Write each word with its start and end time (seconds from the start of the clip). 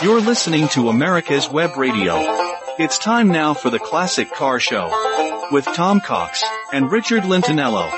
You're 0.00 0.20
listening 0.20 0.68
to 0.68 0.90
America's 0.90 1.50
Web 1.50 1.76
Radio. 1.76 2.14
It's 2.78 2.98
time 2.98 3.32
now 3.32 3.52
for 3.52 3.68
the 3.68 3.80
Classic 3.80 4.32
Car 4.32 4.60
Show 4.60 4.92
with 5.50 5.64
Tom 5.64 6.00
Cox 6.00 6.44
and 6.72 6.88
Richard 6.88 7.24
Lentinello. 7.24 7.90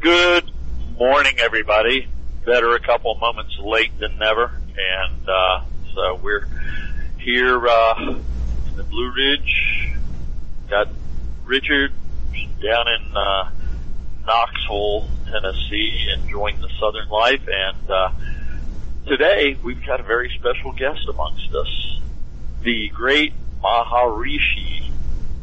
Good 0.00 0.50
morning, 0.98 1.38
everybody. 1.38 2.08
Better 2.44 2.74
a 2.74 2.80
couple 2.80 3.14
moments 3.14 3.56
late 3.60 3.96
than 4.00 4.18
never. 4.18 4.50
And, 4.76 5.28
uh, 5.28 5.64
so 5.94 6.16
we're 6.16 6.48
here, 7.18 7.68
uh, 7.68 7.94
in 8.00 8.76
the 8.76 8.82
Blue 8.82 9.12
Ridge. 9.12 9.92
Got 10.68 10.88
Richard 11.44 11.92
down 12.60 12.88
in, 12.88 13.16
uh, 13.16 13.50
Knoxville, 14.26 15.08
Tennessee, 15.30 16.08
enjoying 16.14 16.60
the 16.60 16.70
Southern 16.80 17.08
life. 17.08 17.46
And, 17.46 17.88
uh, 17.88 18.10
today 19.06 19.56
we've 19.62 19.84
got 19.84 20.00
a 20.00 20.02
very 20.02 20.30
special 20.38 20.72
guest 20.72 21.06
amongst 21.08 21.54
us. 21.54 22.00
The 22.62 22.88
great 22.88 23.32
Maharishi 23.62 24.90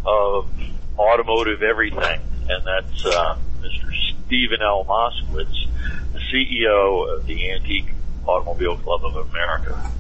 of 0.06 0.50
automotive 0.98 1.64
everything. 1.64 2.22
And 2.50 2.66
that's, 2.66 3.06
uh, 3.06 3.38
Mr. 3.62 4.16
Stephen 4.26 4.62
L. 4.62 4.86
Moskowitz, 4.86 5.68
the 6.14 6.20
CEO 6.32 7.16
of 7.16 7.26
the 7.26 7.52
Antique 7.52 7.94
Automobile 8.28 8.78
Club 8.78 9.06
of 9.06 9.30
America. 9.30 9.92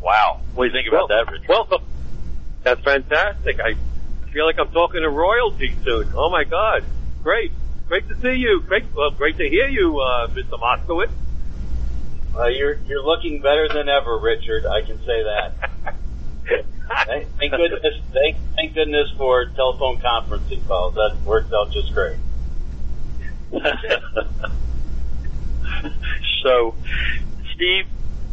Wow. 0.00 0.40
What 0.54 0.64
do 0.64 0.68
you 0.68 0.72
think 0.72 0.88
about 0.88 1.08
well, 1.08 1.24
that, 1.24 1.32
Richard? 1.32 1.48
Welcome. 1.48 1.82
That's 2.62 2.80
fantastic. 2.82 3.60
I 3.60 3.74
feel 4.32 4.46
like 4.46 4.58
I'm 4.58 4.70
talking 4.70 5.02
to 5.02 5.10
royalty 5.10 5.74
soon. 5.84 6.12
Oh 6.14 6.30
my 6.30 6.44
God. 6.44 6.84
Great. 7.22 7.52
Great 7.88 8.08
to 8.08 8.16
see 8.20 8.34
you. 8.34 8.60
Great, 8.60 8.84
well, 8.94 9.10
great 9.10 9.36
to 9.36 9.48
hear 9.48 9.68
you, 9.68 10.00
uh, 10.00 10.28
Mr. 10.28 10.58
Moskowitz. 10.58 11.10
Uh, 12.34 12.46
you're 12.46 12.78
you're 12.86 13.04
looking 13.04 13.42
better 13.42 13.68
than 13.68 13.88
ever, 13.88 14.18
Richard. 14.18 14.64
I 14.64 14.82
can 14.82 14.98
say 15.04 15.22
that. 15.22 15.70
thank, 17.06 17.28
thank 17.38 17.52
goodness, 17.52 18.00
thank, 18.12 18.36
thank 18.56 18.74
goodness 18.74 19.10
for 19.18 19.44
telephone 19.46 19.98
conferencing 19.98 20.66
calls. 20.66 20.94
That 20.94 21.16
worked 21.24 21.52
out 21.52 21.72
just 21.72 21.92
great. 21.92 22.16
so, 26.42 26.74
Steve, 27.54 27.84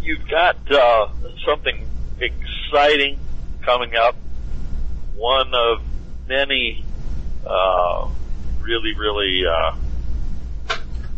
you've 0.02 0.28
got 0.30 0.56
uh, 0.72 1.10
something 1.46 1.86
exciting 2.20 3.20
coming 3.62 3.96
up. 3.96 4.16
One 5.16 5.54
of 5.54 5.82
many 6.28 6.86
uh, 7.46 8.10
really, 8.62 8.96
really 8.96 9.44
uh, 9.46 9.76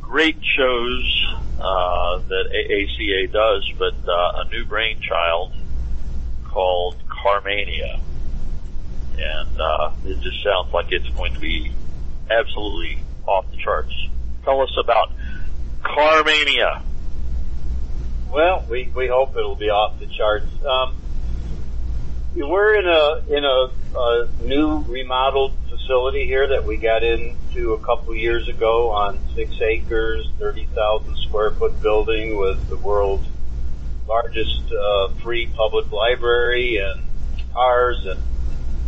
great 0.02 0.38
shows 0.42 1.28
uh, 1.62 2.20
that 2.28 2.50
AACA 2.52 3.32
does, 3.32 3.72
but 3.78 3.94
uh, 4.08 4.44
a 4.44 4.50
new 4.50 4.66
brainchild 4.66 5.54
called 6.46 6.96
Carmania, 7.08 8.00
and 9.18 9.62
uh, 9.62 9.92
it 10.06 10.20
just 10.22 10.44
sounds 10.44 10.74
like 10.74 10.92
it's 10.92 11.10
going 11.10 11.34
to 11.34 11.40
be 11.40 11.72
absolutely 12.30 13.00
off 13.28 13.50
the 13.52 13.58
charts. 13.58 13.94
Tell 14.44 14.62
us 14.62 14.76
about 14.78 15.12
Carmania. 15.84 16.82
Well, 18.32 18.66
we, 18.70 18.92
we 18.96 19.08
hope 19.08 19.36
it'll 19.36 19.56
be 19.56 19.70
off 19.70 20.00
the 20.00 20.08
charts. 20.08 20.48
Um, 20.66 20.96
we're 22.36 22.76
in 22.76 22.88
a 22.88 23.38
in 23.38 23.44
a, 23.44 23.70
a 23.98 24.30
new 24.44 24.80
remodeled 24.80 25.54
facility 25.70 26.26
here 26.26 26.48
that 26.48 26.66
we 26.66 26.78
got 26.78 27.04
into 27.04 27.74
a 27.74 27.80
couple 27.80 28.16
years 28.16 28.48
ago 28.48 28.92
on 28.92 29.20
six 29.36 29.60
acres, 29.62 30.30
thirty 30.40 30.66
thousand 30.74 31.11
square 31.32 31.52
foot 31.52 31.82
building 31.82 32.36
with 32.36 32.68
the 32.68 32.76
world's 32.76 33.26
largest 34.06 34.70
uh, 34.70 35.08
free 35.24 35.48
public 35.48 35.90
library 35.90 36.76
and 36.76 37.02
cars 37.54 38.06
and 38.06 38.20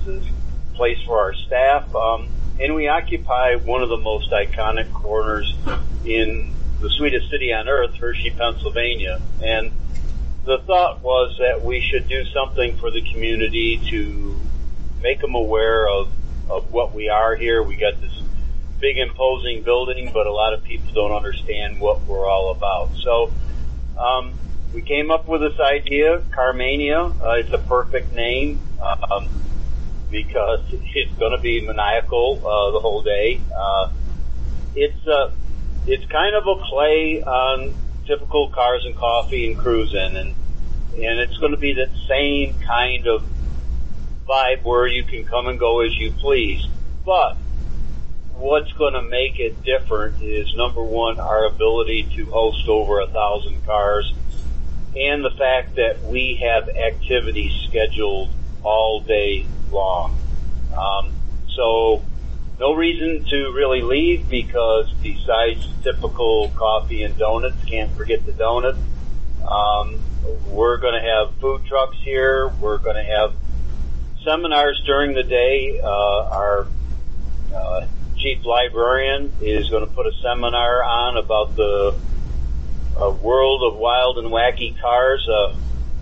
a 0.09 0.75
place 0.75 0.97
for 1.05 1.21
our 1.21 1.33
staff. 1.33 1.95
Um, 1.95 2.27
and 2.59 2.75
we 2.75 2.89
occupy 2.89 3.55
one 3.55 3.81
of 3.81 3.87
the 3.87 3.97
most 3.97 4.29
iconic 4.31 4.91
corners 4.91 5.55
in 6.03 6.53
the 6.81 6.89
sweetest 6.89 7.29
city 7.29 7.53
on 7.53 7.69
earth, 7.69 7.95
Hershey, 7.95 8.31
Pennsylvania. 8.31 9.21
And 9.41 9.71
the 10.43 10.57
thought 10.57 11.01
was 11.01 11.37
that 11.39 11.63
we 11.63 11.79
should 11.79 12.09
do 12.09 12.25
something 12.25 12.75
for 12.75 12.91
the 12.91 13.01
community 13.13 13.79
to 13.89 14.37
make 15.01 15.21
them 15.21 15.35
aware 15.35 15.87
of, 15.87 16.11
of 16.49 16.73
what 16.73 16.93
we 16.93 17.07
are 17.07 17.37
here. 17.37 17.63
We 17.63 17.77
got 17.77 18.01
this 18.01 18.22
big 18.83 18.97
imposing 18.97 19.63
building, 19.63 20.11
but 20.13 20.27
a 20.27 20.31
lot 20.31 20.53
of 20.53 20.61
people 20.63 20.91
don't 20.93 21.15
understand 21.15 21.79
what 21.79 22.05
we're 22.05 22.27
all 22.27 22.51
about. 22.51 22.89
So, 23.01 23.31
um, 23.97 24.33
we 24.73 24.81
came 24.81 25.09
up 25.09 25.27
with 25.27 25.39
this 25.39 25.57
idea, 25.59 26.19
Carmania. 26.35 27.13
Uh, 27.21 27.39
it's 27.39 27.53
a 27.53 27.59
perfect 27.59 28.11
name. 28.13 28.59
Um, 28.81 29.29
because 30.13 30.61
it's 30.71 31.13
going 31.17 31.35
to 31.35 31.41
be 31.41 31.65
maniacal 31.65 32.37
uh, 32.37 32.71
the 32.71 32.79
whole 32.79 33.01
day. 33.01 33.41
Uh, 33.53 33.89
it's 34.75 35.07
uh, 35.07 35.31
it's 35.87 36.05
kind 36.05 36.35
of 36.35 36.47
a 36.47 36.55
play 36.69 37.23
on 37.23 37.73
typical 38.05 38.49
cars 38.49 38.85
and 38.85 38.95
coffee 38.95 39.51
and 39.51 39.57
cruising, 39.57 40.15
and 40.15 40.35
and 40.93 41.19
it's 41.19 41.37
going 41.39 41.51
to 41.51 41.57
be 41.57 41.73
that 41.73 41.89
same 42.07 42.53
kind 42.59 43.07
of 43.07 43.23
vibe 44.29 44.63
where 44.63 44.87
you 44.87 45.03
can 45.03 45.25
come 45.25 45.47
and 45.47 45.59
go 45.59 45.81
as 45.81 45.97
you 45.97 46.11
please. 46.11 46.65
But 47.03 47.35
what's 48.35 48.71
going 48.73 48.93
to 48.93 49.01
make 49.01 49.39
it 49.39 49.63
different 49.63 50.21
is 50.21 50.53
number 50.55 50.81
one, 50.81 51.19
our 51.19 51.45
ability 51.45 52.09
to 52.15 52.25
host 52.25 52.67
over 52.67 52.99
a 52.99 53.07
thousand 53.07 53.65
cars, 53.65 54.13
and 54.95 55.23
the 55.23 55.31
fact 55.31 55.75
that 55.75 56.01
we 56.03 56.35
have 56.43 56.69
activities 56.69 57.53
scheduled 57.67 58.29
all 58.63 59.01
day 59.01 59.45
long. 59.71 60.17
Um, 60.77 61.11
so 61.55 62.03
no 62.59 62.73
reason 62.73 63.25
to 63.25 63.51
really 63.53 63.81
leave 63.81 64.29
because 64.29 64.91
besides 65.01 65.67
typical 65.83 66.49
coffee 66.55 67.03
and 67.03 67.17
donuts, 67.17 67.63
can't 67.65 67.91
forget 67.91 68.25
the 68.25 68.31
donuts. 68.31 68.79
Um, 69.47 69.99
we're 70.47 70.77
going 70.77 70.93
to 70.93 71.07
have 71.07 71.35
food 71.35 71.65
trucks 71.65 71.97
here. 72.01 72.47
We're 72.61 72.77
going 72.77 72.95
to 72.95 73.03
have 73.03 73.33
seminars 74.23 74.81
during 74.85 75.13
the 75.13 75.23
day. 75.23 75.81
Uh, 75.83 76.29
our 76.29 76.67
uh, 77.53 77.85
chief 78.23 78.45
librarian 78.45 79.33
is 79.41 79.69
going 79.69 79.85
to 79.85 79.93
put 79.93 80.07
a 80.07 80.13
seminar 80.23 80.81
on 80.81 81.17
about 81.17 81.55
the 81.57 81.93
uh, 82.97 83.11
world 83.11 83.63
of 83.63 83.77
wild 83.77 84.17
and 84.17 84.29
wacky 84.29 84.79
cars. 84.79 85.27
Uh, 85.27 85.53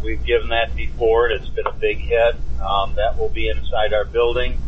we've 0.04 0.24
given 0.24 0.50
that 0.50 0.76
before, 0.76 1.32
it's 1.32 1.50
been 1.50 1.66
a 1.66 1.74
big 1.74 1.98
hit. 1.98 2.36
Um, 2.62 2.94
that 2.96 3.18
will 3.18 3.30
be 3.30 3.50
inside 3.50 3.94
our 3.94 4.06
building. 4.06 4.60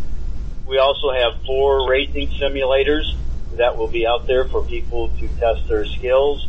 We 0.66 0.80
also 0.80 1.12
have 1.12 1.46
four 1.46 1.88
racing 1.88 2.30
simulators 2.30 3.16
that 3.58 3.78
will 3.78 3.88
be 3.88 4.08
out 4.08 4.25
there 4.25 4.46
for 4.46 4.63
people 4.63 5.09
to 5.19 5.28
test 5.28 5.68
their 5.68 5.86
skills. 5.86 6.47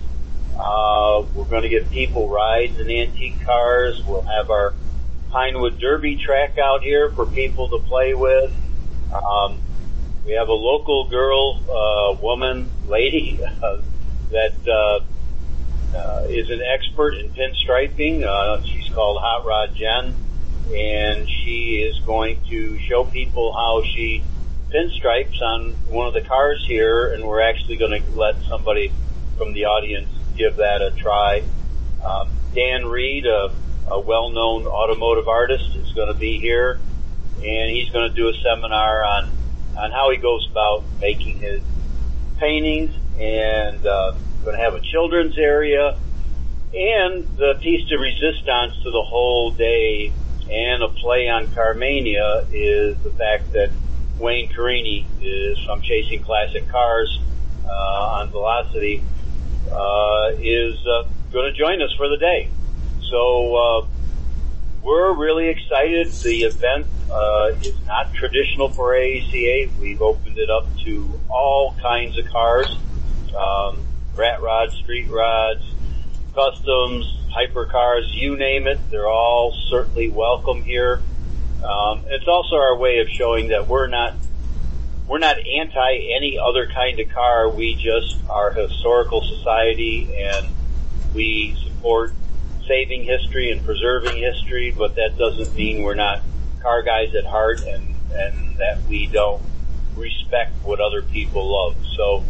Uh, 0.59 1.27
we're 1.35 1.45
going 1.45 1.65
to 1.65 1.69
give 1.69 1.91
people 1.91 2.31
rides 2.31 2.81
in 2.81 2.91
antique 2.91 3.45
cars. 3.45 4.03
We'll 4.07 4.23
have 4.23 4.51
our 4.51 4.73
Pinewood 5.31 5.79
Derby 5.79 6.17
track 6.17 6.57
out 6.57 6.83
here 6.83 7.11
for 7.11 7.27
people 7.27 7.69
to 7.71 7.79
play 7.87 8.15
with. 8.15 8.55
Um, 9.13 9.59
we 10.25 10.33
have 10.33 10.49
a 10.49 10.55
local 10.55 11.09
girl, 11.09 11.61
uh, 11.69 12.21
woman, 12.21 12.71
lady 12.89 13.39
uh, 13.43 13.81
that 14.31 14.55
uh, 14.67 15.01
uh, 15.97 16.27
is 16.29 16.51
an 16.51 16.63
expert 16.63 17.15
in 17.15 17.31
pinstriping. 17.31 18.25
Uh, 18.25 18.63
she's 18.63 18.89
called 18.95 19.21
Hot 19.21 19.45
Rod 19.45 19.75
Jen, 19.75 20.15
and 20.75 21.29
she 21.29 21.83
is 21.83 21.99
going 22.07 22.41
to 22.49 22.79
show 22.81 23.05
people 23.05 23.53
how 23.53 23.83
she 23.83 24.25
pinstripes 24.71 25.41
on 25.43 25.73
one 25.89 26.07
of 26.07 26.15
the 26.15 26.23
cars 26.23 26.65
here, 26.67 27.13
and 27.13 27.25
we're 27.25 27.43
actually 27.43 27.77
going 27.77 28.03
to 28.03 28.11
let 28.13 28.41
somebody 28.49 28.93
from 29.37 29.53
the 29.53 29.67
audience 29.67 30.09
give 30.37 30.57
that 30.57 30.81
a 30.81 30.91
try. 30.93 31.43
Um, 32.03 32.31
Dan 32.55 32.87
Reed, 32.87 33.27
a, 33.27 33.53
a 33.89 34.01
well-known 34.01 34.67
automotive 34.67 35.29
artist, 35.29 35.77
is 35.77 35.93
going 35.93 36.09
to 36.09 36.19
be 36.19 36.41
here, 36.41 36.81
and 37.37 37.71
he's 37.71 37.91
going 37.91 38.09
to 38.09 38.17
do 38.17 38.29
a 38.29 38.35
seminar 38.43 39.05
on 39.05 39.31
on 39.77 39.91
how 39.91 40.11
he 40.11 40.19
goes 40.19 40.47
about 40.51 40.85
making 41.01 41.39
his 41.39 41.63
paintings, 42.39 42.91
and 43.19 43.81
uh, 43.85 44.19
going 44.43 44.57
to 44.57 44.63
have 44.63 44.75
a 44.75 44.83
children's 44.93 45.39
area, 45.39 45.97
and 46.75 47.25
the 47.37 47.55
piece 47.63 47.89
de 47.89 47.99
resistance 47.99 48.75
to 48.83 48.91
the 48.91 49.05
whole 49.07 49.55
day 49.55 50.13
and 50.51 50.83
a 50.83 50.89
play 51.01 51.29
on 51.29 51.49
Carmania 51.57 52.45
is 52.53 52.99
the 53.03 53.15
fact 53.17 53.53
that 53.53 53.73
Wayne 54.19 54.49
Carini 54.55 55.09
is 55.21 55.59
from 55.67 55.81
Chasing 55.81 56.23
Classic 56.23 56.69
Cars 56.71 57.11
uh, 57.65 58.21
on 58.21 58.31
Velocity 58.31 59.03
uh, 59.73 60.27
is 60.39 60.77
uh, 60.87 61.09
going 61.33 61.51
to 61.51 61.59
join 61.59 61.81
us 61.83 61.91
for 61.97 62.09
the 62.09 62.19
day. 62.19 62.51
So 63.11 63.57
uh, 63.57 63.81
we're 64.85 65.15
really 65.15 65.49
excited. 65.49 66.13
The 66.13 66.43
event 66.43 66.87
uh, 67.11 67.53
is 67.63 67.75
not 67.87 68.13
traditional 68.13 68.69
for 68.69 68.93
AACA. 68.93 69.77
We've 69.79 70.03
opened 70.03 70.37
it 70.39 70.51
up 70.51 70.67
to 70.85 71.21
all 71.31 71.75
kinds 71.81 72.19
of 72.19 72.27
cars, 72.27 72.77
um, 73.37 73.83
rat 74.15 74.43
rods, 74.43 74.75
street 74.75 75.09
rods, 75.09 75.63
customs, 76.35 77.19
hypercars, 77.35 78.13
you 78.13 78.37
name 78.37 78.67
it. 78.67 78.79
They're 78.91 79.09
all 79.09 79.57
certainly 79.71 80.11
welcome 80.11 80.63
here. 80.63 81.03
Um, 81.65 82.03
it's 82.09 82.29
also 82.29 82.57
our 82.57 82.77
way 82.77 82.99
of 82.99 83.09
showing 83.09 83.49
that 83.49 83.67
we're 83.67 83.87
not 83.87 84.15
we're 85.09 85.19
not 85.19 85.37
anti 85.39 86.15
any 86.15 86.39
other 86.39 86.67
kind 86.67 87.01
of 87.01 87.09
car. 87.11 87.49
We 87.49 87.75
just 87.75 88.17
are 88.29 88.51
a 88.51 88.69
historical 88.69 89.23
society 89.23 90.15
and 90.15 90.47
we 91.15 91.57
support 91.63 92.15
saving 92.67 93.05
history 93.05 93.51
and 93.51 93.65
preserving 93.65 94.17
history, 94.17 94.75
but 94.77 94.95
that 94.97 95.17
doesn't 95.19 95.55
mean 95.55 95.83
we're 95.83 95.95
not 95.95 96.23
car 96.61 96.83
guys 96.83 97.15
at 97.15 97.25
heart 97.25 97.63
and, 97.63 97.95
and 98.13 98.57
that 98.59 98.83
we 98.89 99.07
don't 99.07 99.43
respect 99.97 100.53
what 100.63 100.81
other 100.81 101.03
people 101.03 101.53
love. 101.53 101.77
So, 101.97 102.25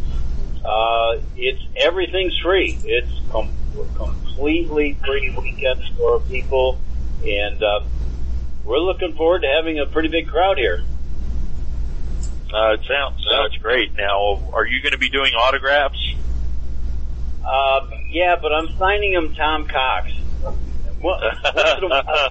uh, 0.64 1.20
it's, 1.36 1.62
everything's 1.76 2.38
free. 2.38 2.78
It's 2.84 3.20
com- 3.31 3.54
completely 3.96 4.98
free 5.04 5.31
weekends 5.31 5.86
for 5.96 6.20
people 6.20 6.78
and, 7.25 7.62
uh, 7.62 7.81
we're 8.64 8.78
looking 8.78 9.14
forward 9.14 9.42
to 9.42 9.48
having 9.48 9.78
a 9.78 9.86
pretty 9.86 10.08
big 10.08 10.28
crowd 10.28 10.58
here. 10.58 10.82
Uh, 12.52 12.75
it 12.75 12.81
sounds 12.88 13.25
sounds 13.28 13.56
great. 13.58 13.94
Now, 13.96 14.40
are 14.52 14.64
you 14.64 14.81
going 14.81 14.92
to 14.92 14.98
be 14.98 15.08
doing 15.08 15.34
autographs? 15.34 16.14
Uh, 17.44 17.90
yeah, 18.08 18.36
but 18.40 18.52
I'm 18.52 18.69
signing 18.78 19.12
him 19.12 19.34
Tom 19.34 19.66
Cox. 19.66 20.12
What, 21.04 21.20
once 21.20 21.76
in 21.76 21.84
a 21.84 21.88
while, 21.88 22.30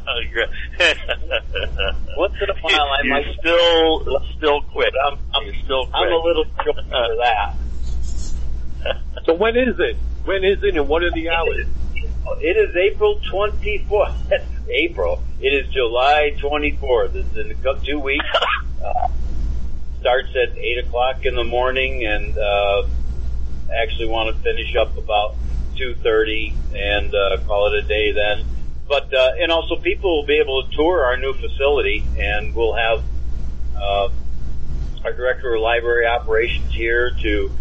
once 2.18 2.34
in 2.42 2.50
a 2.50 2.58
while 2.62 2.90
I 2.90 3.08
might 3.08 3.28
still 3.40 4.20
still 4.36 4.62
quit. 4.62 4.92
I'm, 5.06 5.20
I'm, 5.36 5.54
still 5.64 5.86
quit. 5.86 5.94
I'm 5.94 6.12
a 6.12 6.18
little 6.18 6.46
for 6.46 6.74
that. 7.22 7.56
So 9.26 9.36
when 9.36 9.56
is 9.56 9.80
it? 9.80 9.96
When 10.26 10.44
is 10.44 10.62
it 10.64 10.76
and 10.76 10.90
what 10.90 11.04
are 11.04 11.12
the 11.12 11.30
hours? 11.30 11.68
It 12.42 12.58
is 12.58 12.76
April 12.76 13.22
24th. 13.32 14.42
April. 14.70 15.24
It 15.40 15.54
is 15.54 15.72
July 15.72 16.36
24th. 16.42 17.16
It's 17.16 17.38
in 17.38 17.56
two 17.86 18.00
weeks. 18.00 18.26
Uh, 18.84 19.08
starts 20.02 20.28
at 20.36 20.58
8 20.58 20.86
o'clock 20.86 21.26
in 21.26 21.36
the 21.36 21.46
morning 21.46 22.04
and, 22.04 22.38
uh, 22.38 22.86
actually 23.74 24.10
want 24.10 24.36
to 24.36 24.44
finish 24.44 24.76
up 24.76 24.98
about 24.98 25.38
2.30 25.78 26.54
and, 26.76 27.16
uh, 27.16 27.38
call 27.48 27.74
it 27.74 27.86
a 27.86 27.88
day 27.88 28.12
then. 28.12 28.44
But, 28.88 29.14
uh, 29.14 29.32
and 29.40 29.52
also 29.52 29.78
people 29.78 30.20
will 30.20 30.28
be 30.28 30.40
able 30.40 30.64
to 30.64 30.76
tour 30.76 31.06
our 31.06 31.18
new 31.18 31.34
facility 31.34 32.06
and 32.18 32.54
we'll 32.54 32.76
have, 32.76 33.04
uh, 33.76 34.10
our 35.06 35.14
director 35.14 35.56
of 35.56 35.62
library 35.62 36.06
operations 36.06 36.74
here 36.74 37.12
to, 37.22 37.52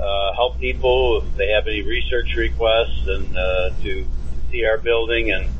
uh, 0.00 0.32
help 0.34 0.58
people 0.58 1.22
if 1.24 1.36
they 1.36 1.50
have 1.50 1.66
any 1.66 1.82
research 1.82 2.34
requests 2.36 3.06
and, 3.06 3.36
uh, 3.36 3.70
to 3.82 4.06
see 4.50 4.64
our 4.64 4.78
building 4.78 5.32
and, 5.32 5.50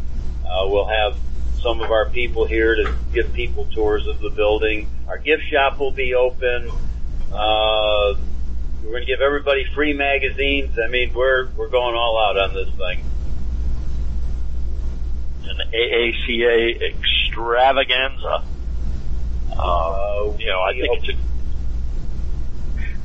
uh, 0.44 0.66
we'll 0.66 0.86
have 0.88 1.16
some 1.62 1.80
of 1.80 1.90
our 1.90 2.08
people 2.10 2.46
here 2.46 2.74
to 2.74 2.94
give 3.12 3.32
people 3.32 3.66
tours 3.66 4.06
of 4.06 4.20
the 4.20 4.30
building. 4.30 4.88
Our 5.08 5.18
gift 5.18 5.42
shop 5.50 5.78
will 5.78 5.92
be 5.92 6.14
open. 6.14 6.70
Uh, 7.32 8.14
we're 8.82 8.90
going 8.92 9.02
to 9.02 9.06
give 9.06 9.20
everybody 9.20 9.64
free 9.74 9.92
magazines. 9.92 10.76
I 10.82 10.88
mean, 10.88 11.12
we're 11.14 11.48
we're 11.56 11.68
going 11.68 11.94
all 11.94 12.18
out 12.18 12.38
on 12.38 12.54
this 12.54 12.68
thing. 12.74 13.04
An 15.50 15.70
AACA 15.72 16.82
extravaganza. 16.82 18.44
Uh, 19.52 20.32
you 20.38 20.46
know, 20.46 20.60
I 20.60 20.72
think 20.72 20.98
it's 20.98 21.08
a 21.08 21.30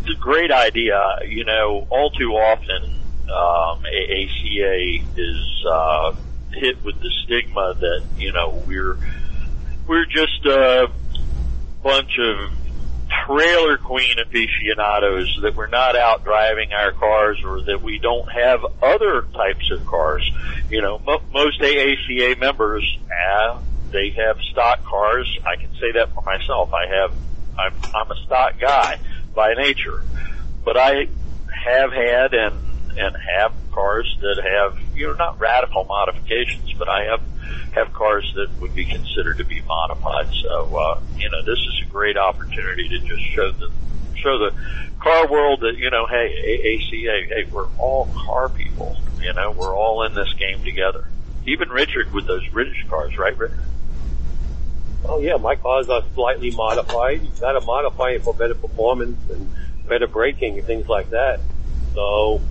it's 0.01 0.17
a 0.17 0.19
great 0.19 0.51
idea. 0.51 1.01
You 1.27 1.43
know, 1.43 1.87
all 1.89 2.11
too 2.11 2.31
often 2.33 2.83
um, 3.23 3.83
AACA 3.83 5.03
is 5.17 5.65
uh, 5.67 6.15
hit 6.51 6.83
with 6.83 6.99
the 7.01 7.11
stigma 7.23 7.75
that 7.79 8.03
you 8.17 8.31
know 8.31 8.63
we're 8.67 8.97
we're 9.87 10.05
just 10.05 10.45
a 10.45 10.89
bunch 11.83 12.19
of 12.19 12.51
trailer 13.25 13.77
queen 13.77 14.15
aficionados 14.19 15.39
that 15.41 15.55
we're 15.55 15.67
not 15.67 15.95
out 15.95 16.23
driving 16.23 16.71
our 16.73 16.91
cars 16.91 17.41
or 17.45 17.61
that 17.63 17.81
we 17.81 17.99
don't 17.99 18.27
have 18.31 18.59
other 18.81 19.23
types 19.33 19.71
of 19.71 19.85
cars. 19.85 20.29
You 20.69 20.81
know, 20.81 20.99
mo- 20.99 21.21
most 21.33 21.59
AACA 21.61 22.39
members, 22.39 22.97
uh, 23.11 23.59
they 23.91 24.11
have 24.17 24.37
stock 24.51 24.83
cars. 24.83 25.27
I 25.45 25.55
can 25.55 25.71
say 25.79 25.93
that 25.93 26.13
for 26.13 26.23
myself. 26.23 26.71
I 26.73 26.87
have, 26.87 27.13
I'm, 27.57 27.73
I'm 27.93 28.11
a 28.11 28.25
stock 28.25 28.59
guy 28.59 28.99
by 29.33 29.53
nature, 29.53 30.03
but 30.63 30.77
I 30.77 31.07
have 31.65 31.91
had 31.91 32.33
and, 32.33 32.55
and 32.97 33.15
have 33.37 33.53
cars 33.71 34.17
that 34.21 34.41
have, 34.43 34.79
you 34.95 35.07
know, 35.07 35.13
not 35.13 35.39
radical 35.39 35.83
modifications, 35.83 36.73
but 36.73 36.89
I 36.89 37.05
have 37.05 37.21
have 37.71 37.93
cars 37.93 38.31
that 38.35 38.49
would 38.61 38.73
be 38.73 38.85
considered 38.85 39.37
to 39.37 39.45
be 39.45 39.61
modified. 39.61 40.27
So, 40.43 40.75
uh, 40.75 41.01
you 41.17 41.29
know, 41.29 41.43
this 41.43 41.59
is 41.59 41.81
a 41.83 41.91
great 41.91 42.17
opportunity 42.17 42.87
to 42.89 42.99
just 42.99 43.23
show 43.33 43.51
the, 43.51 43.69
show 44.15 44.37
the 44.37 44.53
car 44.99 45.27
world 45.27 45.61
that, 45.61 45.77
you 45.77 45.89
know, 45.89 46.07
hey, 46.07 46.33
AACA, 46.63 47.27
hey, 47.27 47.47
we're 47.51 47.67
all 47.77 48.09
car 48.25 48.49
people. 48.49 48.97
You 49.21 49.33
know, 49.33 49.51
we're 49.51 49.75
all 49.75 50.03
in 50.03 50.13
this 50.13 50.31
game 50.33 50.63
together. 50.63 51.07
Even 51.45 51.69
Richard 51.69 52.11
with 52.13 52.27
those 52.27 52.47
British 52.49 52.85
cars, 52.89 53.17
right, 53.17 53.37
Richard? 53.37 53.59
Oh 55.07 55.19
yeah, 55.19 55.37
my 55.37 55.55
cars 55.55 55.87
are 55.89 56.03
slightly 56.15 56.51
modified. 56.51 57.21
You 57.21 57.29
gotta 57.39 57.61
modify 57.61 58.11
it 58.11 58.23
for 58.23 58.33
better 58.33 58.55
performance 58.55 59.19
and 59.29 59.51
better 59.87 60.07
braking 60.07 60.57
and 60.57 60.65
things 60.65 60.87
like 60.87 61.11
that. 61.11 61.39
So, 61.93 62.41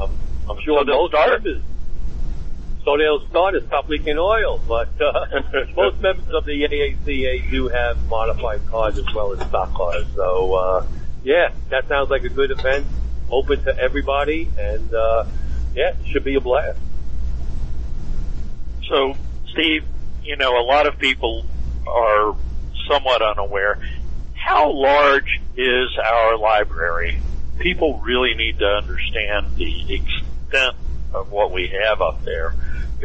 I'm, 0.00 0.10
I'm 0.48 0.60
sure 0.62 0.80
So 0.80 0.84
they'll 0.84 1.08
most 1.08 1.62
start? 2.84 2.98
members, 2.98 2.98
so 2.98 2.98
they'll 2.98 3.28
start 3.28 3.54
as 3.54 3.64
stop 3.64 3.88
leaking 3.88 4.18
oil, 4.18 4.60
but, 4.68 4.88
uh, 5.00 5.26
most 5.76 6.00
members 6.00 6.34
of 6.34 6.44
the 6.44 6.62
AACA 6.62 7.50
do 7.50 7.68
have 7.68 8.06
modified 8.08 8.66
cars 8.66 8.98
as 8.98 9.14
well 9.14 9.32
as 9.32 9.46
stock 9.48 9.72
cars. 9.74 10.06
So, 10.14 10.54
uh, 10.54 10.86
yeah, 11.22 11.50
that 11.70 11.88
sounds 11.88 12.10
like 12.10 12.24
a 12.24 12.28
good 12.28 12.50
event, 12.50 12.86
open 13.30 13.64
to 13.64 13.78
everybody, 13.78 14.50
and, 14.58 14.94
uh, 14.94 15.24
yeah, 15.74 15.90
it 15.90 16.06
should 16.06 16.24
be 16.24 16.34
a 16.34 16.40
blast. 16.40 16.78
So, 18.88 19.16
Steve, 19.52 19.84
you 20.22 20.36
know, 20.36 20.60
a 20.60 20.64
lot 20.64 20.86
of 20.86 20.98
people 20.98 21.44
are 21.86 22.36
somewhat 22.88 23.22
unaware. 23.22 23.78
How 24.34 24.70
large 24.72 25.40
is 25.56 25.88
our 25.98 26.36
library? 26.36 27.20
People 27.58 28.00
really 28.04 28.34
need 28.34 28.58
to 28.58 28.66
understand 28.66 29.56
the 29.56 29.94
extent 29.94 30.76
of 31.14 31.30
what 31.30 31.52
we 31.52 31.68
have 31.68 32.02
up 32.02 32.24
there. 32.24 32.54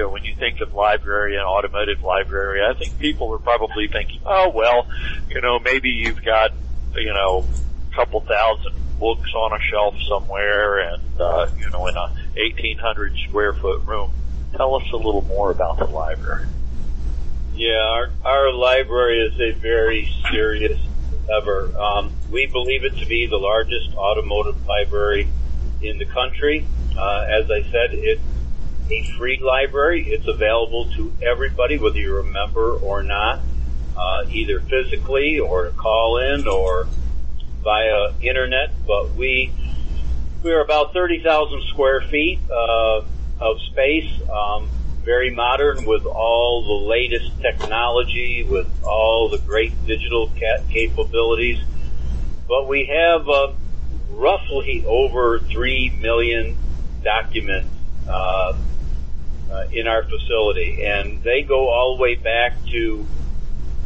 When 0.07 0.23
you 0.23 0.35
think 0.35 0.61
of 0.61 0.73
library 0.73 1.35
and 1.35 1.43
automotive 1.43 2.03
library, 2.03 2.63
I 2.63 2.73
think 2.73 2.99
people 2.99 3.33
are 3.33 3.39
probably 3.39 3.87
thinking, 3.87 4.21
oh 4.25 4.49
well, 4.49 4.87
you 5.29 5.41
know, 5.41 5.59
maybe 5.59 5.89
you've 5.89 6.23
got, 6.23 6.51
you 6.95 7.13
know, 7.13 7.45
a 7.91 7.95
couple 7.95 8.21
thousand 8.21 8.73
books 8.99 9.33
on 9.33 9.53
a 9.53 9.61
shelf 9.63 9.95
somewhere 10.07 10.79
and, 10.79 11.01
uh, 11.19 11.47
you 11.57 11.69
know, 11.69 11.87
in 11.87 11.95
a 11.95 12.11
1800 12.35 13.17
square 13.27 13.53
foot 13.53 13.85
room. 13.85 14.11
Tell 14.55 14.75
us 14.75 14.83
a 14.93 14.97
little 14.97 15.23
more 15.23 15.51
about 15.51 15.77
the 15.77 15.85
library. 15.85 16.47
Yeah, 17.53 17.75
our, 17.75 18.09
our 18.23 18.53
library 18.53 19.19
is 19.19 19.39
a 19.39 19.59
very 19.59 20.09
serious 20.31 20.79
endeavor. 21.11 21.77
Um, 21.77 22.13
we 22.31 22.45
believe 22.45 22.83
it 22.83 22.97
to 22.97 23.05
be 23.05 23.27
the 23.27 23.37
largest 23.37 23.93
automotive 23.95 24.65
library 24.65 25.27
in 25.81 25.97
the 25.97 26.05
country. 26.05 26.65
Uh, 26.97 27.25
as 27.29 27.49
I 27.49 27.63
said, 27.71 27.93
it's 27.93 28.21
a 28.91 29.17
free 29.17 29.39
library. 29.43 30.05
It's 30.07 30.27
available 30.27 30.89
to 30.97 31.13
everybody, 31.21 31.77
whether 31.77 31.97
you're 31.97 32.21
a 32.21 32.31
member 32.31 32.73
or 32.73 33.03
not, 33.03 33.39
uh, 33.95 34.29
either 34.31 34.61
physically 34.61 35.39
or 35.39 35.71
call 35.71 36.17
in 36.17 36.47
or 36.47 36.87
via 37.63 38.13
internet. 38.21 38.75
But 38.87 39.17
we 39.17 39.53
we're 40.43 40.63
about 40.63 40.93
thirty 40.93 41.21
thousand 41.23 41.63
square 41.69 42.01
feet 42.09 42.41
uh, 42.49 43.01
of 43.39 43.57
space. 43.71 44.09
Um, 44.29 44.69
very 45.05 45.33
modern 45.33 45.85
with 45.85 46.05
all 46.05 46.63
the 46.63 46.89
latest 46.89 47.41
technology, 47.41 48.45
with 48.47 48.67
all 48.83 49.29
the 49.31 49.39
great 49.45 49.73
digital 49.87 50.27
ca- 50.27 50.65
capabilities. 50.71 51.57
But 52.47 52.67
we 52.67 52.91
have 52.93 53.27
uh, 53.27 53.53
roughly 54.11 54.83
over 54.87 55.39
three 55.51 55.97
million 56.01 56.57
documents 57.03 57.69
uh, 58.07 58.53
uh, 59.51 59.65
in 59.71 59.87
our 59.87 60.03
facility, 60.03 60.85
and 60.85 61.21
they 61.23 61.41
go 61.41 61.69
all 61.69 61.97
the 61.97 62.01
way 62.01 62.15
back 62.15 62.53
to 62.67 63.05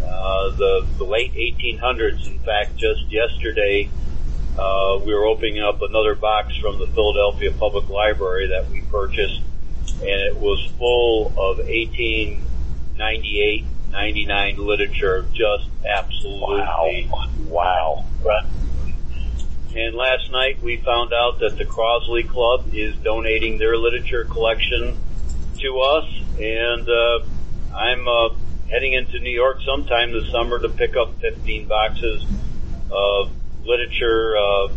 uh, 0.03 0.51
the 0.51 0.85
the 0.97 1.03
late 1.03 1.33
1800s. 1.33 2.27
In 2.27 2.39
fact, 2.39 2.77
just 2.77 3.09
yesterday. 3.09 3.89
Uh, 4.55 5.01
we 5.03 5.11
were 5.11 5.25
opening 5.25 5.59
up 5.59 5.81
another 5.81 6.13
box 6.13 6.55
from 6.57 6.77
the 6.77 6.85
Philadelphia 6.85 7.51
Public 7.53 7.89
Library 7.89 8.49
that 8.49 8.69
we 8.69 8.81
purchased 8.81 9.41
and 10.03 10.21
it 10.21 10.37
was 10.37 10.63
full 10.77 11.27
of 11.27 11.59
1898, 11.59 13.65
99 13.91 14.57
literature, 14.57 15.25
just 15.33 15.69
absolutely. 15.85 17.09
Wow. 17.47 18.05
Right. 18.23 18.45
And 19.75 19.95
last 19.95 20.31
night 20.31 20.61
we 20.61 20.77
found 20.77 21.13
out 21.13 21.39
that 21.39 21.57
the 21.57 21.65
Crosley 21.65 22.27
Club 22.27 22.67
is 22.73 22.95
donating 22.97 23.57
their 23.57 23.75
literature 23.77 24.25
collection 24.25 24.97
to 25.63 25.79
us, 25.79 26.05
and 26.39 26.89
uh, 26.89 27.19
I'm 27.73 28.05
uh, 28.05 28.29
heading 28.69 28.93
into 28.93 29.19
New 29.19 29.31
York 29.31 29.61
sometime 29.65 30.11
this 30.11 30.29
summer 30.29 30.59
to 30.59 30.67
pick 30.67 30.97
up 30.97 31.19
15 31.21 31.67
boxes 31.67 32.25
of 32.91 33.31
literature 33.63 34.35
uh, 34.35 34.67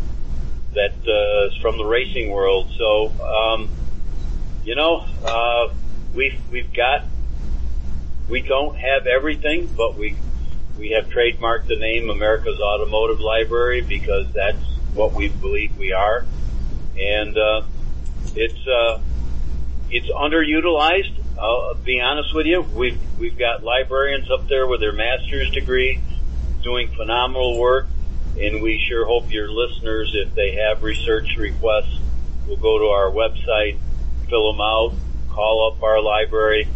that 0.75 0.95
uh, 1.09 1.49
is 1.49 1.57
from 1.61 1.77
the 1.77 1.85
racing 1.85 2.31
world. 2.31 2.71
So, 2.79 3.13
um, 3.21 3.69
you 4.63 4.77
know, 4.77 5.05
uh, 5.25 5.75
we've 6.15 6.41
we've 6.53 6.73
got 6.73 7.05
we 8.29 8.43
don't 8.43 8.77
have 8.77 9.09
everything, 9.09 9.67
but 9.77 9.97
we 9.97 10.17
we 10.79 10.91
have 10.91 11.09
trademarked 11.09 11.67
the 11.67 11.77
name 11.77 12.11
America's 12.11 12.61
Automotive 12.61 13.19
Library 13.19 13.81
because 13.81 14.33
that's 14.33 14.65
what 14.95 15.15
we 15.15 15.31
believe 15.31 15.77
we 15.77 15.93
are, 15.93 16.25
and 16.97 17.37
uh, 17.37 17.63
it's 18.37 18.67
uh, 18.69 19.01
it's 19.91 20.09
underutilized. 20.11 21.23
I'll 21.41 21.75
be 21.85 22.01
honest 22.01 22.35
with 22.35 22.47
you. 22.47 22.63
We've 22.63 23.01
we've 23.19 23.39
got 23.39 23.63
librarians 23.63 24.31
up 24.31 24.49
there 24.49 24.67
with 24.67 24.81
their 24.81 24.93
master's 24.93 25.51
degree, 25.51 26.01
doing 26.63 26.89
phenomenal 26.97 27.59
work, 27.59 27.87
and 28.41 28.63
we 28.63 28.83
sure 28.89 29.07
hope 29.07 29.31
your 29.31 29.51
listeners, 29.51 30.13
if 30.15 30.35
they 30.35 30.57
have 30.57 30.83
research 30.83 31.37
requests, 31.39 32.01
will 32.47 32.57
go 32.57 32.79
to 32.79 32.87
our 32.87 33.11
website, 33.11 33.79
fill 34.29 34.53
them 34.53 34.61
out, 34.61 34.95
call 35.29 35.73
up 35.73 35.83
our 35.83 36.01
library. 36.01 36.69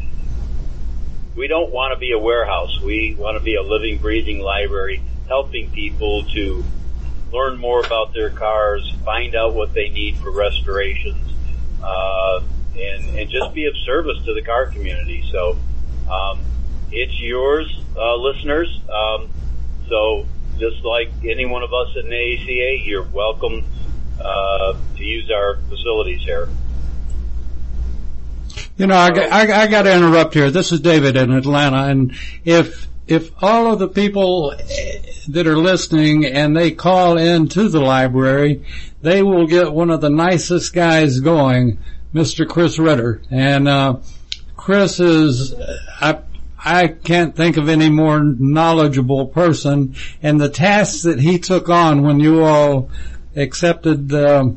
We 1.36 1.48
don't 1.48 1.72
want 1.72 1.94
to 1.94 1.98
be 1.98 2.12
a 2.12 2.18
warehouse. 2.18 2.80
We 2.84 3.14
want 3.18 3.38
to 3.38 3.44
be 3.44 3.54
a 3.54 3.62
living, 3.62 3.98
breathing 3.98 4.40
library, 4.40 5.02
helping 5.28 5.70
people 5.70 6.24
to 6.34 6.64
learn 7.32 7.58
more 7.58 7.80
about 7.80 8.12
their 8.12 8.30
cars, 8.30 8.92
find 9.04 9.34
out 9.34 9.54
what 9.54 9.72
they 9.72 9.88
need 9.88 10.16
for 10.18 10.30
restorations, 10.30 11.32
uh, 11.82 12.40
and 12.76 13.18
and 13.18 13.30
just 13.30 13.52
be 13.54 13.66
of 13.66 13.76
service 13.78 14.24
to 14.24 14.34
the 14.34 14.42
car 14.42 14.66
community. 14.66 15.24
So 15.30 15.56
um, 16.10 16.40
it's 16.92 17.18
yours, 17.20 17.84
uh, 17.96 18.16
listeners. 18.16 18.80
Um, 18.88 19.30
so 19.88 20.26
just 20.58 20.84
like 20.84 21.10
any 21.24 21.46
one 21.46 21.62
of 21.62 21.72
us 21.72 21.96
at 21.96 22.04
an 22.04 22.10
AACA, 22.10 22.86
you're 22.86 23.02
welcome 23.04 23.64
uh, 24.20 24.74
to 24.96 25.04
use 25.04 25.30
our 25.30 25.56
facilities 25.68 26.22
here. 26.22 26.48
You 28.76 28.86
know, 28.86 28.96
I, 28.96 29.08
I, 29.08 29.62
I 29.62 29.66
got 29.66 29.82
to 29.82 29.94
interrupt 29.94 30.34
here. 30.34 30.50
This 30.50 30.72
is 30.72 30.80
David 30.80 31.16
in 31.16 31.32
Atlanta, 31.32 31.84
and 31.84 32.14
if 32.44 32.88
if 33.06 33.30
all 33.42 33.72
of 33.72 33.78
the 33.78 33.88
people 33.88 34.54
that 35.28 35.46
are 35.46 35.58
listening 35.58 36.24
and 36.24 36.56
they 36.56 36.70
call 36.70 37.18
in 37.18 37.48
to 37.48 37.68
the 37.68 37.80
library, 37.80 38.64
they 39.02 39.22
will 39.22 39.46
get 39.46 39.72
one 39.72 39.90
of 39.90 40.00
the 40.00 40.10
nicest 40.10 40.72
guys 40.72 41.18
going, 41.20 41.78
Mr. 42.14 42.48
Chris 42.48 42.78
Ritter. 42.78 43.22
And 43.30 43.68
uh, 43.68 43.98
Chris 44.56 45.00
is, 45.00 45.54
I, 46.00 46.20
I 46.58 46.88
can't 46.88 47.34
think 47.34 47.56
of 47.56 47.68
any 47.68 47.88
more 47.88 48.22
knowledgeable 48.22 49.26
person. 49.26 49.94
And 50.22 50.40
the 50.40 50.48
tasks 50.48 51.02
that 51.02 51.20
he 51.20 51.38
took 51.38 51.68
on 51.68 52.02
when 52.02 52.20
you 52.20 52.42
all 52.44 52.90
accepted 53.36 54.08
the 54.08 54.56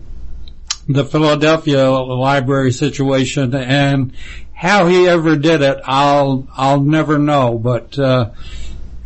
Philadelphia 1.06 1.90
library 1.90 2.72
situation 2.72 3.56
and 3.56 4.14
how 4.54 4.88
he 4.88 5.08
ever 5.08 5.36
did 5.36 5.62
it, 5.62 5.80
I'll 5.84 6.48
I'll 6.56 6.82
never 6.82 7.20
know. 7.20 7.58
But 7.58 8.00
uh, 8.00 8.32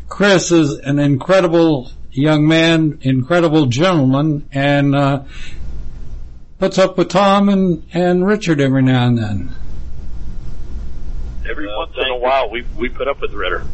Chris 0.07 0.51
is 0.51 0.77
an 0.79 0.99
incredible 0.99 1.91
young 2.11 2.47
man, 2.47 2.99
incredible 3.01 3.65
gentleman, 3.65 4.47
and 4.51 4.95
uh, 4.95 5.23
puts 6.59 6.77
up 6.77 6.97
with 6.97 7.09
Tom 7.09 7.49
and 7.49 7.83
and 7.93 8.25
Richard 8.25 8.59
every 8.59 8.81
now 8.81 9.07
and 9.07 9.17
then. 9.17 9.55
Every 11.49 11.67
Well, 11.67 11.79
once 11.79 11.97
in 11.97 12.07
a 12.09 12.17
while, 12.17 12.49
we 12.49 12.63
we 12.75 12.89
put 12.89 13.07
up 13.07 13.21
with 13.21 13.33
Ritter. 13.33 13.65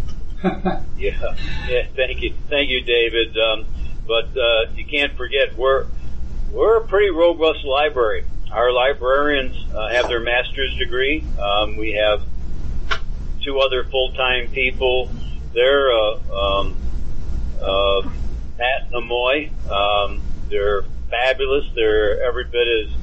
Yeah, 0.98 1.36
yeah. 1.68 1.86
Thank 1.98 2.22
you, 2.22 2.34
thank 2.50 2.70
you, 2.70 2.82
David. 2.82 3.38
Um, 3.38 3.66
but 4.08 4.38
uh, 4.38 4.72
you 4.74 4.86
can't 4.86 5.12
forget 5.18 5.58
we're 5.58 5.86
we're 6.52 6.78
a 6.78 6.88
pretty 6.88 7.10
robust 7.10 7.66
library. 7.66 8.24
Our 8.52 8.72
librarians 8.72 9.56
uh, 9.76 9.90
have 9.90 10.08
their 10.08 10.22
master's 10.22 10.78
degree. 10.78 11.26
Um, 11.42 11.76
we 11.76 11.94
have 11.94 12.22
two 13.44 13.60
other 13.60 13.84
full-time 13.84 14.50
people. 14.52 15.10
They're 15.54 15.92
uh, 15.92 16.20
um, 16.32 16.78
uh, 17.62 18.10
Pat 18.58 18.84
and 18.86 18.94
Amoy. 18.94 19.50
Um, 19.70 20.22
they're 20.50 20.86
fabulous. 21.10 21.66
They're 21.76 22.24
every 22.24 22.46
bit 22.46 22.68
as 22.68 22.98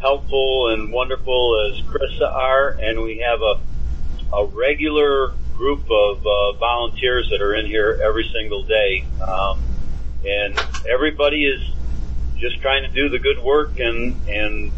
helpful 0.00 0.68
and 0.72 0.92
wonderful 0.92 1.70
as 1.70 1.80
Krista 1.86 2.30
are, 2.32 2.76
and 2.80 3.02
we 3.02 3.24
have 3.26 3.40
a 3.40 3.54
a 4.34 4.46
regular 4.46 5.32
group 5.56 5.84
of 5.90 6.18
uh, 6.26 6.58
volunteers 6.58 7.28
that 7.30 7.42
are 7.42 7.54
in 7.54 7.66
here 7.66 8.00
every 8.02 8.28
single 8.32 8.64
day, 8.64 9.06
um, 9.20 9.60
and 10.24 10.58
everybody 10.90 11.44
is 11.44 11.60
just 12.38 12.60
trying 12.60 12.82
to 12.82 12.90
do 12.90 13.08
the 13.10 13.18
good 13.18 13.42
work 13.44 13.78
and 13.78 14.20
and 14.26 14.72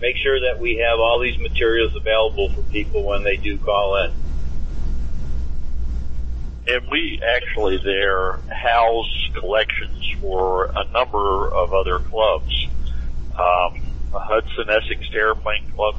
make 0.00 0.16
sure 0.16 0.40
that 0.40 0.60
we 0.60 0.76
have 0.76 0.98
all 0.98 1.20
these 1.20 1.38
materials 1.38 1.92
available 1.96 2.50
for 2.54 2.62
people 2.62 3.04
when 3.04 3.24
they 3.24 3.36
do 3.36 3.58
call 3.58 4.04
in. 4.04 4.27
And 6.68 6.86
we 6.90 7.20
actually 7.26 7.78
there 7.78 8.36
house 8.52 9.30
collections 9.34 10.04
for 10.20 10.66
a 10.66 10.84
number 10.92 11.50
of 11.50 11.72
other 11.72 11.98
clubs. 11.98 12.68
Um, 13.32 13.80
Hudson 14.12 14.68
Essex 14.68 15.08
Terraplane 15.08 15.74
Club, 15.74 15.96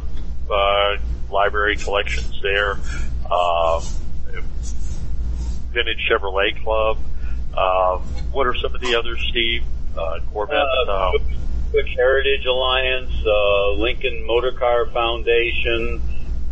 uh, 0.51 0.97
library 1.31 1.75
collections 1.75 2.39
there, 2.43 2.73
um, 3.31 3.81
Vintage 5.71 6.07
Chevrolet 6.09 6.61
Club. 6.63 6.97
Um, 7.57 8.01
what 8.31 8.45
are 8.45 8.55
some 8.55 8.75
of 8.75 8.81
the 8.81 8.95
others, 8.95 9.25
Steve? 9.29 9.63
Uh, 9.97 10.19
Corvette, 10.31 10.67
Uh, 10.87 11.11
um, 11.15 11.17
Buick 11.71 11.87
Heritage 11.95 12.45
Alliance, 12.45 13.11
uh, 13.25 13.71
Lincoln 13.71 14.25
Motor 14.25 14.51
Car 14.51 14.85
Foundation, 14.87 16.01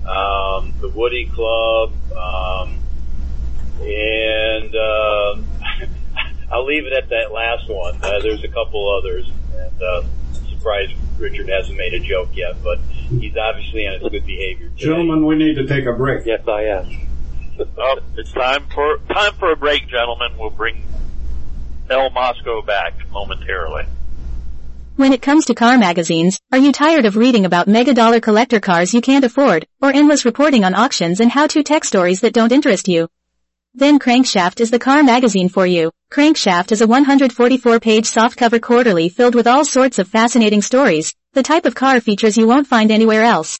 um, 0.07 0.74
the 0.79 0.89
Woody 0.89 1.25
Club, 1.25 1.91
um, 2.15 2.77
and 3.79 4.75
uh, 4.75 5.36
I'll 6.51 6.65
leave 6.65 6.86
it 6.86 6.93
at 6.93 7.10
that 7.10 7.31
last 7.31 7.69
one. 7.69 7.96
Uh, 8.01 8.19
there's 8.22 8.43
a 8.43 8.48
couple 8.48 8.98
others, 8.98 9.29
and 9.55 9.81
uh, 9.81 10.03
I'm 10.03 10.50
surprised 10.50 10.93
Richard 11.17 11.50
hasn't 11.50 11.77
made 11.77 11.93
a 11.93 12.00
joke 12.00 12.29
yet, 12.34 12.62
but 12.63 12.79
he's 12.79 13.36
obviously 13.38 13.88
on 13.88 14.00
his 14.00 14.10
good 14.10 14.25
behavior. 14.25 14.69
Today. 14.69 14.86
Gentlemen, 14.86 15.25
we 15.25 15.36
need 15.36 15.55
to 15.55 15.67
take 15.67 15.86
a 15.86 15.93
break. 15.93 16.25
Yes, 16.25 16.48
I 16.48 16.63
am. 16.63 17.07
oh, 17.77 18.00
it's 18.15 18.31
time 18.31 18.65
for 18.74 18.98
time 19.13 19.34
for 19.34 19.51
a 19.51 19.55
break, 19.55 19.88
gentlemen. 19.88 20.38
We'll 20.38 20.50
bring 20.50 20.84
El 21.89 22.10
Mosco 22.12 22.62
back 22.62 22.93
momentarily. 23.12 23.86
When 24.96 25.13
it 25.13 25.22
comes 25.22 25.46
to 25.46 25.53
car 25.53 25.77
magazines, 25.77 26.39
are 26.51 26.57
you 26.57 26.72
tired 26.72 27.05
of 27.05 27.17
reading 27.17 27.46
about 27.46 27.67
mega 27.67 27.93
dollar 27.93 28.19
collector 28.19 28.60
cars 28.60 28.96
you 28.96 29.01
can't 29.01 29.24
afford, 29.24 29.67
or 29.79 29.91
endless 29.91 30.25
reporting 30.25 30.63
on 30.63 30.74
auctions 30.74 31.19
and 31.19 31.31
how-to 31.31 31.62
tech 31.62 31.84
stories 31.84 32.22
that 32.22 32.34
don't 32.34 32.51
interest 32.51 32.88
you? 32.88 33.07
Then 33.77 34.00
Crankshaft 34.00 34.60
is 34.60 34.72
the 34.72 34.79
car 34.79 35.03
magazine 35.03 35.50
for 35.50 35.67
you. 35.67 35.91
Crankshaft 36.12 36.72
is 36.72 36.81
a 36.81 36.88
144-page 36.88 38.05
softcover 38.05 38.60
quarterly 38.60 39.07
filled 39.07 39.36
with 39.36 39.46
all 39.46 39.63
sorts 39.63 40.00
of 40.00 40.07
fascinating 40.07 40.63
stories, 40.63 41.13
the 41.34 41.43
type 41.43 41.67
of 41.67 41.75
car 41.75 42.01
features 42.01 42.38
you 42.38 42.48
won't 42.48 42.65
find 42.65 42.89
anywhere 42.89 43.22
else. 43.22 43.60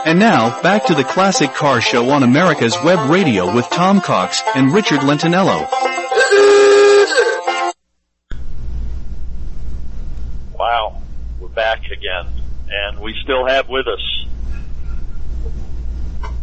And 0.06 0.18
now, 0.18 0.60
back 0.60 0.84
to 0.86 0.94
the 0.94 1.02
Classic 1.02 1.50
Car 1.54 1.80
Show 1.80 2.10
on 2.10 2.22
America's 2.22 2.76
Web 2.84 3.08
Radio 3.08 3.54
with 3.54 3.66
Tom 3.70 4.02
Cox 4.02 4.42
and 4.54 4.74
Richard 4.74 5.00
Lentinello. 5.00 5.66
Wow, 10.58 11.00
we're 11.40 11.48
back 11.48 11.90
again, 11.90 12.26
and 12.68 12.98
we 12.98 13.14
still 13.22 13.46
have 13.46 13.68
with 13.70 13.86
us 13.86 14.26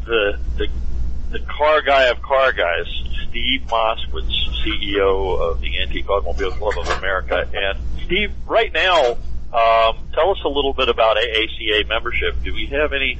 the 0.05 0.39
the 0.57 0.67
the 1.31 1.39
car 1.39 1.81
guy 1.81 2.03
of 2.05 2.21
car 2.21 2.51
guys, 2.51 2.85
Steve 3.29 3.61
Moskowitz, 3.67 4.31
CEO 4.63 5.39
of 5.39 5.61
the 5.61 5.79
Antique 5.79 6.09
Automobile 6.09 6.51
Club 6.51 6.77
of 6.77 6.89
America. 6.97 7.49
And 7.53 7.79
Steve, 8.05 8.31
right 8.45 8.71
now, 8.73 9.11
um, 9.53 9.97
tell 10.13 10.31
us 10.31 10.39
a 10.45 10.49
little 10.49 10.73
bit 10.73 10.89
about 10.89 11.17
AACA 11.17 11.87
membership. 11.87 12.35
Do 12.43 12.53
we 12.53 12.67
have 12.67 12.93
any 12.93 13.17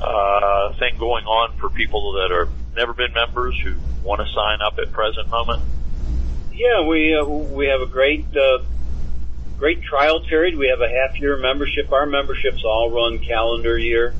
uh, 0.00 0.72
thing 0.74 0.98
going 0.98 1.24
on 1.24 1.56
for 1.58 1.70
people 1.70 2.12
that 2.14 2.32
are 2.32 2.48
never 2.76 2.92
been 2.92 3.12
members 3.12 3.58
who 3.62 3.74
want 4.02 4.20
to 4.20 4.32
sign 4.34 4.60
up 4.60 4.78
at 4.78 4.92
present 4.92 5.28
moment? 5.28 5.62
Yeah, 6.52 6.86
we 6.86 7.16
uh, 7.16 7.24
we 7.24 7.66
have 7.66 7.80
a 7.80 7.86
great 7.86 8.26
uh, 8.36 8.58
great 9.58 9.82
trial 9.82 10.20
period. 10.20 10.56
We 10.56 10.68
have 10.68 10.80
a 10.80 10.88
half 10.88 11.18
year 11.18 11.36
membership. 11.36 11.90
Our 11.92 12.06
memberships 12.06 12.62
all 12.64 12.90
run 12.90 13.18
calendar 13.18 13.78
year. 13.78 14.14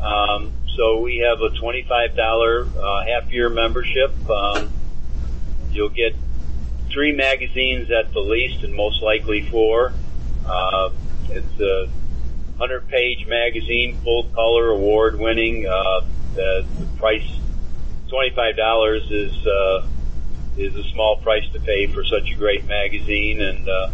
Um, 0.00 0.52
so 0.76 1.00
we 1.00 1.18
have 1.18 1.40
a 1.40 1.50
$25 1.50 2.76
uh, 2.76 3.04
half 3.06 3.30
year 3.30 3.50
membership. 3.50 4.12
Um, 4.28 4.72
you'll 5.70 5.90
get 5.90 6.14
three 6.90 7.14
magazines 7.14 7.90
at 7.90 8.12
the 8.12 8.20
least 8.20 8.64
and 8.64 8.74
most 8.74 9.02
likely 9.02 9.42
four. 9.50 9.92
Uh, 10.46 10.90
it's 11.28 11.60
a 11.60 11.88
100 12.56 12.88
page 12.88 13.26
magazine, 13.26 13.98
full 14.02 14.24
color, 14.34 14.70
award 14.70 15.18
winning. 15.18 15.66
Uh, 15.66 16.00
the, 16.34 16.64
the 16.78 16.86
price, 16.98 17.28
$25 18.08 19.10
is, 19.10 19.46
uh, 19.46 19.86
is 20.56 20.74
a 20.74 20.84
small 20.92 21.16
price 21.16 21.44
to 21.52 21.60
pay 21.60 21.86
for 21.86 22.04
such 22.04 22.30
a 22.30 22.34
great 22.34 22.64
magazine 22.64 23.40
and, 23.40 23.68
uh, 23.68 23.90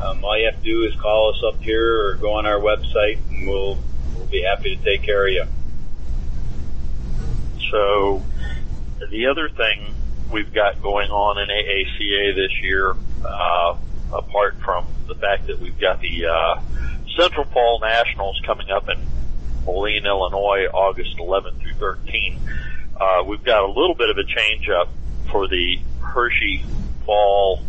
um, 0.00 0.24
all 0.24 0.36
you 0.36 0.46
have 0.46 0.56
to 0.56 0.64
do 0.64 0.84
is 0.84 0.96
call 0.96 1.32
us 1.32 1.40
up 1.46 1.62
here 1.62 2.06
or 2.06 2.14
go 2.14 2.32
on 2.32 2.46
our 2.46 2.58
website 2.58 3.18
and 3.28 3.46
we'll, 3.48 3.78
we'll 4.16 4.26
be 4.26 4.42
happy 4.42 4.74
to 4.74 4.82
take 4.82 5.02
care 5.02 5.28
of 5.28 5.32
you. 5.32 5.44
So 7.72 8.22
the 9.10 9.26
other 9.28 9.48
thing 9.48 9.94
we've 10.30 10.52
got 10.52 10.82
going 10.82 11.10
on 11.10 11.38
in 11.38 11.48
AACA 11.48 12.36
this 12.36 12.62
year, 12.62 12.94
uh, 13.24 13.76
apart 14.12 14.58
from 14.62 14.86
the 15.08 15.14
fact 15.14 15.46
that 15.46 15.58
we've 15.58 15.78
got 15.80 16.00
the 16.00 16.26
uh, 16.26 16.60
Central 17.16 17.46
Fall 17.46 17.80
Nationals 17.80 18.40
coming 18.44 18.70
up 18.70 18.90
in 18.90 19.00
Moline, 19.64 20.04
Illinois, 20.04 20.66
August 20.66 21.16
11th 21.16 21.60
through 21.60 21.72
13th, 21.72 22.38
uh, 23.00 23.24
we've 23.24 23.42
got 23.42 23.64
a 23.64 23.68
little 23.68 23.94
bit 23.94 24.10
of 24.10 24.18
a 24.18 24.24
change 24.24 24.68
up 24.68 24.90
for 25.30 25.48
the 25.48 25.78
Hershey 26.02 26.62
Fall 27.06 27.62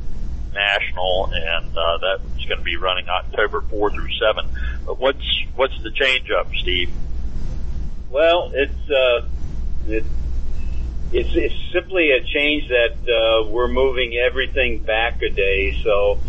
National, 0.53 1.31
and 1.33 1.77
uh, 1.77 1.97
that's 1.97 2.45
going 2.45 2.57
to 2.57 2.63
be 2.63 2.75
running 2.75 3.07
October 3.07 3.61
4 3.61 3.91
through 3.91 4.11
7. 4.19 4.49
But 4.85 4.99
what's 4.99 5.43
what's 5.55 5.81
the 5.81 5.91
change 5.91 6.29
up, 6.29 6.49
Steve? 6.61 6.91
Well, 8.11 8.51
it's 8.53 8.91
uh, 8.91 9.27
it, 9.87 10.05
it's 11.11 11.29
it's 11.35 11.55
simply 11.71 12.11
a 12.11 12.23
change 12.23 12.69
that 12.69 12.95
uh, 13.07 13.47
we're 13.49 13.67
moving 13.67 14.15
everything 14.15 14.79
back 14.79 15.21
a 15.21 15.29
day. 15.29 15.79
So 15.83 16.19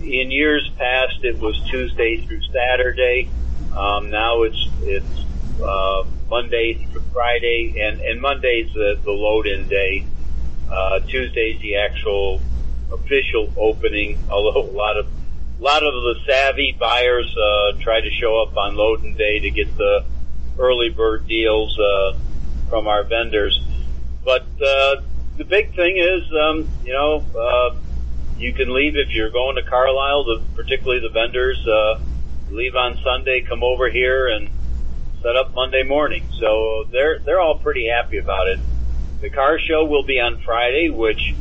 in 0.00 0.30
years 0.30 0.68
past, 0.78 1.24
it 1.24 1.38
was 1.38 1.60
Tuesday 1.70 2.24
through 2.24 2.42
Saturday. 2.52 3.28
Um, 3.76 4.10
now 4.10 4.42
it's 4.42 4.68
it's 4.82 5.24
uh, 5.62 6.04
Monday 6.28 6.86
through 6.86 7.02
Friday, 7.12 7.82
and 7.82 8.00
and 8.00 8.20
Monday's 8.20 8.72
the, 8.72 8.98
the 9.02 9.12
load-in 9.12 9.68
day. 9.68 10.06
Uh, 10.70 11.00
Tuesday's 11.00 11.60
the 11.60 11.76
actual 11.76 12.40
official 12.92 13.52
opening. 13.56 14.18
Although 14.30 14.70
a 14.70 14.72
lot 14.72 14.96
of 14.96 15.06
a 15.06 15.62
lot 15.62 15.82
of 15.82 15.92
the 15.92 16.14
savvy 16.26 16.74
buyers 16.78 17.36
uh, 17.36 17.72
try 17.80 18.00
to 18.00 18.10
show 18.10 18.40
up 18.42 18.56
on 18.56 18.74
loading 18.74 19.14
day 19.14 19.40
to 19.40 19.50
get 19.50 19.76
the 19.76 20.04
early 20.58 20.88
bird 20.88 21.26
deals. 21.26 21.78
Uh, 21.78 22.16
from 22.70 22.86
our 22.86 23.02
vendors. 23.02 23.60
But 24.24 24.46
uh, 24.64 25.02
the 25.36 25.44
big 25.44 25.74
thing 25.74 25.98
is, 25.98 26.22
um, 26.32 26.68
you 26.84 26.92
know, 26.92 27.24
uh, 27.38 27.76
you 28.38 28.54
can 28.54 28.72
leave 28.72 28.96
if 28.96 29.10
you're 29.10 29.30
going 29.30 29.56
to 29.56 29.62
Carlisle. 29.62 30.24
The, 30.24 30.42
particularly 30.54 31.00
the 31.00 31.12
vendors 31.12 31.66
uh, 31.66 32.00
leave 32.50 32.74
on 32.76 32.98
Sunday, 33.02 33.42
come 33.42 33.62
over 33.62 33.90
here 33.90 34.28
and 34.28 34.48
set 35.22 35.36
up 35.36 35.54
Monday 35.54 35.82
morning. 35.82 36.26
So 36.38 36.84
they're 36.90 37.18
they're 37.18 37.40
all 37.40 37.58
pretty 37.58 37.88
happy 37.88 38.18
about 38.18 38.48
it. 38.48 38.60
The 39.20 39.28
car 39.28 39.58
show 39.58 39.84
will 39.84 40.04
be 40.04 40.18
on 40.18 40.40
Friday, 40.40 40.88
which 40.88 41.34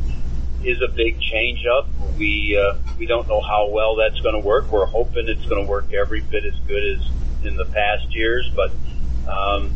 is 0.63 0.81
a 0.81 0.89
big 0.89 1.21
change 1.21 1.65
up. 1.65 1.87
We 2.17 2.57
uh, 2.57 2.77
we 2.97 3.05
don't 3.05 3.27
know 3.27 3.39
how 3.39 3.69
well 3.69 3.95
that's 3.95 4.19
going 4.19 4.35
to 4.35 4.45
work. 4.45 4.71
We're 4.71 4.85
hoping 4.85 5.29
it's 5.29 5.45
going 5.45 5.63
to 5.63 5.69
work 5.69 5.93
every 5.93 6.21
bit 6.21 6.45
as 6.45 6.55
good 6.67 6.83
as 6.83 7.45
in 7.45 7.55
the 7.55 7.65
past 7.65 8.13
years, 8.13 8.51
but 8.53 8.71
um, 9.31 9.71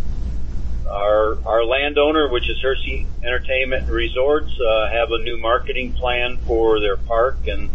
our 0.90 1.38
our 1.46 1.64
landowner, 1.66 2.30
which 2.30 2.50
is 2.50 2.58
Hershey 2.62 3.08
Entertainment 3.24 3.90
Resorts, 3.90 4.52
uh, 4.60 4.90
have 4.92 5.10
a 5.12 5.24
new 5.24 5.40
marketing 5.42 5.94
plan 5.94 6.40
for 6.46 6.80
their 6.80 6.98
park, 6.98 7.40
and 7.48 7.70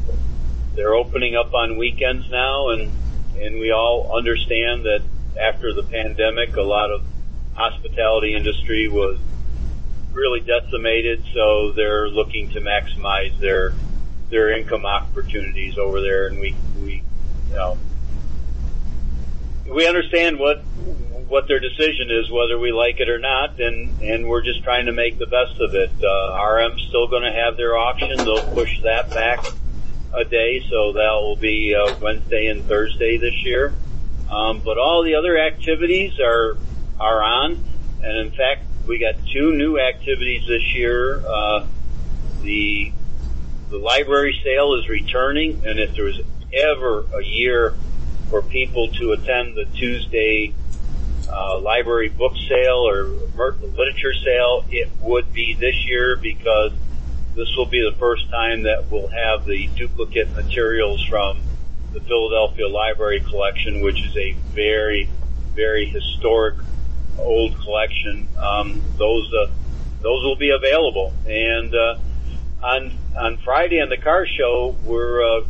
they're 0.75 0.95
opening 0.95 1.35
up 1.37 1.53
on 1.55 1.79
weekends 1.79 2.27
now. 2.31 2.71
And 2.71 2.93
and 3.41 3.61
we 3.61 3.73
all 3.73 4.11
understand 4.17 4.85
that 4.85 5.01
after 5.41 5.73
the 5.75 5.85
pandemic, 5.85 6.57
a 6.57 6.63
lot 6.63 6.91
of 6.91 7.03
hospitality 7.55 8.35
industry 8.35 8.89
was 8.89 9.19
really 10.13 10.41
decimated, 10.41 11.25
so 11.35 11.73
they're 11.77 12.09
looking 12.09 12.51
to 12.51 12.61
maximize 12.61 13.39
their 13.41 13.75
their 14.31 14.59
income 14.59 14.85
opportunities 14.85 15.75
over 15.79 16.01
there. 16.01 16.29
And 16.29 16.39
we 16.39 16.57
we 16.77 17.03
you 17.49 17.55
know 17.55 17.79
we 19.75 19.87
understand 19.87 20.39
what 20.39 20.65
what 21.29 21.47
their 21.47 21.61
decision 21.61 22.11
is, 22.11 22.31
whether 22.31 22.59
we 22.59 22.73
like 22.73 23.01
it 23.01 23.09
or 23.09 23.19
not, 23.19 23.61
and 23.61 24.01
and 24.01 24.27
we're 24.27 24.43
just 24.43 24.65
trying 24.65 24.87
to 24.87 24.93
make 24.93 25.19
the 25.19 25.27
best 25.27 25.61
of 25.61 25.75
it. 25.75 25.91
Uh, 26.03 26.33
RM's 26.41 26.83
still 26.89 27.07
going 27.07 27.23
to 27.23 27.33
have 27.33 27.57
their 27.57 27.77
auction; 27.77 28.17
they'll 28.17 28.53
push 28.55 28.81
that 28.83 29.11
back 29.11 29.45
a 30.15 30.25
day, 30.25 30.65
so 30.71 30.93
that 30.95 31.13
will 31.21 31.37
be 31.37 31.75
uh, 31.75 31.95
Wednesday 32.01 32.47
and 32.47 32.65
Thursday 32.65 33.19
this 33.19 33.45
year. 33.45 33.75
Um, 34.31 34.61
but 34.65 34.79
all 34.79 35.03
the 35.03 35.15
other 35.15 35.39
activities 35.39 36.19
are 36.19 36.57
are 36.99 37.23
on, 37.23 37.63
and 38.03 38.19
in 38.19 38.31
fact, 38.31 38.65
we 38.87 38.99
got 38.99 39.15
two 39.27 39.53
new 39.53 39.79
activities 39.79 40.47
this 40.49 40.75
year. 40.75 41.23
Uh, 41.27 41.67
the 42.41 42.93
the 43.69 43.79
library 43.79 44.41
sale 44.43 44.75
is 44.75 44.89
returning, 44.89 45.63
and 45.67 45.79
if 45.79 45.95
there 45.95 46.05
was 46.05 46.21
ever 46.55 47.05
a 47.15 47.23
year 47.23 47.75
for 48.31 48.41
people 48.41 48.89
to 48.89 49.13
attend 49.13 49.55
the 49.55 49.67
Tuesday 49.75 50.55
uh, 51.31 51.61
library 51.61 52.09
book 52.09 52.35
sale 52.49 52.89
or 52.89 53.05
literature 53.05 54.15
sale, 54.25 54.65
it 54.71 54.89
would 55.01 55.33
be 55.33 55.55
this 55.55 55.87
year 55.87 56.17
because 56.17 56.73
this 57.35 57.55
will 57.57 57.67
be 57.67 57.81
the 57.81 57.97
first 57.99 58.29
time 58.31 58.63
that 58.63 58.91
we'll 58.91 59.09
have 59.09 59.45
the 59.45 59.69
duplicate 59.77 60.35
materials 60.35 61.05
from 61.05 61.41
the 61.93 62.01
Philadelphia 62.01 62.69
Library 62.69 63.21
Collection, 63.21 63.81
which 63.81 64.03
is 64.05 64.17
a 64.17 64.33
very, 64.55 65.09
very 65.55 65.87
historic 65.87 66.57
old 67.19 67.59
collection. 67.61 68.29
Um, 68.39 68.83
those 68.97 69.33
uh, 69.33 69.51
those 70.01 70.25
will 70.25 70.37
be 70.37 70.51
available, 70.51 71.13
and 71.27 71.75
uh, 71.75 71.99
on 72.63 72.93
on 73.17 73.37
Friday 73.39 73.81
on 73.81 73.89
the 73.89 73.97
car 73.97 74.27
show, 74.27 74.77
we're 74.85 75.23
uh, 75.23 75.45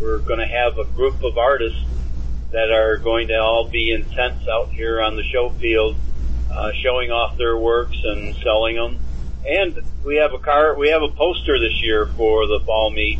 we're 0.00 0.18
going 0.18 0.40
to 0.40 0.46
have 0.46 0.78
a 0.78 0.84
group 0.84 1.22
of 1.22 1.38
artists 1.38 1.80
that 2.54 2.70
are 2.70 2.98
going 2.98 3.26
to 3.28 3.34
all 3.34 3.68
be 3.68 3.90
in 3.90 4.04
tents 4.10 4.46
out 4.46 4.70
here 4.70 5.02
on 5.02 5.16
the 5.16 5.24
show 5.24 5.50
field, 5.50 5.96
uh, 6.52 6.70
showing 6.84 7.10
off 7.10 7.36
their 7.36 7.56
works 7.58 7.96
and 8.04 8.36
selling 8.44 8.76
them. 8.76 8.96
And 9.44 9.82
we 10.04 10.16
have 10.16 10.32
a 10.34 10.38
car, 10.38 10.78
we 10.78 10.90
have 10.90 11.02
a 11.02 11.08
poster 11.08 11.58
this 11.58 11.82
year 11.82 12.06
for 12.06 12.46
the 12.46 12.60
fall 12.64 12.92
meet 12.92 13.18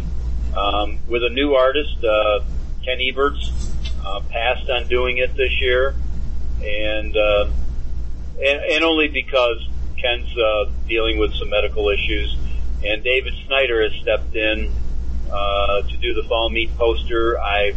um, 0.56 1.00
with 1.08 1.24
a 1.24 1.30
new 1.30 1.54
artist, 1.54 1.96
uh, 2.04 2.44
Ken 2.84 2.98
Eberts, 2.98 3.50
uh, 4.06 4.20
passed 4.30 4.70
on 4.70 4.86
doing 4.86 5.18
it 5.18 5.34
this 5.34 5.60
year, 5.60 5.96
and 6.62 7.16
uh, 7.16 7.50
and, 8.38 8.62
and 8.70 8.84
only 8.84 9.08
because 9.08 9.66
Ken's 10.00 10.30
uh, 10.38 10.70
dealing 10.86 11.18
with 11.18 11.34
some 11.34 11.50
medical 11.50 11.88
issues, 11.88 12.36
and 12.84 13.02
David 13.02 13.34
Snyder 13.48 13.82
has 13.82 14.00
stepped 14.00 14.36
in 14.36 14.70
uh, 15.28 15.82
to 15.82 15.96
do 15.96 16.14
the 16.14 16.22
fall 16.28 16.50
meet 16.50 16.72
poster. 16.76 17.36
I've 17.40 17.76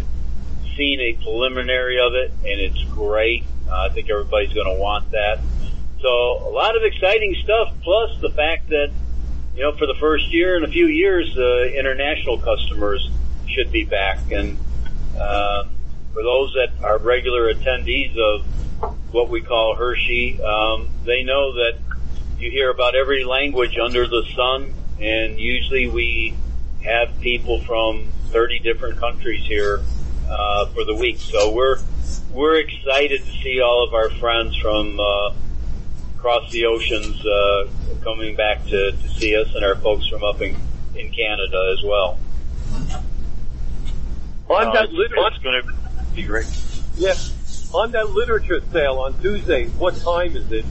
seen 0.78 1.00
a 1.02 1.14
preliminary 1.22 2.00
of 2.00 2.14
it, 2.14 2.32
and 2.32 2.62
it's 2.62 2.82
great. 2.94 3.44
Uh, 3.70 3.88
I 3.90 3.90
think 3.90 4.10
everybody's 4.10 4.54
going 4.54 4.74
to 4.74 4.80
want 4.80 5.12
that. 5.12 5.40
So 6.02 6.08
a 6.08 6.52
lot 6.54 6.78
of 6.78 6.84
exciting 6.84 7.36
stuff. 7.44 7.74
Plus 7.84 8.22
the 8.22 8.30
fact 8.30 8.70
that 8.70 8.92
you 9.56 9.64
know, 9.64 9.76
for 9.76 9.88
the 9.88 9.96
first 9.96 10.32
year 10.32 10.56
in 10.56 10.64
a 10.64 10.68
few 10.68 10.86
years, 10.86 11.36
uh, 11.36 11.64
international 11.64 12.38
customers 12.38 13.10
should 13.48 13.72
be 13.72 13.86
back. 13.86 14.20
And 14.32 14.58
uh, 15.20 15.64
for 16.14 16.22
those 16.22 16.54
that 16.54 16.84
are 16.84 17.00
regular 17.00 17.52
attendees 17.52 18.16
of 18.18 18.46
what 19.12 19.30
we 19.30 19.42
call 19.42 19.76
Hershey, 19.76 20.40
um, 20.44 20.90
they 21.06 21.24
know 21.24 21.54
that 21.54 21.80
you 22.38 22.52
hear 22.52 22.70
about 22.70 22.96
every 22.96 23.24
language 23.24 23.78
under 23.80 24.08
the 24.08 24.24
sun, 24.36 24.72
and 25.02 25.40
usually 25.40 25.90
we 25.90 26.36
have 26.84 27.20
people 27.20 27.60
from 27.64 28.08
30 28.30 28.60
different 28.60 29.00
countries 29.00 29.44
here 29.44 29.82
uh, 30.30 30.66
for 30.68 30.84
the 30.86 30.96
week. 30.96 31.18
So 31.20 31.52
we're 31.54 31.78
we're 32.34 32.58
excited 32.60 33.24
to 33.26 33.32
see 33.42 33.62
all 33.62 33.84
of 33.88 33.94
our 33.94 34.10
friends 34.12 34.56
from 34.58 35.00
uh, 35.00 35.34
across 36.18 36.52
the 36.52 36.66
oceans 36.66 37.26
uh, 37.26 37.68
coming 38.04 38.36
back 38.36 38.64
to, 38.66 38.92
to 38.92 39.10
see 39.10 39.36
us, 39.36 39.48
and 39.56 39.64
our 39.66 39.76
folks 39.76 40.08
from 40.08 40.24
up 40.24 40.42
in 40.42 40.56
in 40.96 41.12
Canada 41.12 41.74
as 41.78 41.84
well. 41.84 42.20
On 44.50 44.68
Uh, 44.68 44.72
that 44.74 44.92
literature, 44.94 45.28
it's 45.28 45.38
going 45.44 45.62
to 45.62 45.74
be 46.16 46.24
great. 46.24 46.48
yeah, 46.96 47.14
on 47.74 47.92
that 47.92 48.12
literature 48.12 48.62
sale 48.72 49.00
on 49.00 49.14
Tuesday, 49.22 49.68
what 49.68 49.96
time 49.98 50.36
is 50.38 50.50
it? 50.52 50.66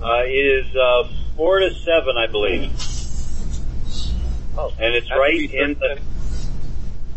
Uh, 0.00 0.22
it 0.24 0.30
is 0.66 0.76
uh, 0.76 1.08
four 1.36 1.58
to 1.60 1.72
seven, 1.74 2.16
I 2.16 2.26
believe, 2.26 2.70
Oh, 4.56 4.72
and 4.78 4.94
it's 4.94 5.10
right 5.10 5.50
in 5.52 5.74
the. 5.74 5.98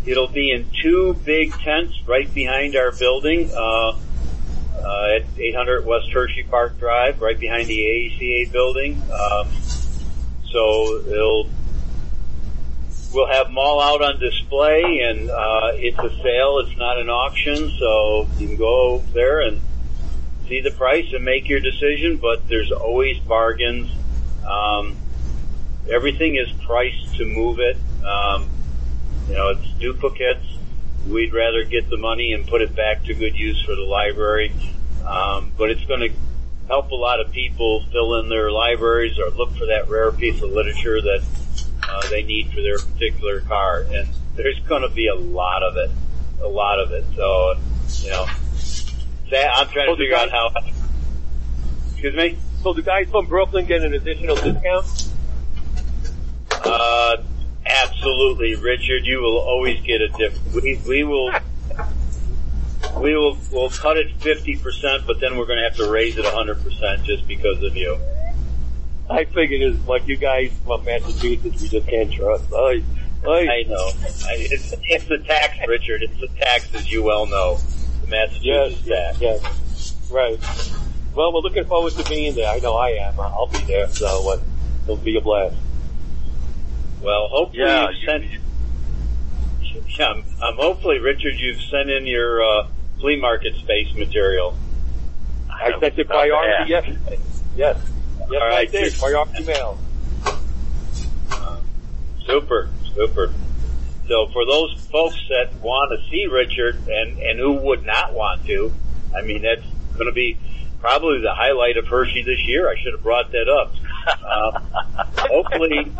It'll 0.05 0.27
be 0.27 0.51
in 0.51 0.69
two 0.81 1.15
big 1.25 1.51
tents 1.59 1.99
right 2.07 2.31
behind 2.33 2.75
our 2.75 2.91
building 2.91 3.49
uh, 3.51 3.97
uh, 4.77 5.15
at 5.15 5.23
800 5.37 5.85
West 5.85 6.11
Hershey 6.11 6.43
Park 6.43 6.79
Drive, 6.79 7.21
right 7.21 7.39
behind 7.39 7.67
the 7.67 7.79
AACA 7.79 8.51
building. 8.51 9.01
Um, 9.11 9.49
so 10.43 11.01
it'll 11.07 11.49
we'll 13.15 13.27
have 13.27 13.47
them 13.47 13.57
all 13.57 13.81
out 13.81 14.01
on 14.01 14.19
display, 14.19 14.99
and 15.01 15.29
uh, 15.29 15.71
it's 15.73 15.97
a 15.97 16.09
sale. 16.21 16.59
It's 16.59 16.77
not 16.77 16.99
an 16.99 17.09
auction, 17.09 17.71
so 17.79 18.27
you 18.37 18.47
can 18.47 18.57
go 18.57 18.99
there 19.13 19.41
and 19.41 19.61
see 20.47 20.61
the 20.61 20.71
price 20.71 21.11
and 21.13 21.25
make 21.25 21.49
your 21.49 21.61
decision. 21.61 22.17
But 22.17 22.47
there's 22.47 22.71
always 22.71 23.17
bargains. 23.19 23.91
Um, 24.45 24.95
everything 25.89 26.35
is 26.35 26.51
priced 26.65 27.15
to 27.15 27.25
move 27.25 27.59
it. 27.59 27.77
Um, 28.05 28.49
you 29.27 29.35
know, 29.35 29.49
it's 29.49 29.67
duplicates. 29.79 30.45
We'd 31.07 31.33
rather 31.33 31.63
get 31.63 31.89
the 31.89 31.97
money 31.97 32.33
and 32.33 32.47
put 32.47 32.61
it 32.61 32.75
back 32.75 33.03
to 33.05 33.13
good 33.13 33.35
use 33.35 33.61
for 33.63 33.75
the 33.75 33.83
library. 33.83 34.53
Um, 35.05 35.51
but 35.57 35.69
it's 35.69 35.83
going 35.85 35.99
to 36.01 36.11
help 36.67 36.91
a 36.91 36.95
lot 36.95 37.19
of 37.19 37.31
people 37.31 37.83
fill 37.91 38.19
in 38.19 38.29
their 38.29 38.51
libraries 38.51 39.19
or 39.19 39.29
look 39.29 39.55
for 39.55 39.67
that 39.67 39.87
rare 39.87 40.11
piece 40.11 40.41
of 40.41 40.49
literature 40.51 40.99
that 41.01 41.23
uh, 41.87 42.09
they 42.09 42.23
need 42.23 42.49
for 42.49 42.61
their 42.61 42.79
particular 42.79 43.41
car. 43.41 43.85
And 43.91 44.07
there's 44.35 44.59
going 44.61 44.81
to 44.81 44.89
be 44.89 45.07
a 45.07 45.15
lot 45.15 45.61
of 45.63 45.77
it, 45.77 45.91
a 46.41 46.47
lot 46.47 46.79
of 46.79 46.91
it. 46.91 47.05
So, 47.15 47.53
you 48.03 48.09
know, 48.09 48.25
I'm 48.25 49.67
trying 49.69 49.87
to 49.87 49.95
figure 49.95 50.15
out 50.15 50.31
how. 50.31 50.51
Excuse 51.91 52.15
me. 52.15 52.37
So 52.63 52.73
the 52.73 52.81
guys 52.81 53.09
from 53.09 53.27
Brooklyn 53.27 53.65
get 53.65 53.83
an 53.83 53.93
additional 53.93 54.35
discount? 54.35 55.11
Uh, 56.51 57.17
absolutely, 57.65 58.55
Richard. 58.55 59.05
You 59.05 59.19
will 59.19 59.39
always 59.39 59.81
get 59.81 60.01
a 60.01 60.09
diff. 60.09 60.53
We 60.53 60.79
we 60.87 61.03
will 61.03 61.33
we 62.97 63.15
will 63.15 63.37
we'll 63.51 63.69
cut 63.69 63.97
it 63.97 64.11
fifty 64.21 64.55
percent, 64.55 65.05
but 65.07 65.19
then 65.19 65.37
we're 65.37 65.45
going 65.45 65.59
to 65.59 65.63
have 65.63 65.75
to 65.77 65.89
raise 65.89 66.17
it 66.17 66.25
hundred 66.25 66.63
percent 66.63 67.03
just 67.03 67.27
because 67.27 67.61
of 67.63 67.75
you. 67.75 67.97
I 69.09 69.25
figured 69.25 69.61
it's 69.61 69.87
like 69.87 70.07
you 70.07 70.17
guys 70.17 70.51
from 70.65 70.83
Massachusetts 70.83 71.61
we 71.61 71.67
just 71.67 71.87
can't 71.87 72.11
trust. 72.11 72.51
I, 72.51 72.81
I, 73.27 73.29
I 73.29 73.63
know. 73.67 73.91
I, 74.27 74.47
it's 74.51 74.73
it's 74.83 75.05
the 75.05 75.19
tax, 75.19 75.57
Richard. 75.67 76.03
It's 76.03 76.19
the 76.19 76.27
tax, 76.39 76.73
as 76.73 76.91
you 76.91 77.03
well 77.03 77.25
know. 77.25 77.57
The 78.01 78.07
Massachusetts 78.07 78.81
yes, 78.85 79.17
tax. 79.17 79.21
yes, 79.21 79.41
yes. 79.43 80.09
Right. 80.11 80.39
Well, 81.15 81.33
we're 81.33 81.39
looking 81.39 81.65
forward 81.65 81.93
to 81.93 82.03
being 82.09 82.35
there. 82.35 82.49
I 82.49 82.59
know 82.59 82.75
I 82.75 82.89
am. 82.89 83.19
I'll 83.19 83.47
be 83.47 83.59
there, 83.59 83.87
so 83.87 84.33
uh, 84.33 84.39
it'll 84.83 84.97
be 84.97 85.17
a 85.17 85.21
blast. 85.21 85.55
Well, 87.05 87.27
hopefully 87.27 87.61
Yeah, 87.63 87.89
you've 87.91 87.99
you- 88.01 88.05
sent. 88.07 88.25
Yeah, 89.99 90.07
I'm, 90.07 90.23
I'm 90.41 90.55
hopefully, 90.55 90.99
Richard, 90.99 91.35
you've 91.35 91.61
sent 91.61 91.89
in 91.89 92.07
your 92.07 92.43
uh, 92.43 92.67
flea 92.99 93.17
market 93.19 93.55
space 93.57 93.93
material. 93.93 94.57
I 95.49 95.69
was 95.69 95.79
sent 95.79 95.99
it 95.99 96.07
by 96.07 96.25
to 96.27 96.31
priority 96.31 96.53
ask. 96.73 96.85
yesterday. 96.87 97.19
Yes. 97.55 97.77
Yes, 98.17 98.41
All 98.41 98.41
I 98.41 98.47
right, 98.49 98.71
did. 98.71 98.91
good. 98.91 98.99
Priority 98.99 99.43
mail. 99.45 99.77
Super, 102.25 102.69
super. 102.95 103.31
So 104.07 104.27
for 104.33 104.45
those 104.45 104.73
folks 104.91 105.17
that 105.29 105.53
want 105.61 105.91
to 105.99 106.09
see 106.09 106.25
Richard 106.25 106.75
and, 106.87 107.19
and 107.19 107.39
who 107.39 107.53
would 107.53 107.85
not 107.85 108.13
want 108.13 108.45
to, 108.47 108.71
I 109.15 109.21
mean, 109.21 109.43
that's 109.43 109.61
going 109.93 110.07
to 110.07 110.11
be 110.11 110.37
probably 110.79 111.21
the 111.21 111.33
highlight 111.33 111.77
of 111.77 111.87
Hershey 111.87 112.23
this 112.23 112.39
year. 112.47 112.69
I 112.69 112.75
should 112.81 112.93
have 112.93 113.03
brought 113.03 113.31
that 113.31 113.47
up. 113.49 113.73
Uh, 114.07 114.59
hopefully, 115.29 115.91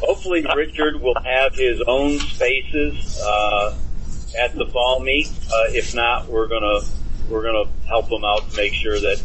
hopefully 0.00 0.46
Richard 0.54 1.00
will 1.00 1.20
have 1.22 1.54
his 1.54 1.80
own 1.86 2.18
spaces, 2.18 3.20
uh, 3.20 3.76
at 4.38 4.54
the 4.54 4.66
fall 4.66 5.00
meet. 5.00 5.28
Uh, 5.28 5.70
if 5.70 5.94
not, 5.94 6.26
we're 6.28 6.46
gonna, 6.46 6.80
we're 7.28 7.42
gonna 7.42 7.70
help 7.86 8.10
him 8.10 8.24
out 8.24 8.50
to 8.50 8.56
make 8.56 8.74
sure 8.74 8.98
that 8.98 9.18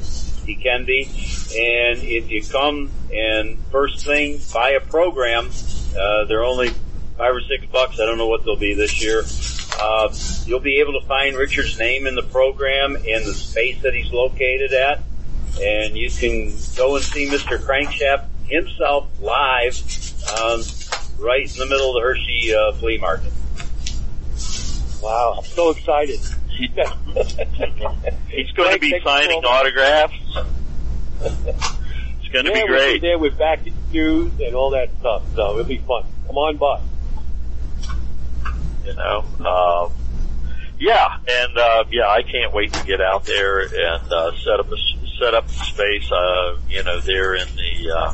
he 0.45 0.55
can 0.55 0.85
be. 0.85 1.03
And 1.05 1.99
if 2.03 2.29
you 2.29 2.43
come 2.43 2.91
and 3.13 3.57
first 3.71 4.05
thing 4.05 4.39
buy 4.53 4.71
a 4.71 4.79
program, 4.79 5.49
uh, 5.97 6.25
they're 6.25 6.43
only 6.43 6.69
five 7.17 7.35
or 7.35 7.41
six 7.41 7.65
bucks. 7.71 7.99
I 7.99 8.05
don't 8.05 8.17
know 8.17 8.27
what 8.27 8.43
they'll 8.43 8.55
be 8.55 8.73
this 8.73 9.03
year. 9.03 9.23
Uh, 9.79 10.13
you'll 10.45 10.59
be 10.59 10.79
able 10.79 10.99
to 10.99 11.05
find 11.07 11.35
Richard's 11.35 11.77
name 11.79 12.07
in 12.07 12.15
the 12.15 12.23
program 12.23 12.95
and 12.95 13.25
the 13.25 13.33
space 13.33 13.81
that 13.81 13.93
he's 13.93 14.11
located 14.11 14.73
at. 14.73 15.03
And 15.61 15.95
you 15.95 16.09
can 16.09 16.51
go 16.75 16.95
and 16.95 17.05
see 17.05 17.27
Mr. 17.27 17.59
Crankshaft 17.59 18.27
himself 18.53 19.07
live, 19.19 19.75
um, 20.39 20.61
right 21.19 21.51
in 21.51 21.57
the 21.59 21.65
middle 21.65 21.89
of 21.89 21.95
the 21.95 22.01
Hershey, 22.01 22.53
uh, 22.55 22.71
flea 22.73 22.97
market. 22.97 23.33
Wow, 25.01 25.35
I'm 25.39 25.45
so 25.45 25.71
excited. 25.71 26.19
He's 26.49 26.69
going 28.53 28.73
to 28.73 28.79
be 28.79 28.91
Thanks, 28.91 29.05
signing 29.05 29.41
thanks, 29.41 29.47
autographs. 29.47 30.13
It's 31.21 32.29
going 32.31 32.45
to 32.45 32.51
yeah, 32.51 32.63
be 32.63 32.69
we'll 32.69 32.79
great. 32.79 33.01
be 33.01 33.07
there 33.07 33.17
with 33.19 33.37
back 33.37 33.59
shoes 33.91 34.31
and 34.39 34.55
all 34.55 34.69
that 34.71 34.89
stuff, 34.99 35.23
so 35.35 35.53
it'll 35.53 35.63
be 35.65 35.79
fun. 35.79 36.03
Come 36.27 36.37
on 36.37 36.57
by. 36.57 36.81
you 38.85 38.93
know. 38.95 39.23
Um, 39.45 39.91
yeah, 40.79 41.17
and 41.27 41.57
uh, 41.57 41.83
yeah, 41.91 42.07
I 42.07 42.23
can't 42.23 42.53
wait 42.53 42.73
to 42.73 42.85
get 42.85 43.01
out 43.01 43.25
there 43.25 43.59
and 43.61 44.11
uh, 44.11 44.31
set 44.43 44.59
up 44.59 44.71
a 44.71 44.75
set 45.19 45.33
up 45.33 45.47
the 45.47 45.53
space. 45.53 46.11
Uh, 46.11 46.57
you 46.69 46.83
know, 46.83 46.99
there 46.99 47.35
in 47.35 47.47
the 47.55 47.91
uh, 47.91 48.13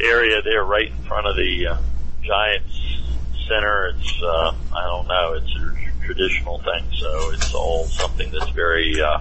area 0.00 0.42
there, 0.42 0.64
right 0.64 0.90
in 0.90 1.02
front 1.04 1.26
of 1.26 1.36
the 1.36 1.68
uh, 1.68 1.78
Giants 2.22 3.02
Center. 3.48 3.88
It's 3.88 4.22
uh, 4.22 4.54
I 4.74 4.82
don't 4.84 5.08
know, 5.08 5.32
it's 5.34 5.54
a 5.56 6.04
traditional 6.06 6.58
thing, 6.58 6.84
so 6.98 7.30
it's 7.30 7.54
all 7.54 7.84
something 7.86 8.30
that's 8.30 8.50
very 8.50 9.00
uh, 9.00 9.20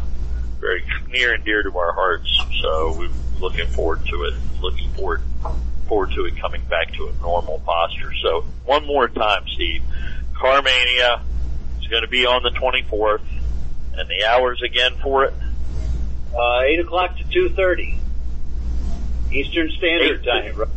very 0.59 0.83
near 1.09 1.33
and 1.33 1.43
dear 1.43 1.63
to 1.63 1.77
our 1.77 1.93
hearts. 1.93 2.29
So 2.61 2.95
we're 2.97 3.09
looking 3.39 3.67
forward 3.67 4.05
to 4.05 4.23
it. 4.23 4.33
Looking 4.61 4.91
forward 4.93 5.21
forward 5.87 6.11
to 6.11 6.25
it 6.25 6.37
coming 6.37 6.61
back 6.69 6.93
to 6.93 7.07
a 7.07 7.13
normal 7.21 7.59
posture. 7.59 8.11
So 8.21 8.45
one 8.65 8.85
more 8.85 9.07
time, 9.07 9.43
Steve, 9.47 9.81
Carmania 10.33 11.21
is 11.79 11.87
going 11.87 12.03
to 12.03 12.09
be 12.09 12.25
on 12.25 12.43
the 12.43 12.49
24th, 12.49 13.21
and 13.93 14.09
the 14.09 14.25
hours 14.25 14.61
again 14.61 14.95
for 15.01 15.23
it. 15.25 15.33
Uh, 16.35 16.61
8 16.61 16.79
o'clock 16.81 17.17
to 17.17 17.23
2.30 17.23 17.97
Eastern 19.31 19.69
Standard 19.71 20.21
Eight 20.21 20.25
Time, 20.25 20.55
right, 20.55 20.69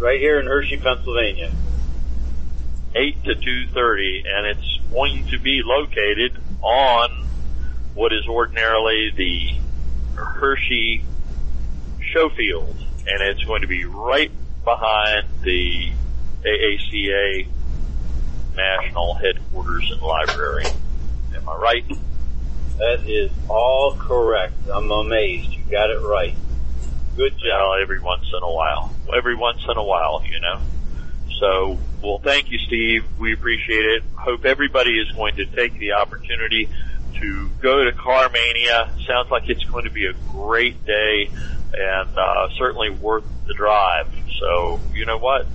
right 0.00 0.20
here 0.20 0.40
in 0.40 0.46
Hershey, 0.46 0.78
Pennsylvania. 0.78 1.52
8 2.96 3.24
to 3.24 3.34
2.30 3.34 4.22
and 4.24 4.46
it's 4.46 4.78
going 4.92 5.26
to 5.26 5.38
be 5.40 5.62
located 5.64 6.40
on 6.62 7.26
what 7.94 8.12
is 8.12 8.26
ordinarily 8.28 9.10
the 9.16 9.50
Hershey 10.14 11.04
show 12.00 12.28
field 12.28 12.76
and 13.06 13.20
it's 13.20 13.42
going 13.44 13.62
to 13.62 13.66
be 13.66 13.84
right 13.84 14.30
behind 14.64 15.26
the 15.42 15.92
AACA 16.44 17.48
national 18.54 19.14
headquarters 19.14 19.90
and 19.90 20.00
library. 20.00 20.66
Am 21.34 21.48
I 21.48 21.56
right? 21.56 21.88
That 22.78 23.00
is 23.06 23.30
all 23.48 23.96
correct. 23.96 24.54
I'm 24.72 24.90
amazed. 24.90 25.50
You 25.50 25.62
got 25.70 25.90
it 25.90 26.00
right. 26.00 26.34
Good 27.16 27.38
job. 27.38 27.78
Every 27.82 28.00
once 28.00 28.26
in 28.36 28.42
a 28.42 28.52
while. 28.52 28.92
Every 29.16 29.36
once 29.36 29.60
in 29.68 29.76
a 29.76 29.84
while, 29.84 30.22
you 30.24 30.40
know. 30.40 30.60
So, 31.40 31.78
well, 32.02 32.18
thank 32.18 32.50
you, 32.50 32.58
Steve. 32.66 33.04
We 33.18 33.32
appreciate 33.32 33.84
it. 33.84 34.02
Hope 34.14 34.44
everybody 34.44 34.98
is 34.98 35.10
going 35.12 35.36
to 35.36 35.46
take 35.46 35.78
the 35.78 35.92
opportunity 35.92 36.68
to 37.20 37.48
go 37.60 37.84
to 37.84 37.92
Carmania. 37.92 38.88
Sounds 39.06 39.30
like 39.30 39.48
it's 39.48 39.64
going 39.64 39.84
to 39.84 39.90
be 39.90 40.06
a 40.06 40.12
great 40.32 40.84
day. 40.84 41.30
and 41.76 42.18
uh, 42.18 42.48
certainly 42.56 42.90
worth 42.90 43.24
the 43.46 43.54
drive. 43.54 44.06
So 44.40 44.80
you 44.92 45.06
know 45.06 45.18
what? 45.18 45.46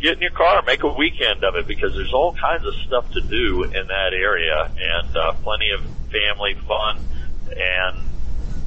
Get 0.00 0.14
in 0.14 0.20
your 0.20 0.30
car, 0.30 0.62
make 0.66 0.82
a 0.82 0.88
weekend 0.88 1.44
of 1.44 1.56
it 1.56 1.66
because 1.66 1.94
there's 1.94 2.12
all 2.12 2.34
kinds 2.34 2.66
of 2.66 2.74
stuff 2.86 3.10
to 3.12 3.20
do 3.20 3.64
in 3.64 3.86
that 3.86 4.12
area 4.12 4.70
and 4.78 5.16
uh, 5.16 5.32
plenty 5.42 5.70
of 5.70 5.80
family 6.10 6.54
fun. 6.66 6.98
And 7.56 8.02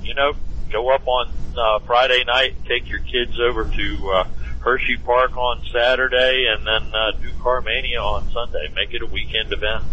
you 0.02 0.14
know, 0.16 0.34
go 0.72 0.90
up 0.94 1.08
on 1.08 1.32
uh, 1.58 1.80
Friday 1.80 2.24
night, 2.26 2.56
take 2.66 2.90
your 2.90 3.00
kids 3.00 3.40
over 3.40 3.66
to 3.66 4.12
uh, 4.12 4.24
Hershey 4.60 4.98
Park 4.98 5.36
on 5.38 5.64
Saturday, 5.72 6.48
and 6.50 6.66
then 6.66 6.94
uh, 6.94 7.12
do 7.12 7.30
Carmania 7.40 8.02
on 8.02 8.30
Sunday. 8.32 8.72
Make 8.76 8.94
it 8.94 9.02
a 9.02 9.06
weekend 9.06 9.54
event. 9.54 9.84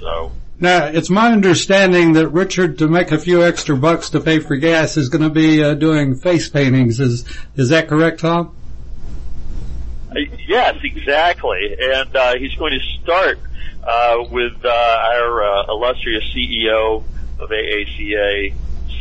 So 0.00 0.32
Now, 0.60 0.86
it's 0.86 1.10
my 1.10 1.32
understanding 1.32 2.12
that 2.14 2.28
Richard, 2.28 2.78
to 2.78 2.88
make 2.88 3.12
a 3.12 3.18
few 3.18 3.44
extra 3.44 3.76
bucks 3.76 4.10
to 4.10 4.20
pay 4.20 4.40
for 4.40 4.56
gas, 4.56 4.96
is 4.96 5.08
going 5.08 5.22
to 5.22 5.30
be 5.30 5.62
uh, 5.62 5.74
doing 5.74 6.14
face 6.14 6.48
paintings. 6.48 7.00
Is 7.00 7.24
is 7.56 7.68
that 7.70 7.88
correct, 7.88 8.20
Tom? 8.20 8.54
Uh, 10.10 10.14
Yes, 10.48 10.76
exactly. 10.82 11.76
And 11.78 12.16
uh, 12.16 12.34
he's 12.38 12.54
going 12.54 12.72
to 12.72 13.02
start 13.02 13.38
uh, 13.86 14.24
with 14.30 14.64
uh, 14.64 14.68
our 14.68 15.42
uh, 15.44 15.64
illustrious 15.68 16.24
CEO 16.34 17.04
of 17.38 17.50
AACA, 17.50 18.54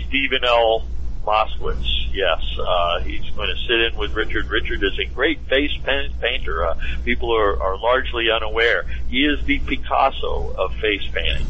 Stephen 0.08 0.44
L. 0.44 0.86
Moskowitz. 1.26 1.86
Yes, 2.14 2.42
uh, 2.60 3.02
he's 3.02 3.30
going 3.32 3.50
to 3.50 3.62
sit 3.68 3.80
in 3.82 3.98
with 3.98 4.14
Richard. 4.14 4.48
Richard 4.50 4.82
is 4.84 4.98
a 4.98 5.06
great 5.06 5.40
face 5.48 5.72
paint- 5.84 6.20
painter. 6.20 6.66
Uh, 6.66 6.76
people 7.04 7.36
are, 7.36 7.62
are 7.62 7.78
largely 7.78 8.32
unaware. 8.32 8.86
He 9.10 9.24
is 9.26 9.44
the 9.46 9.60
Picasso 9.60 10.54
of 10.58 10.74
face 10.76 11.04
painting. 11.14 11.46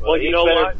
Well, 0.00 0.16
you 0.16 0.30
know 0.30 0.46
better- 0.46 0.62
what? 0.62 0.76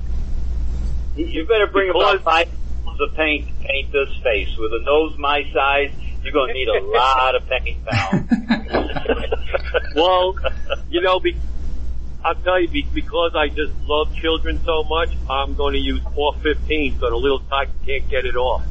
You 1.17 1.45
better 1.47 1.67
bring 1.67 1.89
Because- 1.93 2.15
about 2.21 2.25
five 2.25 2.49
pounds 2.85 3.01
of 3.01 3.15
paint 3.15 3.49
to 3.49 3.55
paint 3.67 3.93
this 3.93 4.11
face. 4.23 4.57
With 4.57 4.73
a 4.73 4.81
nose 4.85 5.19
my 5.19 5.45
size, 5.53 5.91
you're 6.23 6.33
going 6.33 6.49
to 6.49 6.55
need 6.55 6.69
a 6.69 6.81
lot 6.97 7.35
of 7.35 7.47
paint 7.49 7.85
pounds. 7.85 8.31
Well, 9.95 10.37
you 10.89 11.01
know, 11.03 11.21
be, 11.21 11.37
I'll 12.25 12.35
tell 12.37 12.59
you, 12.59 12.85
because 12.95 13.33
I 13.35 13.49
just 13.49 13.73
love 13.87 14.15
children 14.15 14.59
so 14.65 14.83
much, 14.85 15.11
I'm 15.29 15.55
going 15.55 15.75
to 15.75 15.79
use 15.81 16.01
415 16.15 16.99
so 16.99 17.11
the 17.11 17.17
little 17.17 17.41
tiger 17.41 17.71
can't 17.85 18.09
get 18.09 18.25
it 18.25 18.35
off. 18.35 18.63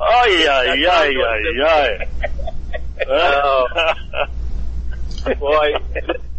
oh 0.00 0.26
yeah, 0.28 0.74
yeah, 0.74 1.04
yeah, 1.04 1.38
yeah. 1.56 2.04
Oh. 3.08 3.66
Boy, 5.38 5.74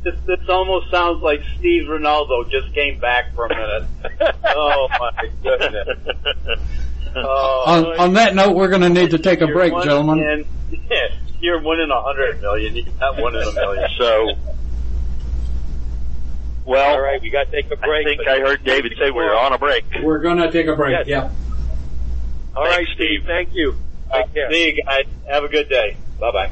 this, 0.04 0.15
this 0.26 0.39
almost 0.50 0.91
sounds 0.91 1.22
like 1.24 1.41
Steve 1.58 1.88
Ronaldo 1.88 2.50
just 2.52 2.74
came 2.74 3.00
back 3.00 3.34
for 3.36 3.46
a 3.46 3.50
minute. 3.50 3.84
Oh 4.58 4.88
my 5.00 5.30
goodness. 5.44 5.98
Oh, 7.18 7.63
On, 7.65 7.86
on 8.00 8.13
that 8.15 8.36
note, 8.36 8.58
we're 8.58 8.68
going 8.68 8.82
to 8.82 8.89
need 8.89 9.12
to 9.12 9.18
take 9.18 9.39
a 9.39 9.48
break, 9.48 9.72
one 9.72 9.86
gentlemen. 9.86 10.46
In- 10.90 11.18
you're 11.40 11.62
winning 11.62 11.90
a 11.92 12.02
hundred 12.02 12.42
million. 12.42 12.76
You're 12.76 12.86
not 13.00 13.20
one 13.22 13.36
in 13.36 13.44
a 13.48 13.52
million. 13.52 13.90
So, 13.98 14.28
well, 16.66 16.96
All 16.96 17.02
right, 17.02 17.22
we 17.22 17.30
got 17.30 17.46
to 17.46 17.52
take 17.52 17.72
a 17.72 17.76
break. 17.76 18.08
I 18.08 18.16
think 18.16 18.28
I 18.28 18.40
heard 18.40 18.64
David 18.64 18.94
say 19.00 19.12
we're 19.12 19.36
on 19.36 19.54
a 19.54 19.58
break. 19.58 19.86
We're 20.02 20.20
going 20.20 20.38
to 20.38 20.52
take 20.52 20.68
a 20.68 20.76
break. 20.76 20.92
Yes. 20.92 21.08
Yeah. 21.08 21.30
All 22.56 22.64
right, 22.64 22.76
Thanks, 22.78 22.92
Steve. 22.96 23.20
Steve. 23.22 23.28
Thank 23.28 23.50
you. 23.54 23.76
Uh, 24.12 24.18
take 24.24 24.34
care. 24.34 24.52
See 24.52 24.66
you 24.76 24.84
guys. 24.84 25.06
Have 25.30 25.44
a 25.44 25.48
good 25.50 25.70
day. 25.70 25.98
Bye 26.20 26.32
bye. 26.32 26.52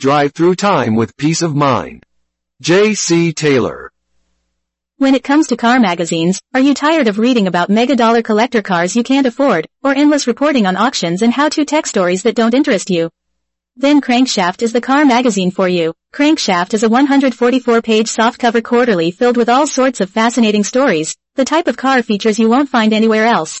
Drive 0.00 0.32
through 0.34 0.56
time 0.56 0.96
with 0.96 1.16
peace 1.16 1.40
of 1.40 1.54
mind. 1.54 2.04
J.C. 2.60 3.32
Taylor. 3.32 3.90
When 4.98 5.14
it 5.14 5.24
comes 5.24 5.46
to 5.48 5.56
car 5.56 5.78
magazines, 5.78 6.42
are 6.52 6.60
you 6.60 6.74
tired 6.74 7.08
of 7.08 7.18
reading 7.18 7.46
about 7.46 7.70
mega 7.70 7.94
dollar 7.96 8.20
collector 8.20 8.60
cars 8.60 8.96
you 8.96 9.02
can't 9.02 9.26
afford, 9.26 9.66
or 9.82 9.94
endless 9.94 10.26
reporting 10.26 10.66
on 10.66 10.76
auctions 10.76 11.22
and 11.22 11.32
how-to 11.32 11.64
tech 11.64 11.86
stories 11.86 12.24
that 12.24 12.34
don't 12.34 12.54
interest 12.54 12.90
you? 12.90 13.08
Then 13.76 14.00
Crankshaft 14.00 14.62
is 14.62 14.72
the 14.72 14.80
car 14.80 15.04
magazine 15.04 15.50
for 15.50 15.68
you. 15.68 15.94
Crankshaft 16.12 16.74
is 16.74 16.82
a 16.82 16.88
144-page 16.88 18.08
softcover 18.08 18.62
quarterly 18.62 19.10
filled 19.10 19.36
with 19.36 19.48
all 19.48 19.66
sorts 19.66 20.00
of 20.00 20.10
fascinating 20.10 20.64
stories, 20.64 21.16
the 21.36 21.44
type 21.44 21.68
of 21.68 21.76
car 21.76 22.02
features 22.02 22.38
you 22.38 22.48
won't 22.48 22.68
find 22.68 22.92
anywhere 22.92 23.26
else. 23.26 23.60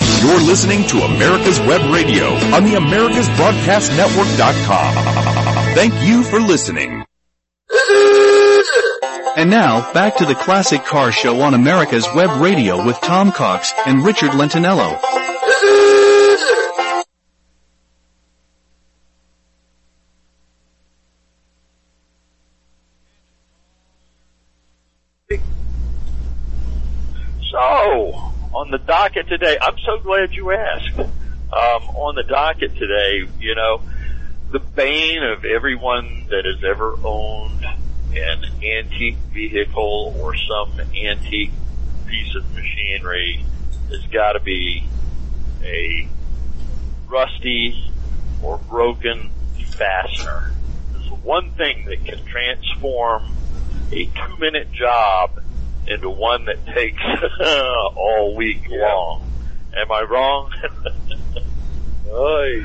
You're 0.00 0.40
listening 0.40 0.86
to 0.88 1.02
America's 1.02 1.60
Web 1.60 1.80
Radio 1.92 2.32
on 2.54 2.64
the 2.64 2.72
AmericasBroadcastNetwork.com. 2.74 5.74
Thank 5.74 5.94
you 6.02 6.22
for 6.24 6.40
listening. 6.40 7.04
And 9.36 9.50
now, 9.50 9.92
back 9.92 10.16
to 10.16 10.24
the 10.24 10.34
Classic 10.34 10.82
Car 10.84 11.12
Show 11.12 11.40
on 11.40 11.54
America's 11.54 12.06
Web 12.14 12.40
Radio 12.40 12.84
with 12.84 13.00
Tom 13.00 13.32
Cox 13.32 13.72
and 13.86 14.04
Richard 14.04 14.30
Lentinello. 14.30 15.00
So, 27.50 28.23
on 28.54 28.70
the 28.70 28.78
docket 28.78 29.28
today, 29.28 29.58
I'm 29.60 29.78
so 29.78 29.98
glad 29.98 30.32
you 30.32 30.52
asked. 30.52 30.98
Um, 30.98 31.82
on 31.94 32.14
the 32.14 32.22
docket 32.22 32.76
today, 32.76 33.28
you 33.38 33.54
know, 33.54 33.82
the 34.50 34.60
bane 34.60 35.22
of 35.22 35.44
everyone 35.44 36.26
that 36.30 36.44
has 36.44 36.62
ever 36.64 36.96
owned 37.04 37.64
an 38.12 38.44
antique 38.62 39.16
vehicle 39.32 40.16
or 40.20 40.34
some 40.36 40.80
antique 40.94 41.50
piece 42.06 42.34
of 42.36 42.54
machinery 42.54 43.44
has 43.90 44.04
got 44.12 44.32
to 44.32 44.40
be 44.40 44.86
a 45.62 46.08
rusty 47.08 47.92
or 48.42 48.58
broken 48.58 49.30
fastener. 49.72 50.52
It's 50.96 51.10
one 51.22 51.50
thing 51.52 51.86
that 51.86 52.04
can 52.04 52.24
transform 52.24 53.24
a 53.90 54.04
two 54.06 54.36
minute 54.38 54.70
job 54.72 55.40
into 55.86 56.10
one 56.10 56.46
that 56.46 56.64
takes 56.66 57.02
all 57.40 58.34
week 58.34 58.66
long. 58.68 59.30
Am 59.76 59.90
I 59.90 60.02
wrong? 60.02 60.50
Oy. 62.10 62.64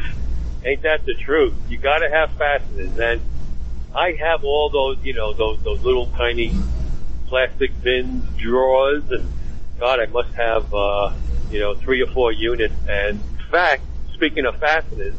Ain't 0.63 0.81
that 0.83 1.05
the 1.05 1.13
truth? 1.13 1.53
You 1.69 1.77
gotta 1.77 2.09
have 2.09 2.31
fasteners 2.33 2.97
and 2.99 3.21
I 3.95 4.11
have 4.19 4.43
all 4.43 4.69
those, 4.69 5.03
you 5.03 5.13
know, 5.13 5.33
those, 5.33 5.61
those 5.63 5.81
little 5.83 6.07
tiny 6.07 6.53
plastic 7.27 7.81
bins, 7.81 8.23
drawers 8.37 9.09
and 9.09 9.31
God, 9.79 9.99
I 9.99 10.05
must 10.07 10.33
have, 10.33 10.73
uh, 10.73 11.13
you 11.49 11.59
know, 11.59 11.73
three 11.75 12.01
or 12.01 12.07
four 12.07 12.31
units 12.31 12.75
and 12.87 13.19
in 13.19 13.51
fact, 13.51 13.83
speaking 14.13 14.45
of 14.45 14.57
fasteners, 14.57 15.15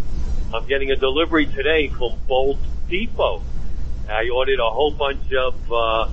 I'm 0.54 0.66
getting 0.66 0.90
a 0.90 0.96
delivery 0.96 1.46
today 1.46 1.88
from 1.88 2.12
Bolt 2.28 2.58
Depot. 2.88 3.42
I 4.08 4.28
ordered 4.28 4.58
a 4.60 4.70
whole 4.70 4.90
bunch 4.90 5.32
of, 5.32 5.72
uh, 5.72 6.08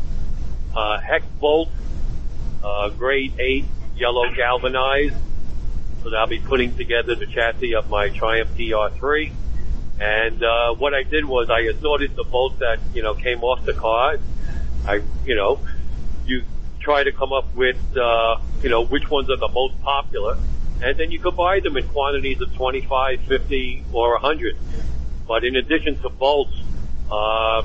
uh, 0.76 1.00
hex 1.00 1.26
bolts, 1.40 1.72
uh, 2.68 2.90
grade 2.90 3.34
8 3.40 3.66
yellow 3.96 4.34
galvanized. 4.36 5.16
So 6.04 6.16
I'll 6.16 6.28
be 6.28 6.40
putting 6.40 6.76
together 6.76 7.16
the 7.16 7.26
chassis 7.26 7.76
of 7.76 7.90
my 7.90 8.10
Triumph 8.10 8.52
TR3. 8.58 9.32
And 10.00 10.44
uh, 10.44 10.76
what 10.76 10.94
I 10.94 11.04
did 11.04 11.26
was 11.26 11.50
I 11.50 11.62
assorted 11.62 12.16
the 12.16 12.24
bolts 12.24 12.60
that 12.60 12.80
you 12.94 13.02
know 13.02 13.16
came 13.16 13.44
off 13.44 13.66
the 13.66 13.74
car. 13.74 14.18
I 14.86 15.02
you 15.26 15.36
know 15.36 15.60
you 16.26 16.44
try 16.80 17.04
to 17.04 17.12
come 17.12 17.34
up 17.34 17.54
with 17.56 17.78
uh, 17.98 18.38
you 18.62 18.70
know 18.70 18.86
which 18.86 19.10
ones 19.10 19.30
are 19.32 19.38
the 19.38 19.48
most 19.48 19.82
popular, 19.82 20.38
and 20.84 20.98
then 21.00 21.10
you 21.10 21.20
could 21.20 21.36
buy 21.36 21.62
them 21.62 21.78
in 21.78 21.88
quantities 21.88 22.40
of 22.42 22.54
25, 22.54 23.22
50, 23.22 23.86
or 23.92 24.12
100. 24.14 24.56
But 25.28 25.44
in 25.44 25.56
addition 25.56 25.98
to 26.04 26.10
bolts, 26.10 26.56
uh, 27.12 27.64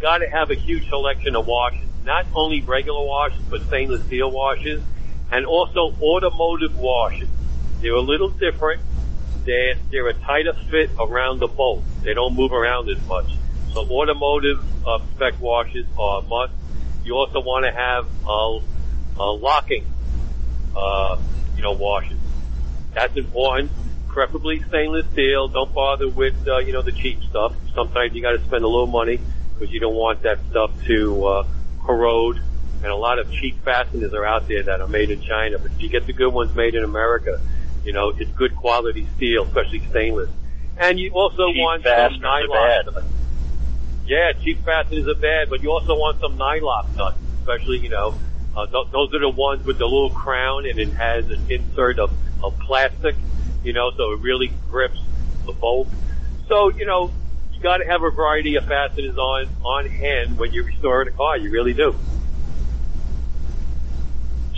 got 0.00 0.18
to 0.18 0.28
have 0.28 0.52
a 0.52 0.54
huge 0.54 0.88
selection 0.88 1.34
of 1.34 1.46
washers. 1.46 1.87
Not 2.08 2.24
only 2.34 2.62
regular 2.62 3.04
washers, 3.04 3.42
but 3.50 3.60
stainless 3.66 4.02
steel 4.06 4.30
washers, 4.30 4.82
and 5.30 5.44
also 5.44 5.94
automotive 6.00 6.74
washers. 6.78 7.28
They're 7.82 7.92
a 7.92 8.00
little 8.00 8.30
different. 8.30 8.80
They're, 9.44 9.74
they're 9.90 10.08
a 10.08 10.14
tighter 10.14 10.54
fit 10.70 10.88
around 10.98 11.40
the 11.40 11.48
bolt. 11.48 11.84
They 12.02 12.14
don't 12.14 12.34
move 12.34 12.54
around 12.54 12.88
as 12.88 12.98
much. 13.06 13.30
So 13.74 13.80
automotive 13.80 14.58
uh, 14.86 15.00
spec 15.14 15.38
washers 15.38 15.84
are 15.98 16.20
a 16.20 16.22
must. 16.22 16.54
You 17.04 17.12
also 17.14 17.40
want 17.40 17.66
to 17.66 17.72
have 17.72 18.06
uh, 18.26 18.56
uh, 19.22 19.32
locking, 19.34 19.84
uh, 20.74 21.18
you 21.56 21.62
know, 21.62 21.72
washers. 21.72 22.16
That's 22.94 23.18
important. 23.18 23.70
Preferably 24.06 24.62
stainless 24.62 25.04
steel. 25.12 25.48
Don't 25.48 25.74
bother 25.74 26.08
with, 26.08 26.48
uh, 26.48 26.56
you 26.56 26.72
know, 26.72 26.80
the 26.80 26.92
cheap 26.92 27.22
stuff. 27.24 27.54
Sometimes 27.74 28.14
you 28.14 28.22
got 28.22 28.32
to 28.32 28.42
spend 28.44 28.64
a 28.64 28.68
little 28.68 28.86
money 28.86 29.20
because 29.52 29.70
you 29.70 29.78
don't 29.78 29.94
want 29.94 30.22
that 30.22 30.38
stuff 30.48 30.70
to 30.86 31.26
uh, 31.26 31.46
corrode. 31.88 32.36
And 32.82 32.92
a 32.92 32.96
lot 32.96 33.18
of 33.18 33.26
cheap 33.40 33.64
fasteners 33.64 34.12
are 34.12 34.24
out 34.24 34.46
there 34.46 34.62
that 34.62 34.80
are 34.80 34.86
made 34.86 35.10
in 35.10 35.20
China. 35.22 35.58
But 35.58 35.72
if 35.72 35.82
you 35.82 35.88
get 35.88 36.06
the 36.06 36.12
good 36.12 36.32
ones 36.32 36.54
made 36.54 36.74
in 36.76 36.84
America, 36.84 37.40
you 37.84 37.92
know, 37.92 38.12
it's 38.16 38.30
good 38.36 38.54
quality 38.54 39.08
steel, 39.16 39.44
especially 39.44 39.82
stainless. 39.90 40.30
And 40.78 41.00
you 41.00 41.10
also 41.12 41.48
Cheap 41.48 41.58
want 41.58 41.82
some 41.82 42.20
nylon. 42.20 43.04
Yeah, 44.06 44.32
cheap 44.42 44.64
fasteners 44.64 45.06
are 45.06 45.20
bad, 45.20 45.50
but 45.50 45.62
you 45.62 45.70
also 45.70 45.92
want 45.92 46.18
some 46.20 46.38
Nyloc 46.38 46.96
nuts, 46.96 47.20
especially, 47.40 47.78
you 47.84 47.90
know, 47.90 48.16
uh, 48.56 48.64
th- 48.64 48.88
those 48.90 49.12
are 49.12 49.20
the 49.20 49.28
ones 49.28 49.66
with 49.66 49.76
the 49.76 49.84
little 49.84 50.10
crown 50.10 50.64
and 50.64 50.78
it 50.80 50.94
has 50.94 51.28
an 51.28 51.44
insert 51.50 51.98
of, 51.98 52.10
of 52.42 52.58
plastic, 52.60 53.16
you 53.62 53.74
know, 53.74 53.90
so 53.98 54.12
it 54.12 54.20
really 54.22 54.50
grips 54.70 54.98
the 55.44 55.52
bolt. 55.52 55.88
So, 56.48 56.70
you 56.70 56.86
know, 56.86 57.12
you 57.58 57.62
gotta 57.62 57.86
have 57.86 58.02
a 58.04 58.10
variety 58.10 58.54
of 58.54 58.64
fasteners 58.64 59.16
on, 59.16 59.48
on 59.64 59.86
hand 59.90 60.38
when 60.38 60.52
you're 60.52 60.64
restoring 60.64 61.08
a 61.08 61.10
car, 61.10 61.36
you 61.36 61.50
really 61.50 61.74
do. 61.74 61.94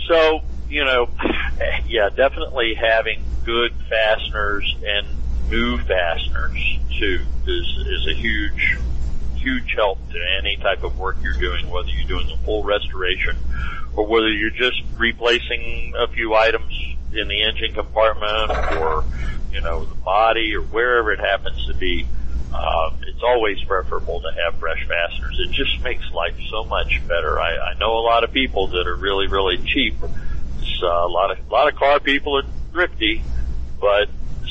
So, 0.07 0.41
you 0.69 0.85
know, 0.85 1.09
yeah, 1.87 2.09
definitely 2.15 2.75
having 2.75 3.23
good 3.43 3.73
fasteners 3.89 4.75
and 4.85 5.07
new 5.49 5.79
fasteners 5.79 6.79
too 6.99 7.25
is, 7.47 7.87
is 7.87 8.07
a 8.07 8.13
huge, 8.13 8.77
huge 9.35 9.73
help 9.75 9.97
to 10.11 10.17
any 10.39 10.57
type 10.57 10.83
of 10.83 10.97
work 10.99 11.17
you're 11.23 11.33
doing, 11.33 11.69
whether 11.71 11.89
you're 11.89 12.07
doing 12.07 12.29
a 12.31 12.37
full 12.45 12.63
restoration 12.63 13.35
or 13.95 14.05
whether 14.05 14.31
you're 14.31 14.51
just 14.51 14.81
replacing 14.97 15.93
a 15.97 16.07
few 16.07 16.35
items 16.35 16.71
in 17.13 17.27
the 17.27 17.41
engine 17.41 17.73
compartment 17.73 18.51
or, 18.69 19.03
you 19.51 19.61
know, 19.61 19.85
the 19.85 19.95
body 19.95 20.55
or 20.55 20.61
wherever 20.61 21.11
it 21.11 21.19
happens 21.19 21.65
to 21.65 21.73
be. 21.73 22.07
Uh, 22.53 22.91
it's 23.07 23.23
always 23.23 23.61
preferable 23.63 24.21
to 24.21 24.27
have 24.43 24.59
fresh 24.59 24.85
fasteners. 24.87 25.39
It 25.39 25.51
just 25.51 25.81
makes 25.81 26.09
life 26.11 26.35
so 26.49 26.65
much 26.65 27.01
better. 27.07 27.39
I, 27.39 27.71
I 27.73 27.79
know 27.79 27.97
a 27.97 28.03
lot 28.03 28.23
of 28.23 28.31
people 28.31 28.67
that 28.67 28.87
are 28.87 28.95
really, 28.95 29.27
really 29.27 29.57
cheap. 29.57 29.95
It's, 30.59 30.83
uh, 30.83 30.87
a 30.87 31.07
lot 31.07 31.31
of, 31.31 31.39
a 31.49 31.53
lot 31.53 31.67
of 31.71 31.75
car 31.75 31.99
people 31.99 32.37
are 32.37 32.45
thrifty, 32.71 33.23
but 33.79 34.09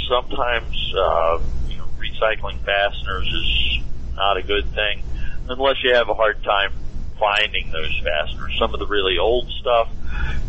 sometimes, 0.09 0.95
uh, 0.97 1.41
you 1.69 1.77
know, 1.77 1.87
recycling 1.99 2.59
fasteners 2.61 3.27
is 3.27 3.85
not 4.15 4.37
a 4.37 4.43
good 4.43 4.67
thing 4.75 5.03
unless 5.49 5.77
you 5.83 5.95
have 5.95 6.09
a 6.09 6.15
hard 6.15 6.43
time 6.43 6.73
finding 7.19 7.71
those 7.71 8.01
fasteners. 8.03 8.57
Some 8.59 8.73
of 8.73 8.81
the 8.81 8.87
really 8.87 9.19
old 9.19 9.51
stuff, 9.61 9.89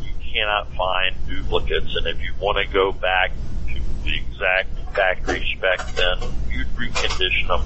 you 0.02 0.14
cannot 0.34 0.72
find 0.74 1.16
duplicates, 1.28 1.96
and 1.96 2.08
if 2.08 2.22
you 2.22 2.34
want 2.40 2.58
to 2.66 2.74
go 2.74 2.92
back 2.94 3.32
to 3.68 3.80
the 4.04 4.16
exact 4.16 4.70
factory 4.94 5.44
spec, 5.58 5.80
then 5.96 6.18
you'd 6.50 6.68
recondition 6.76 7.48
them 7.48 7.66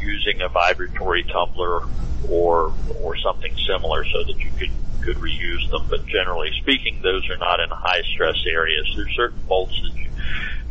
using 0.00 0.40
a 0.42 0.48
vibratory 0.48 1.22
tumbler 1.24 1.82
or 2.28 2.72
or 3.02 3.16
something 3.18 3.52
similar 3.66 4.04
so 4.04 4.24
that 4.24 4.38
you 4.38 4.50
could 4.58 4.70
could 5.02 5.16
reuse 5.16 5.68
them. 5.70 5.86
But 5.88 6.06
generally 6.06 6.50
speaking, 6.60 7.00
those 7.02 7.28
are 7.30 7.36
not 7.38 7.60
in 7.60 7.68
high 7.70 8.02
stress 8.14 8.36
areas. 8.46 8.86
There's 8.96 9.14
certain 9.16 9.40
bolts 9.48 9.74
that 9.82 9.96
you 9.96 10.10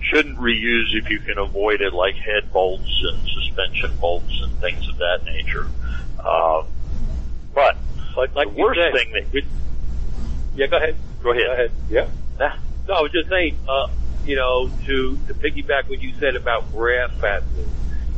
shouldn't 0.10 0.38
reuse 0.40 0.94
if 0.94 1.10
you 1.10 1.20
can 1.20 1.38
avoid 1.38 1.82
it, 1.82 1.94
like 1.94 2.16
head 2.16 2.52
bolts 2.52 2.90
and 3.14 3.28
suspension 3.30 3.96
bolts 4.00 4.34
and 4.44 4.52
things 4.60 4.88
of 4.90 4.98
that 4.98 5.20
nature. 5.26 5.68
Uh, 6.20 6.64
but 7.54 7.78
Like, 8.18 8.36
like 8.36 8.56
the 8.56 8.62
worst 8.62 8.80
thing 8.80 9.12
that 9.14 9.38
it- 9.38 9.46
yeah, 10.56 10.68
go 10.68 10.78
ahead. 10.78 10.96
go 11.24 11.32
ahead. 11.32 11.46
Go 11.46 11.54
ahead. 11.54 11.72
Yeah. 11.90 12.06
Ah, 12.40 12.58
No, 12.88 12.94
I 12.96 13.02
was 13.02 13.12
just 13.12 13.30
saying, 13.30 13.58
uh, 13.68 13.88
you 14.26 14.36
know, 14.36 14.70
to, 14.86 15.18
to 15.28 15.34
piggyback 15.34 15.90
what 15.90 16.02
you 16.02 16.14
said 16.20 16.36
about 16.36 16.72
brass 16.72 17.12
fasteners. 17.20 17.68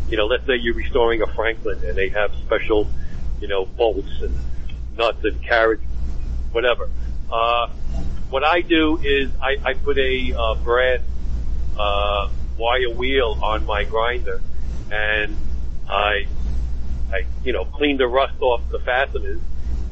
You 0.10 0.18
know, 0.18 0.28
let's 0.28 0.46
say 0.46 0.56
you're 0.56 0.76
restoring 0.76 1.22
a 1.22 1.28
Franklin 1.28 1.84
and 1.84 1.98
they 1.98 2.10
have 2.10 2.34
special, 2.46 2.88
you 3.40 3.48
know, 3.48 3.66
bolts 3.66 4.22
and 4.22 4.38
nuts 4.96 5.24
and 5.24 5.42
carriage, 5.42 5.82
whatever. 6.52 6.90
Uh, 7.32 7.70
what 8.30 8.44
I 8.44 8.62
do 8.62 9.00
is 9.02 9.32
I, 9.42 9.58
I 9.64 9.74
put 9.74 9.98
a 9.98 10.34
uh, 10.38 10.56
brass 10.56 11.02
uh, 11.78 12.30
wire 12.58 12.90
wheel 12.92 13.40
on 13.42 13.66
my 13.66 13.84
grinder 13.84 14.42
and 14.92 15.36
I, 15.90 16.28
I, 17.12 17.26
you 17.44 17.54
know, 17.54 17.66
clean 17.66 17.98
the 17.98 18.08
rust 18.08 18.40
off 18.42 18.62
the 18.70 18.80
fasteners 18.80 19.42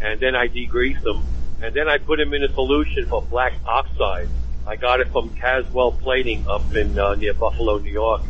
and 0.02 0.20
then 0.20 0.36
I 0.36 0.48
degrease 0.48 1.02
them 1.02 1.26
and 1.62 1.74
then 1.74 1.88
I 1.88 1.98
put 1.98 2.20
them 2.20 2.34
in 2.34 2.44
a 2.44 2.54
solution 2.54 3.08
for 3.08 3.22
black 3.22 3.54
oxide. 3.66 4.30
I 4.66 4.76
got 4.76 5.02
it 5.02 5.12
from 5.12 5.30
Caswell 5.36 5.92
Plating 5.92 6.48
up 6.48 6.74
in 6.76 6.98
uh, 6.98 7.16
near 7.16 7.34
Buffalo, 7.34 7.78
New 7.80 7.92
York. 7.92 8.22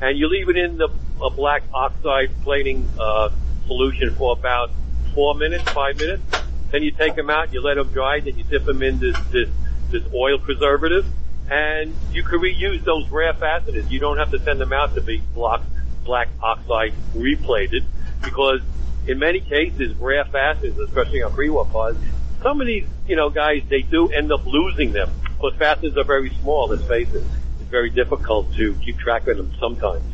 And 0.00 0.18
you 0.18 0.28
leave 0.28 0.48
it 0.48 0.56
in 0.56 0.78
the 0.78 0.88
a 1.20 1.30
black 1.30 1.62
oxide 1.74 2.30
plating 2.44 2.88
uh, 2.98 3.30
solution 3.66 4.14
for 4.14 4.32
about 4.32 4.70
four 5.14 5.34
minutes, 5.34 5.64
five 5.70 5.96
minutes. 5.96 6.22
Then 6.70 6.82
you 6.82 6.90
take 6.90 7.16
them 7.16 7.30
out, 7.30 7.52
you 7.52 7.60
let 7.60 7.74
them 7.74 7.88
dry, 7.88 8.20
then 8.20 8.36
you 8.38 8.44
dip 8.44 8.64
them 8.64 8.82
in 8.82 8.98
this 9.00 9.16
this, 9.32 9.48
this 9.90 10.02
oil 10.14 10.38
preservative, 10.38 11.06
and 11.50 11.94
you 12.12 12.22
can 12.22 12.40
reuse 12.40 12.84
those 12.84 13.08
rare 13.10 13.34
fasteners. 13.34 13.90
You 13.90 13.98
don't 13.98 14.18
have 14.18 14.30
to 14.30 14.38
send 14.40 14.60
them 14.60 14.72
out 14.72 14.94
to 14.94 15.00
be 15.00 15.22
black 15.34 15.62
black 16.04 16.28
oxide 16.42 16.94
replated 17.14 17.84
because 18.22 18.60
in 19.06 19.18
many 19.18 19.40
cases, 19.40 19.96
rare 19.96 20.24
fasteners, 20.24 20.78
especially 20.78 21.22
on 21.22 21.32
pre-war 21.32 21.66
cars, 21.66 21.96
some 22.42 22.60
of 22.60 22.66
these, 22.66 22.86
you 23.06 23.16
know, 23.16 23.30
guys, 23.30 23.62
they 23.68 23.82
do 23.82 24.08
end 24.08 24.30
up 24.30 24.46
losing 24.46 24.92
them. 24.92 25.10
Because 25.38 25.56
fasteners 25.58 25.94
are 25.96 26.04
very 26.04 26.32
small, 26.40 26.68
let's 26.70 26.86
face 26.88 27.08
it. 27.14 27.24
It's 27.60 27.70
very 27.70 27.90
difficult 27.90 28.52
to 28.54 28.76
keep 28.84 28.98
track 28.98 29.26
of 29.28 29.36
them 29.36 29.52
sometimes. 29.60 30.10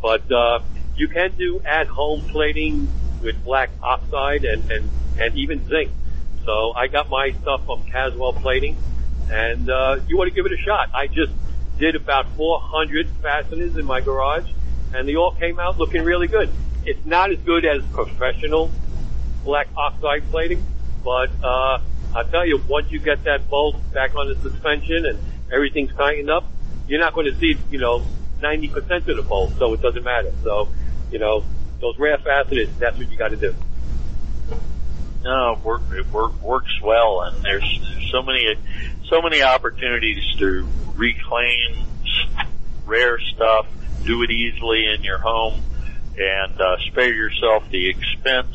But, 0.00 0.30
uh, 0.30 0.60
you 0.94 1.08
can 1.08 1.34
do 1.36 1.60
at-home 1.66 2.26
plating 2.32 2.88
with 3.20 3.34
black 3.44 3.70
oxide 3.82 4.44
and, 4.44 4.62
and, 4.70 4.90
and 5.18 5.36
even 5.36 5.66
zinc. 5.68 5.90
So 6.46 6.72
I 6.76 6.86
got 6.86 7.10
my 7.10 7.30
stuff 7.42 7.66
from 7.66 7.82
Caswell 7.92 8.34
Plating 8.40 8.78
and, 9.30 9.68
uh, 9.68 9.96
you 10.06 10.16
want 10.16 10.30
to 10.30 10.34
give 10.34 10.46
it 10.46 10.52
a 10.52 10.62
shot. 10.64 10.88
I 10.94 11.06
just 11.08 11.34
did 11.78 11.94
about 11.96 12.36
400 12.36 13.06
fasteners 13.22 13.76
in 13.76 13.84
my 13.84 14.00
garage 14.00 14.46
and 14.94 15.08
they 15.08 15.16
all 15.16 15.34
came 15.38 15.58
out 15.58 15.78
looking 15.78 16.02
really 16.02 16.28
good. 16.28 16.54
It's 16.84 17.04
not 17.04 17.30
as 17.30 17.38
good 17.44 17.64
as 17.64 17.82
professional 17.92 18.72
black 19.44 19.68
oxide 19.76 20.30
plating, 20.30 20.64
but 21.04 21.30
uh, 21.44 21.78
I 22.14 22.22
tell 22.24 22.46
you, 22.46 22.62
once 22.68 22.90
you 22.90 22.98
get 22.98 23.24
that 23.24 23.48
bolt 23.48 23.76
back 23.92 24.14
on 24.16 24.28
the 24.28 24.50
suspension 24.50 25.06
and 25.06 25.18
everything's 25.52 25.94
tightened 25.94 26.30
up, 26.30 26.44
you're 26.86 27.00
not 27.00 27.14
going 27.14 27.32
to 27.32 27.38
see, 27.38 27.58
you 27.70 27.78
know, 27.78 28.04
90% 28.40 29.08
of 29.08 29.16
the 29.16 29.22
bolt, 29.22 29.52
so 29.58 29.74
it 29.74 29.82
doesn't 29.82 30.04
matter. 30.04 30.32
So, 30.42 30.68
you 31.10 31.18
know, 31.18 31.44
those 31.80 31.98
rare 31.98 32.18
fasteners, 32.18 32.68
that's 32.78 32.96
what 32.98 33.10
you 33.10 33.16
got 33.16 33.30
to 33.30 33.36
do. 33.36 33.54
No, 35.22 35.52
it, 35.52 35.64
work, 35.64 35.82
it 35.92 36.06
work, 36.10 36.40
works 36.42 36.80
well, 36.82 37.22
and 37.22 37.42
there's, 37.42 37.80
there's 37.82 38.10
so 38.10 38.22
many 38.22 38.54
so 39.08 39.22
many 39.22 39.42
opportunities 39.42 40.22
to 40.38 40.68
reclaim 40.94 41.86
rare 42.84 43.18
stuff, 43.18 43.66
do 44.04 44.22
it 44.22 44.30
easily 44.30 44.86
in 44.94 45.02
your 45.02 45.18
home, 45.18 45.62
and 46.18 46.60
uh, 46.60 46.76
spare 46.86 47.12
yourself 47.12 47.64
the 47.70 47.88
expense 47.88 48.54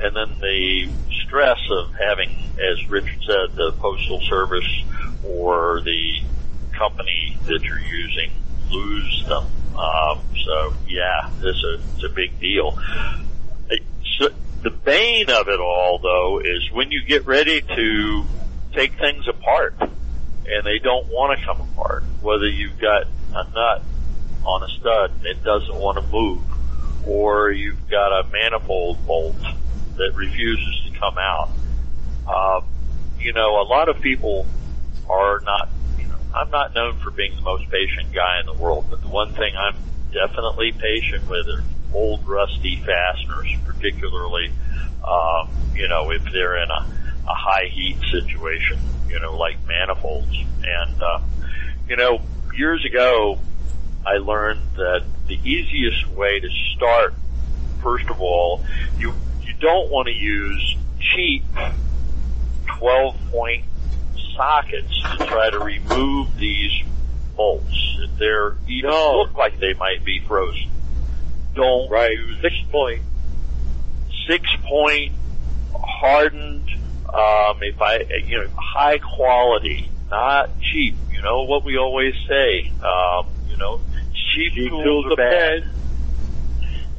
and 0.00 0.14
then 0.14 0.38
the 0.40 0.88
stress 1.26 1.58
of 1.70 1.92
having, 1.94 2.30
as 2.58 2.88
Richard 2.88 3.20
said, 3.26 3.56
the 3.56 3.72
postal 3.78 4.20
service 4.22 4.84
or 5.24 5.80
the 5.82 6.20
company 6.72 7.36
that 7.46 7.62
you're 7.62 7.80
using 7.80 8.30
lose 8.70 9.24
them. 9.28 9.46
Um, 9.76 10.20
so 10.44 10.74
yeah, 10.88 11.30
it's 11.42 11.64
a 11.64 11.74
it's 11.94 12.04
a 12.04 12.14
big 12.14 12.38
deal. 12.40 12.78
So 14.18 14.28
the 14.62 14.70
bane 14.70 15.30
of 15.30 15.48
it 15.48 15.60
all, 15.60 15.98
though, 15.98 16.40
is 16.40 16.70
when 16.72 16.90
you 16.90 17.04
get 17.04 17.26
ready 17.26 17.60
to 17.60 18.24
take 18.72 18.98
things 18.98 19.28
apart 19.28 19.74
and 19.80 20.64
they 20.64 20.78
don't 20.78 21.06
want 21.08 21.38
to 21.38 21.44
come 21.44 21.60
apart. 21.60 22.04
Whether 22.22 22.48
you've 22.48 22.78
got 22.78 23.04
a 23.34 23.44
nut 23.50 23.84
on 24.44 24.62
a 24.62 24.68
stud 24.78 25.12
and 25.24 25.42
doesn't 25.44 25.74
want 25.74 25.98
to 25.98 26.06
move, 26.06 26.42
or 27.06 27.50
you've 27.50 27.88
got 27.90 28.20
a 28.20 28.28
manifold 28.30 29.04
bolt 29.06 29.36
that 29.96 30.14
refuses 30.14 30.85
come 30.98 31.18
out. 31.18 31.50
Um, 32.26 32.64
you 33.18 33.32
know, 33.32 33.60
a 33.60 33.66
lot 33.66 33.88
of 33.88 34.00
people 34.00 34.46
are 35.08 35.40
not, 35.40 35.68
you 35.98 36.06
know, 36.06 36.16
I'm 36.34 36.50
not 36.50 36.74
known 36.74 36.98
for 36.98 37.10
being 37.10 37.34
the 37.36 37.42
most 37.42 37.68
patient 37.70 38.12
guy 38.12 38.40
in 38.40 38.46
the 38.46 38.54
world, 38.54 38.86
but 38.90 39.00
the 39.02 39.08
one 39.08 39.32
thing 39.32 39.54
I'm 39.56 39.76
definitely 40.12 40.72
patient 40.72 41.28
with 41.28 41.46
are 41.48 41.62
old 41.94 42.26
rusty 42.26 42.76
fasteners, 42.84 43.48
particularly, 43.64 44.50
um, 45.06 45.48
you 45.74 45.88
know, 45.88 46.10
if 46.10 46.22
they're 46.32 46.62
in 46.62 46.70
a, 46.70 46.86
a 47.28 47.34
high 47.34 47.68
heat 47.72 47.96
situation, 48.10 48.78
you 49.08 49.18
know, 49.20 49.36
like 49.36 49.56
manifolds. 49.66 50.36
And, 50.62 51.02
uh, 51.02 51.20
you 51.88 51.96
know, 51.96 52.20
years 52.56 52.84
ago, 52.84 53.38
I 54.04 54.18
learned 54.18 54.60
that 54.76 55.04
the 55.26 55.34
easiest 55.34 56.08
way 56.08 56.40
to 56.40 56.48
start, 56.74 57.14
first 57.82 58.08
of 58.08 58.20
all, 58.20 58.64
you, 58.98 59.12
you 59.42 59.54
don't 59.60 59.90
want 59.90 60.06
to 60.08 60.14
use 60.14 60.76
cheap 61.14 61.44
12 62.78 63.14
point 63.30 63.64
sockets 64.36 64.92
to 65.12 65.18
try 65.28 65.50
to 65.50 65.58
remove 65.58 66.28
these 66.38 66.72
bolts. 67.36 67.72
If 68.04 68.18
they're 68.18 68.56
even 68.68 68.90
No. 68.90 69.18
look 69.18 69.36
like 69.36 69.58
they 69.60 69.74
might 69.74 70.04
be 70.04 70.20
frozen. 70.26 70.70
Don't 71.54 71.90
Right. 71.90 72.10
use 72.12 72.40
Six 72.42 72.54
point. 74.60 75.12
hardened, 75.78 76.68
um, 77.12 77.56
if 77.62 77.80
I, 77.80 77.98
you 78.26 78.38
know, 78.38 78.48
high 78.56 78.98
quality, 78.98 79.90
not 80.10 80.50
cheap. 80.60 80.96
You 81.12 81.22
know 81.22 81.44
what 81.44 81.64
we 81.64 81.78
always 81.78 82.14
say, 82.28 82.72
um, 82.82 83.26
you 83.48 83.56
know, 83.56 83.80
cheap, 84.34 84.52
Cheap 84.54 84.70
tools, 84.70 84.84
tools 84.84 85.06
are 85.12 85.16
bad. 85.16 85.62
bad. 85.62 85.72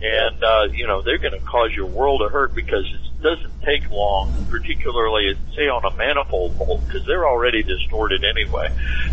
And, 0.01 0.43
uh, 0.43 0.63
you 0.73 0.87
know, 0.87 1.01
they're 1.03 1.17
going 1.17 1.33
to 1.33 1.39
cause 1.45 1.71
you 1.75 1.85
world 1.85 2.21
of 2.21 2.31
hurt 2.31 2.53
because 2.55 2.85
it 2.85 3.01
doesn't 3.21 3.61
take 3.63 3.89
long, 3.89 4.45
particularly, 4.49 5.35
say, 5.55 5.67
on 5.67 5.83
a 5.85 5.95
manifold 5.95 6.57
bolt, 6.57 6.85
because 6.85 7.05
they're 7.05 7.27
already 7.27 7.63
distorted 7.63 8.23
anyway. 8.23 8.69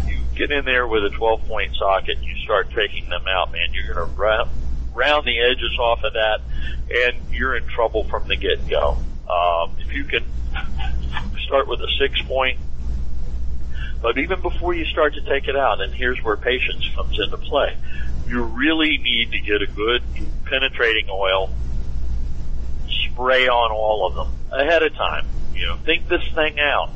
You 0.06 0.18
get 0.34 0.50
in 0.50 0.64
there 0.64 0.86
with 0.86 1.04
a 1.04 1.10
12 1.10 1.46
point 1.46 1.74
socket 1.76 2.18
and 2.18 2.24
you 2.24 2.36
start 2.44 2.70
taking 2.70 3.08
them 3.08 3.24
out, 3.28 3.52
man, 3.52 3.68
you're 3.72 3.94
going 3.94 4.08
to 4.08 4.14
round, 4.14 4.50
round 4.94 5.26
the 5.26 5.40
edges 5.40 5.78
off 5.78 6.04
of 6.04 6.12
that 6.12 6.40
and 6.90 7.16
you're 7.32 7.56
in 7.56 7.66
trouble 7.66 8.04
from 8.04 8.28
the 8.28 8.36
get 8.36 8.68
go. 8.68 8.96
Um, 9.28 9.76
if 9.78 9.92
you 9.92 10.04
can 10.04 10.24
start 11.44 11.66
with 11.66 11.80
a 11.80 11.88
six 11.98 12.20
point, 12.22 12.58
but 14.02 14.18
even 14.18 14.40
before 14.42 14.74
you 14.74 14.84
start 14.84 15.14
to 15.14 15.22
take 15.22 15.48
it 15.48 15.56
out, 15.56 15.80
and 15.80 15.94
here's 15.94 16.22
where 16.22 16.36
patience 16.36 16.86
comes 16.94 17.18
into 17.18 17.38
play, 17.38 17.76
you 18.28 18.42
really 18.42 18.98
need 18.98 19.32
to 19.32 19.38
get 19.40 19.62
a 19.62 19.66
good 19.66 20.02
penetrating 20.44 21.08
oil, 21.10 21.50
spray 23.14 23.48
on 23.48 23.70
all 23.70 24.06
of 24.06 24.14
them 24.14 24.34
ahead 24.52 24.82
of 24.82 24.94
time. 24.94 25.26
You 25.54 25.68
know, 25.68 25.76
think 25.76 26.08
this 26.08 26.22
thing 26.34 26.58
out 26.58 26.90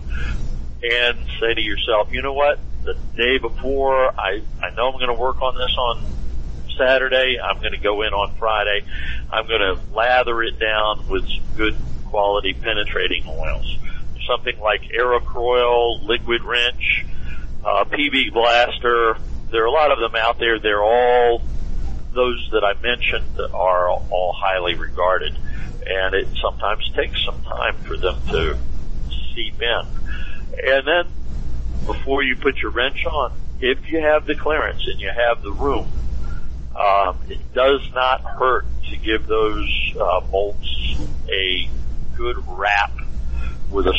and 0.83 1.19
say 1.41 1.55
to 1.55 1.61
yourself, 1.61 2.13
you 2.13 2.23
know 2.23 2.33
what? 2.33 2.59
The 2.85 2.95
day 3.17 3.39
before, 3.39 4.19
I, 4.19 4.43
I 4.63 4.71
know 4.71 4.89
I'm 4.89 4.99
going 4.99 5.15
to 5.15 5.21
work 5.21 5.41
on 5.43 5.55
this 5.55 5.75
on 5.77 6.05
Saturday. 6.77 7.39
I'm 7.41 7.59
going 7.61 7.73
to 7.73 7.79
go 7.79 8.03
in 8.03 8.13
on 8.13 8.35
Friday. 8.37 8.85
I'm 9.31 9.47
going 9.47 9.61
to 9.61 9.79
lather 9.95 10.43
it 10.43 10.59
down 10.59 11.09
with 11.09 11.29
good 11.57 11.77
quality 12.07 12.55
penetrating 12.55 13.25
oils. 13.27 13.77
Something 14.27 14.59
like 14.61 14.83
Aerokroil, 14.83 16.05
Liquid 16.05 16.43
Wrench, 16.43 17.05
uh, 17.65 17.85
PB 17.85 18.33
Blaster. 18.33 19.17
There 19.51 19.63
are 19.63 19.67
a 19.67 19.71
lot 19.71 19.91
of 19.91 19.99
them 19.99 20.15
out 20.15 20.39
there. 20.39 20.59
They're 20.59 20.83
all 20.83 21.43
those 22.15 22.49
that 22.53 22.65
I 22.65 22.75
mentioned 22.81 23.37
that 23.37 23.53
are 23.53 23.89
all 23.89 24.33
highly 24.37 24.75
regarded, 24.75 25.37
and 25.87 26.15
it 26.15 26.29
sometimes 26.41 26.91
takes 26.95 27.25
some 27.25 27.41
time 27.43 27.77
for 27.77 27.97
them 27.97 28.21
to 28.29 28.59
seep 29.35 29.61
in. 29.61 29.83
And 30.67 30.87
then 30.87 31.07
before 31.87 32.23
you 32.23 32.37
put 32.37 32.57
your 32.59 32.71
wrench 32.71 33.05
on, 33.07 33.33
if 33.61 33.91
you 33.91 34.01
have 34.01 34.27
the 34.27 34.35
clearance 34.35 34.87
and 34.87 35.01
you 35.01 35.11
have 35.11 35.43
the 35.43 35.53
room, 35.53 35.91
um, 36.77 37.19
it 37.29 37.55
does 37.55 37.81
not 37.93 38.21
hurt 38.23 38.67
to 38.91 38.97
give 38.97 39.27
those 39.27 39.69
uh, 40.01 40.21
bolts 40.21 40.97
a 41.29 41.69
good 42.17 42.37
wrap 42.49 42.93
with 43.71 43.87
a, 43.87 43.95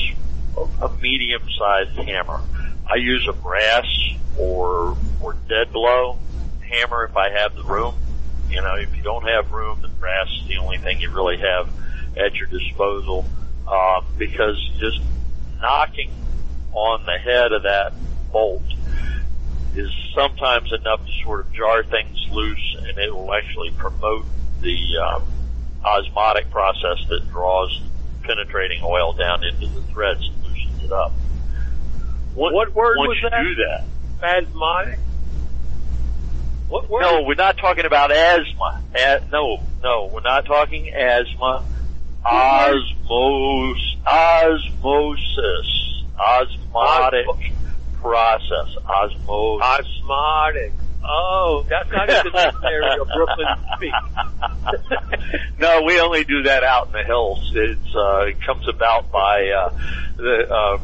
a 0.82 0.90
medium-sized 1.02 1.98
hammer. 1.98 2.42
I 2.88 2.96
use 2.96 3.28
a 3.28 3.34
brass 3.34 3.88
or 4.38 4.98
or 5.22 5.36
dead 5.48 5.72
blow 5.72 6.18
hammer 6.62 7.06
if 7.06 7.18
I 7.18 7.30
have 7.32 7.56
the 7.56 7.64
room. 7.64 7.96
You 8.50 8.62
know, 8.62 8.76
if 8.76 8.96
you 8.96 9.04
don't 9.04 9.28
have 9.28 9.52
room, 9.52 9.80
then 9.82 9.92
brass 10.00 10.28
is 10.42 10.48
the 10.48 10.58
only 10.58 10.78
thing 10.78 11.00
you 11.00 11.12
really 11.12 11.38
have 11.38 11.70
at 12.18 12.34
your 12.36 12.48
disposal. 12.48 13.26
Um, 13.68 14.04
because 14.18 14.58
just 14.80 15.00
knocking 15.62 16.12
on 16.72 17.06
the 17.06 17.18
head 17.18 17.52
of 17.52 17.64
that 17.64 17.94
bolt 18.32 18.64
is 19.76 19.90
sometimes 20.16 20.72
enough 20.74 21.06
to 21.06 21.12
sort 21.24 21.42
of 21.42 21.54
jar 21.54 21.84
things 21.84 22.18
loose, 22.32 22.76
and 22.80 22.98
it 22.98 23.14
will 23.14 23.32
actually 23.34 23.70
promote 23.72 24.26
the 24.62 24.78
um, 24.98 25.24
osmotic 25.86 26.50
process 26.50 26.98
that 27.10 27.30
draws 27.30 27.82
penetrating 28.24 28.82
oil 28.84 29.14
down 29.14 29.44
into 29.44 29.68
the 29.68 29.82
threads 29.94 30.28
and 30.28 30.44
loosens 30.44 30.84
it 30.84 30.92
up. 30.92 31.14
Once- 32.36 32.54
What 32.56 32.74
word 32.76 32.98
was 32.98 33.18
that? 33.22 33.44
do 33.44 33.56
that, 33.56 33.86
Spasmodic? 34.18 35.00
What 36.70 37.02
no, 37.02 37.24
we're 37.24 37.34
not 37.34 37.58
talking 37.58 37.86
about 37.86 38.12
asthma. 38.12 38.82
A- 38.96 39.22
no, 39.32 39.64
no, 39.84 40.10
we're 40.14 40.22
not 40.22 40.46
talking 40.46 40.90
asthma. 40.90 41.66
Osmos, 42.24 43.80
osmosis, 44.06 46.04
osmotic 46.16 47.26
process, 48.00 48.78
osmosis. 48.86 49.66
Osmotic. 49.66 50.74
Oh, 51.04 51.66
that's 51.68 51.90
not 51.92 52.08
in 52.08 52.16
the 52.24 52.30
dictionary 52.30 53.00
of 53.00 53.08
Brooklyn 53.08 53.48
speak. 53.76 53.94
no, 55.60 55.82
we 55.84 56.00
only 56.00 56.24
do 56.24 56.44
that 56.44 56.64
out 56.64 56.88
in 56.88 56.94
the 56.94 57.04
hills. 57.04 57.52
It's 57.56 57.96
uh, 57.96 58.28
it 58.28 58.42
comes 58.42 58.68
about 58.68 59.12
by 59.12 59.50
uh, 59.50 59.70
the 60.18 60.54
uh, 60.54 60.78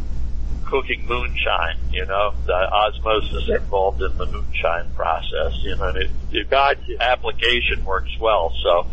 cooking 0.75 1.07
moonshine. 1.07 1.77
You 1.91 2.05
know, 2.05 2.33
the 2.45 2.53
osmosis 2.53 3.49
involved 3.49 4.01
in 4.01 4.17
the 4.17 4.25
moonshine 4.25 4.91
process. 4.95 5.53
You 5.63 5.75
know, 5.77 5.89
and 5.89 5.97
it, 5.97 6.11
it 6.31 6.49
Gotcha. 6.49 6.81
application 6.99 7.85
works 7.85 8.11
well. 8.19 8.53
So, 8.63 8.87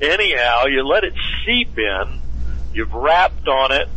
anyhow, 0.00 0.66
you 0.66 0.86
let 0.86 1.04
it 1.04 1.14
seep 1.46 1.78
in. 1.78 2.20
You've 2.74 2.92
wrapped 2.92 3.48
on 3.48 3.72
it 3.72 3.88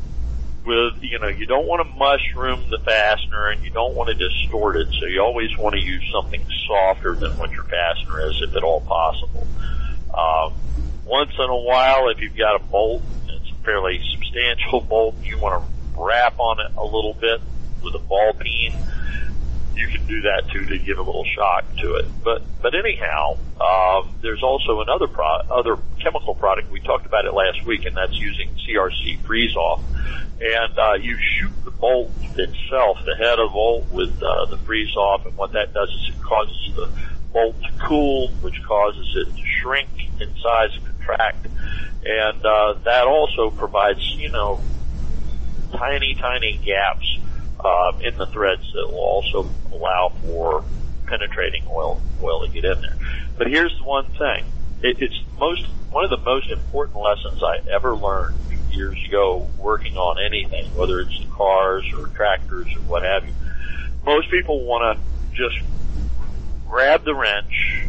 with, 0.66 0.96
you 1.02 1.20
know, 1.20 1.28
you 1.28 1.46
don't 1.46 1.68
want 1.68 1.88
to 1.88 1.96
mushroom 1.96 2.70
the 2.70 2.80
fastener 2.80 3.50
and 3.50 3.64
you 3.64 3.70
don't 3.70 3.96
want 3.96 4.10
to 4.10 4.16
distort 4.16 4.76
it. 4.78 4.88
So 5.00 5.06
you 5.06 5.22
always 5.22 5.56
want 5.58 5.76
to 5.76 5.82
use 5.82 6.04
something 6.12 6.44
softer 6.68 7.16
than 7.16 7.38
what 7.38 7.52
your 7.52 7.64
fastener 7.64 8.30
is, 8.30 8.42
if 8.42 8.56
at 8.56 8.64
all 8.64 8.82
possible. 8.82 9.48
Um, 10.14 10.54
once 11.06 11.32
in 11.38 11.50
a 11.50 11.56
while, 11.56 12.10
if 12.10 12.20
you've 12.20 12.36
got 12.36 12.60
a 12.60 12.64
bolt, 12.64 13.04
it's 13.28 13.52
a 13.52 13.64
fairly 13.64 14.02
substantial 14.12 14.82
bolt, 14.82 15.16
you 15.24 15.38
want 15.38 15.64
to 15.64 15.75
wrap 15.98 16.40
on 16.40 16.60
it 16.60 16.72
a 16.78 16.84
little 16.84 17.16
bit 17.20 17.42
with 17.82 17.96
a 17.96 18.00
ball 18.00 18.34
peen. 18.34 18.74
You 19.76 19.88
can 19.88 20.08
do 20.08 20.22
that 20.22 20.44
too 20.52 20.66
to 20.66 20.80
give 20.80 20.98
a 20.98 21.04
little 21.04 21.26
shock 21.36 21.66
to 21.82 21.96
it. 21.96 22.06
But 22.24 22.44
but 22.62 22.74
anyhow, 22.74 23.38
um, 23.60 24.16
there's 24.22 24.42
also 24.42 24.82
another 24.82 25.08
pro- 25.08 25.46
other 25.52 25.78
chemical 26.02 26.34
product 26.36 26.72
we 26.72 26.80
talked 26.80 27.06
about 27.06 27.26
it 27.26 27.34
last 27.34 27.66
week, 27.66 27.86
and 27.86 27.96
that's 27.96 28.18
using 28.20 28.50
CRC 28.68 29.26
freeze 29.26 29.56
off. 29.56 29.84
And 30.40 30.78
uh, 30.78 30.94
you 30.94 31.18
shoot 31.18 31.54
the 31.64 31.72
bolt 31.72 32.12
itself, 32.36 32.98
the 33.06 33.16
head 33.18 33.40
of 33.40 33.50
the 33.50 33.54
bolt, 33.54 33.92
with 33.92 34.16
uh, 34.22 34.46
the 34.50 34.58
freeze 34.66 34.96
off, 34.96 35.26
and 35.26 35.36
what 35.38 35.54
that 35.54 35.74
does 35.74 35.90
is 35.90 36.16
it 36.16 36.22
causes 36.22 36.72
the 36.76 36.90
bolt 37.32 37.56
to 37.62 37.88
cool, 37.88 38.30
which 38.42 38.62
causes 38.68 39.08
it 39.16 39.36
to 39.36 39.44
shrink 39.62 39.90
in 40.20 40.28
size 40.42 40.72
and 40.76 40.86
contract, 41.06 41.48
and 42.06 42.46
uh, 42.46 42.74
that 42.86 43.08
also 43.08 43.50
provides 43.50 44.00
you 44.18 44.32
know 44.32 44.62
tiny 45.78 46.16
tiny 46.16 46.58
gaps 46.64 47.18
um, 47.64 48.02
in 48.02 48.18
the 48.18 48.26
threads 48.28 48.64
that 48.74 48.88
will 48.88 49.00
also 49.00 49.50
allow 49.72 50.12
for 50.22 50.64
penetrating 51.08 51.64
oil 51.70 52.02
oil 52.22 52.46
to 52.46 52.52
get 52.52 52.66
in 52.66 52.82
there. 52.82 52.98
But 53.38 53.48
here's 53.48 53.76
the 53.78 53.84
one 53.84 54.06
thing: 54.12 54.46
it, 54.82 54.98
it's 55.02 55.20
most 55.40 55.66
one 55.92 56.04
of 56.04 56.10
the 56.10 56.26
most 56.26 56.50
important 56.50 56.98
lessons 56.98 57.42
I 57.44 57.60
ever 57.70 57.96
learned 57.96 58.36
years 58.72 58.98
ago 59.08 59.48
working 59.58 59.98
on 59.98 60.20
anything, 60.20 60.66
whether 60.76 61.00
it's 61.00 61.18
cars 61.32 61.86
or 61.98 62.08
tractors 62.08 62.68
or 62.76 62.82
what 62.82 63.04
have 63.04 63.26
you. 63.26 63.34
Most 64.06 64.30
people 64.30 64.66
want 64.66 65.00
to 65.00 65.36
just 65.36 65.58
grab 66.68 67.06
the 67.06 67.16
wrench 67.16 67.86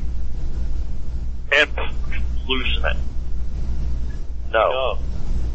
and 1.53 1.71
loosen 2.47 2.85
it. 2.85 2.97
No. 4.53 4.71
Oh. 4.73 4.99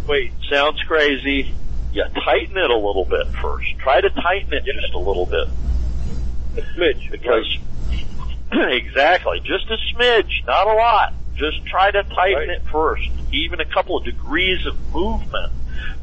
Wait, 0.07 0.33
Sounds 0.49 0.81
crazy. 0.83 1.53
You 1.91 2.03
tighten 2.23 2.57
it 2.57 2.69
a 2.69 2.75
little 2.77 3.05
bit 3.05 3.27
first. 3.41 3.67
Try 3.79 4.01
to 4.01 4.09
tighten 4.09 4.53
it 4.53 4.63
just 4.65 4.93
a 4.93 4.97
little 4.99 5.25
bit 5.25 5.47
a 6.57 6.61
smidge. 6.77 7.11
because 7.11 7.57
exactly. 8.51 9.39
Just 9.43 9.69
a 9.69 9.77
smidge, 9.93 10.45
not 10.45 10.67
a 10.67 10.73
lot. 10.73 11.13
Just 11.35 11.65
try 11.65 11.91
to 11.91 12.03
tighten 12.03 12.37
Right. 12.37 12.49
it 12.49 12.61
first. 12.71 13.09
Even 13.31 13.59
a 13.59 13.65
couple 13.65 13.97
of 13.97 14.05
degrees 14.05 14.65
of 14.65 14.77
movement 14.93 15.51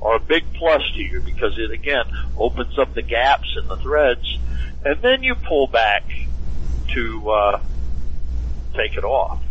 are 0.02 0.16
a 0.16 0.20
big 0.20 0.44
plus 0.54 0.82
to 0.94 1.00
you 1.00 1.20
because 1.20 1.58
it 1.58 1.70
again 1.70 2.04
opens 2.36 2.78
up 2.78 2.94
the 2.94 3.02
gaps 3.02 3.56
in 3.60 3.66
the 3.68 3.76
threads, 3.76 4.38
and 4.84 5.00
then 5.02 5.22
you 5.22 5.34
pull 5.34 5.66
back 5.66 6.04
to 6.94 7.30
uh, 7.30 7.60
take 8.74 8.96
it 8.96 9.04
off. 9.04 9.42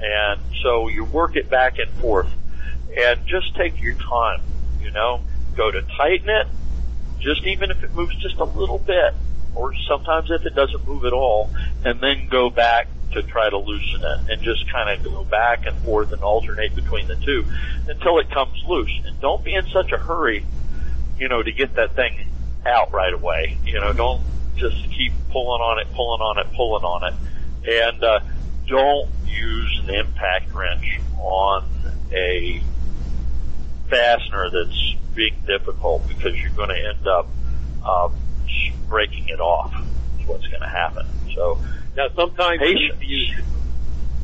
And 0.00 0.40
so 0.62 0.88
you 0.88 1.04
work 1.04 1.36
it 1.36 1.48
back 1.50 1.78
and 1.78 1.90
forth, 2.00 2.28
and 2.98 3.20
just 3.26 3.54
take 3.56 3.80
your 3.80 3.94
time. 3.94 4.40
You 4.80 4.90
know, 4.90 5.20
go 5.54 5.70
to 5.70 5.82
tighten 5.96 6.28
it, 6.28 6.46
just 7.20 7.44
even 7.44 7.70
if 7.70 7.82
it 7.82 7.94
moves 7.94 8.14
just 8.16 8.36
a 8.36 8.44
little 8.44 8.78
bit, 8.78 9.14
or 9.54 9.74
sometimes 9.88 10.30
if 10.30 10.44
it 10.44 10.54
doesn't 10.54 10.86
move 10.86 11.04
at 11.04 11.12
all, 11.12 11.50
and 11.84 12.00
then 12.00 12.28
go 12.28 12.50
back 12.50 12.88
to 13.12 13.22
try 13.22 13.48
to 13.48 13.56
loosen 13.56 14.02
it, 14.02 14.30
and 14.30 14.42
just 14.42 14.70
kind 14.70 14.90
of 14.90 15.04
go 15.04 15.24
back 15.24 15.66
and 15.66 15.76
forth 15.84 16.12
and 16.12 16.22
alternate 16.22 16.74
between 16.74 17.06
the 17.06 17.16
two 17.16 17.44
until 17.88 18.18
it 18.18 18.28
comes 18.30 18.62
loose. 18.66 18.90
And 19.06 19.20
don't 19.20 19.44
be 19.44 19.54
in 19.54 19.66
such 19.68 19.92
a 19.92 19.96
hurry, 19.96 20.44
you 21.18 21.28
know, 21.28 21.42
to 21.42 21.52
get 21.52 21.74
that 21.76 21.94
thing 21.94 22.28
out 22.66 22.92
right 22.92 23.12
away. 23.12 23.56
You 23.64 23.80
know, 23.80 23.92
don't 23.92 24.22
just 24.56 24.76
keep 24.90 25.12
pulling 25.30 25.60
on 25.60 25.78
it, 25.80 25.86
pulling 25.94 26.20
on 26.20 26.38
it, 26.38 26.52
pulling 26.54 26.84
on 26.84 27.12
it, 27.12 27.80
and 27.82 28.02
uh, 28.02 28.20
don't 28.66 29.08
use 29.26 29.80
an 29.84 29.94
impact 29.94 30.52
wrench 30.52 31.00
on 31.18 31.64
a 32.12 32.60
fastener 33.94 34.50
that's 34.50 34.94
being 35.14 35.36
difficult 35.46 36.06
because 36.08 36.34
you're 36.34 36.50
going 36.50 36.70
to 36.70 36.88
end 36.88 37.06
up 37.06 37.28
um, 37.86 38.14
breaking 38.88 39.28
it 39.28 39.40
off. 39.40 39.72
Is 40.18 40.26
what's 40.26 40.46
going 40.48 40.62
to 40.62 40.68
happen. 40.68 41.06
So 41.34 41.60
Now 41.96 42.08
sometimes 42.16 42.60
you 42.60 42.74
need 42.74 42.98
to 42.98 43.06
use 43.06 43.34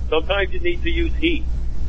sometimes 0.09 0.53
you 0.53 0.61
need 0.61 0.83
to 0.83 0.91
use 0.91 1.15
heat. 1.15 1.45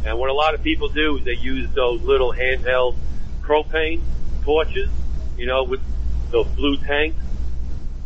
And 0.06 0.18
what 0.18 0.30
a 0.30 0.34
lot 0.34 0.54
of 0.54 0.64
people 0.64 0.90
do 0.90 1.18
is 1.18 1.26
they 1.26 1.36
use 1.36 1.70
those 1.72 2.02
little 2.02 2.32
handheld 2.32 2.96
propane 3.42 4.02
torches, 4.44 4.90
you 5.38 5.48
know, 5.48 5.64
with 5.64 5.82
those 6.32 6.48
blue 6.48 6.78
tanks. 6.78 7.18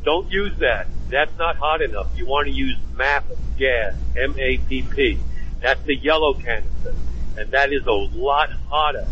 Don't 0.03 0.29
use 0.31 0.57
that. 0.59 0.87
That's 1.09 1.37
not 1.37 1.57
hot 1.57 1.81
enough. 1.81 2.07
You 2.15 2.25
want 2.25 2.47
to 2.47 2.53
use 2.53 2.77
MAPP 2.95 3.25
gas, 3.57 3.93
M-A-P-P. 4.17 5.19
That's 5.61 5.81
the 5.83 5.95
yellow 5.95 6.33
canister. 6.33 6.93
And 7.37 7.51
that 7.51 7.71
is 7.73 7.85
a 7.85 7.91
lot 7.91 8.51
hotter 8.69 9.07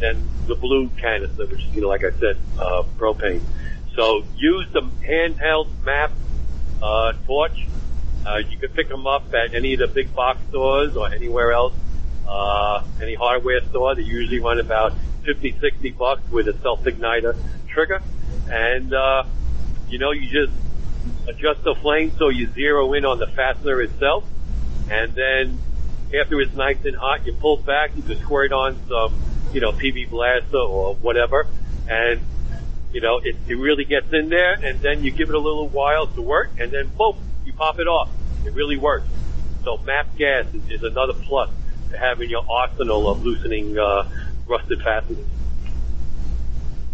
than 0.00 0.22
the 0.46 0.54
blue 0.54 0.88
canister, 1.00 1.46
which 1.46 1.60
is, 1.64 1.74
you 1.74 1.82
know, 1.82 1.88
like 1.88 2.04
I 2.04 2.10
said, 2.18 2.36
uh, 2.58 2.82
propane. 2.98 3.42
So 3.94 4.24
use 4.36 4.66
the 4.72 4.80
handheld 4.80 5.68
MAPP 5.84 6.10
uh, 6.82 7.12
torch. 7.26 7.66
Uh, 8.26 8.36
you 8.48 8.58
can 8.58 8.70
pick 8.70 8.88
them 8.88 9.06
up 9.06 9.32
at 9.34 9.54
any 9.54 9.74
of 9.74 9.80
the 9.80 9.88
big 9.88 10.14
box 10.14 10.40
stores 10.48 10.96
or 10.96 11.12
anywhere 11.12 11.52
else. 11.52 11.74
Uh, 12.26 12.84
any 13.02 13.14
hardware 13.14 13.60
store. 13.70 13.94
They 13.94 14.02
usually 14.02 14.40
run 14.40 14.60
about 14.60 14.92
50, 15.24 15.56
60 15.60 15.90
bucks 15.92 16.30
with 16.30 16.48
a 16.48 16.56
self-igniter 16.60 17.36
trigger. 17.68 18.00
And, 18.48 18.94
uh, 18.94 19.24
you 19.88 19.98
know, 19.98 20.12
you 20.12 20.28
just 20.28 20.52
adjust 21.28 21.62
the 21.64 21.74
flame 21.74 22.12
so 22.18 22.28
you 22.28 22.48
zero 22.52 22.92
in 22.92 23.04
on 23.04 23.18
the 23.18 23.26
fastener 23.26 23.80
itself. 23.82 24.24
And 24.90 25.14
then 25.14 25.58
after 26.18 26.40
it's 26.40 26.54
nice 26.54 26.84
and 26.84 26.96
hot, 26.96 27.26
you 27.26 27.32
pull 27.34 27.58
back, 27.58 27.96
you 27.96 28.02
can 28.02 28.18
squirt 28.20 28.52
on 28.52 28.78
some, 28.88 29.14
you 29.52 29.60
know, 29.60 29.72
PB 29.72 30.10
blaster 30.10 30.58
or 30.58 30.94
whatever. 30.96 31.46
And 31.88 32.20
you 32.92 33.00
know, 33.00 33.18
it, 33.18 33.36
it 33.46 33.54
really 33.54 33.84
gets 33.84 34.12
in 34.12 34.28
there 34.28 34.54
and 34.54 34.80
then 34.80 35.04
you 35.04 35.10
give 35.12 35.28
it 35.28 35.34
a 35.34 35.38
little 35.38 35.68
while 35.68 36.06
to 36.08 36.22
work 36.22 36.50
and 36.58 36.72
then 36.72 36.88
boom, 36.88 37.16
you 37.44 37.52
pop 37.52 37.78
it 37.78 37.86
off. 37.86 38.10
It 38.44 38.54
really 38.54 38.76
works. 38.76 39.06
So 39.64 39.78
MAPP 39.78 40.16
gas 40.16 40.46
is, 40.54 40.70
is 40.70 40.82
another 40.82 41.12
plus 41.12 41.50
to 41.90 41.98
have 41.98 42.20
in 42.20 42.30
your 42.30 42.44
arsenal 42.50 43.08
of 43.10 43.22
loosening, 43.24 43.78
uh, 43.78 44.08
rusted 44.46 44.82
fasteners. 44.82 45.26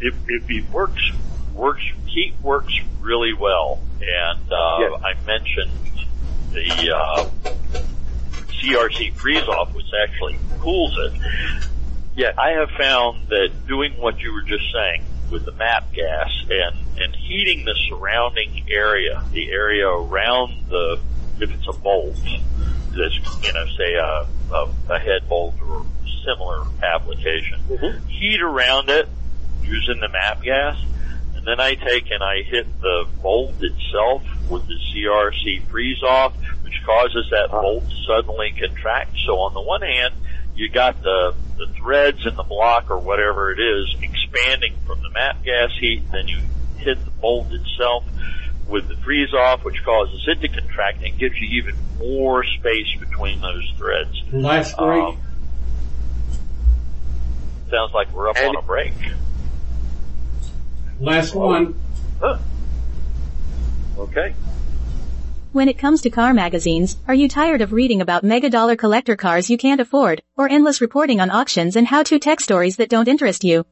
it, 0.00 0.14
it, 0.28 0.42
it 0.48 0.70
works 0.70 1.00
works 1.54 1.82
heat 2.06 2.34
works 2.42 2.78
really 3.00 3.32
well, 3.32 3.78
and 4.00 4.52
uh, 4.52 4.78
Yes. 4.80 5.00
I 5.02 5.14
mentioned 5.26 5.70
the 6.52 6.94
uh, 6.94 7.30
CRC 8.60 9.14
freeze 9.14 9.46
off, 9.48 9.74
which 9.74 9.86
actually 10.02 10.38
cools 10.60 10.94
it. 10.98 11.68
Yes. 12.16 12.34
I 12.38 12.52
have 12.52 12.70
found 12.80 13.28
that 13.28 13.48
doing 13.68 13.92
what 14.00 14.20
you 14.22 14.32
were 14.32 14.42
just 14.48 14.64
saying 14.72 15.02
with 15.30 15.44
the 15.44 15.52
MAPP 15.52 15.92
gas 15.94 16.30
and 16.48 16.76
and 16.98 17.14
heating 17.28 17.64
the 17.66 17.74
surrounding 17.90 18.64
area, 18.70 19.20
the 19.32 19.50
area 19.52 19.86
around 19.86 20.52
the 20.70 20.96
if 21.38 21.50
it's 21.50 21.66
a 21.68 21.74
bolt, 21.74 22.16
that's 22.16 23.18
you 23.42 23.52
know 23.52 23.66
say 23.76 23.94
a 23.94 24.54
a, 24.54 24.94
a 24.94 24.98
head 24.98 25.28
bolt 25.28 25.56
or 25.60 25.84
similar 26.24 26.64
application, 26.82 27.58
Mhm. 27.70 28.06
heat 28.08 28.40
around 28.40 28.88
it 28.88 29.08
using 29.62 30.00
the 30.00 30.08
MAPP 30.08 30.42
gas, 30.42 30.76
and 31.36 31.46
then 31.46 31.60
I 31.60 31.74
take 31.74 32.10
and 32.10 32.22
I 32.22 32.42
hit 32.48 32.80
the 32.80 33.04
bolt 33.22 33.56
itself 33.60 34.22
with 34.48 34.62
the 34.66 34.78
CRC 34.94 35.66
freeze 35.70 36.02
off, 36.02 36.32
which 36.62 36.80
causes 36.86 37.26
that 37.30 37.50
bolt 37.50 37.84
to 37.90 37.94
suddenly 38.06 38.52
contract. 38.58 39.10
So 39.26 39.32
on 39.40 39.52
the 39.54 39.60
one 39.62 39.82
hand, 39.82 40.14
you 40.56 40.68
got 40.70 41.00
the, 41.02 41.34
the 41.58 41.66
threads 41.74 42.26
in 42.26 42.34
the 42.34 42.42
block 42.42 42.90
or 42.90 42.98
whatever 42.98 43.52
it 43.52 43.60
is 43.60 43.94
expanding 44.02 44.74
from 44.86 45.00
the 45.02 45.10
MAPP 45.10 45.44
gas 45.44 45.70
heat, 45.78 46.02
then 46.12 46.26
you 46.28 46.38
hit 46.78 47.02
the 47.04 47.10
bolt 47.12 47.52
itself 47.52 48.04
with 48.68 48.88
the 48.88 48.96
freeze 48.96 49.32
off, 49.32 49.64
which 49.64 49.82
causes 49.84 50.24
it 50.26 50.40
to 50.40 50.48
contract 50.48 51.02
and 51.04 51.16
gives 51.18 51.36
you 51.40 51.60
even 51.62 51.76
more 51.98 52.42
space 52.44 52.88
between 52.98 53.40
those 53.40 53.70
threads. 53.76 54.22
Last 54.32 54.76
break. 54.76 55.02
Um, 55.02 55.18
sounds 57.70 57.92
like 57.94 58.12
we're 58.12 58.28
up 58.28 58.36
And- 58.36 58.48
on 58.48 58.56
a 58.56 58.62
break. 58.66 58.92
Last 60.98 61.34
one. 61.34 61.78
Huh. 62.20 62.38
Okay. 63.98 64.34
When 65.56 65.70
it 65.70 65.78
comes 65.78 66.02
to 66.02 66.10
car 66.10 66.34
magazines, 66.34 66.98
are 67.08 67.14
you 67.14 67.30
tired 67.30 67.62
of 67.62 67.72
reading 67.72 68.02
about 68.02 68.22
mega 68.22 68.50
dollar 68.50 68.76
collector 68.76 69.16
cars 69.16 69.48
you 69.48 69.56
can't 69.56 69.80
afford, 69.80 70.22
or 70.36 70.50
endless 70.50 70.82
reporting 70.82 71.18
on 71.18 71.30
auctions 71.30 71.76
and 71.76 71.86
how-to 71.86 72.18
tech 72.18 72.42
stories 72.42 72.76
that 72.76 72.90
don't 72.90 73.08
interest 73.08 73.42
you? 73.42 73.64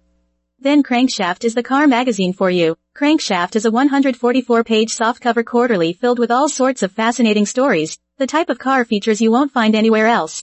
Then 0.59 0.83
Crankshaft 0.83 1.45
is 1.45 1.55
the 1.55 1.63
car 1.63 1.87
magazine 1.87 2.33
for 2.33 2.49
you. 2.49 2.79
Crankshaft 2.97 3.55
is 3.55 3.67
a 3.67 3.71
144-page 3.71 4.97
softcover 4.97 5.45
quarterly 5.45 5.93
filled 5.93 6.19
with 6.19 6.31
all 6.31 6.49
sorts 6.49 6.83
of 6.83 6.91
fascinating 6.91 7.45
stories, 7.45 7.99
the 8.17 8.27
type 8.27 8.49
of 8.49 8.59
car 8.59 8.87
features 8.87 9.21
you 9.21 9.31
won't 9.31 9.53
find 9.53 9.75
anywhere 9.75 10.07
else. 10.07 10.43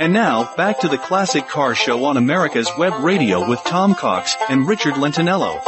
And 0.01 0.13
now, 0.13 0.53
back 0.57 0.81
to 0.81 0.89
the 0.89 0.99
Classic 0.99 1.47
Car 1.47 1.77
Show 1.77 2.07
on 2.07 2.17
America's 2.17 2.69
Web 2.77 3.05
Radio 3.05 3.49
with 3.49 3.63
Tom 3.63 3.95
Cox 3.95 4.35
and 4.51 4.67
Richard 4.67 4.95
Lentinello. 4.95 5.63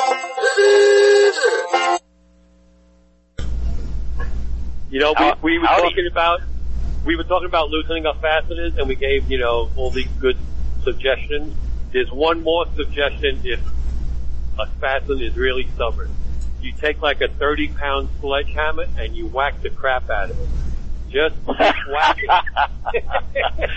You 4.90 4.98
know, 4.98 5.14
we, 5.40 5.52
we 5.52 5.60
were 5.60 5.66
talking 5.66 6.08
about 6.10 6.40
we 7.06 7.14
were 7.14 7.22
talking 7.22 7.46
about 7.46 7.70
loosening 7.70 8.06
up 8.06 8.20
fasteners, 8.20 8.76
and 8.76 8.88
we 8.88 8.96
gave 8.96 9.30
you 9.30 9.38
know 9.38 9.70
all 9.76 9.90
these 9.90 10.08
good 10.18 10.36
suggestions. 10.92 11.54
There's 11.92 12.10
one 12.10 12.42
more 12.42 12.66
suggestion 12.76 13.40
if 13.44 13.60
a 14.58 14.66
fastener 14.80 15.22
is 15.22 15.36
really 15.36 15.68
stubborn. 15.74 16.10
You 16.60 16.72
take 16.72 17.00
like 17.02 17.20
a 17.20 17.28
30 17.28 17.68
pound 17.68 18.08
sledgehammer 18.20 18.86
and 18.98 19.16
you 19.16 19.26
whack 19.26 19.62
the 19.62 19.70
crap 19.70 20.10
out 20.10 20.30
of 20.30 20.38
it. 20.40 20.48
Just 21.10 21.36
whack 21.46 22.18
it. 22.94 23.04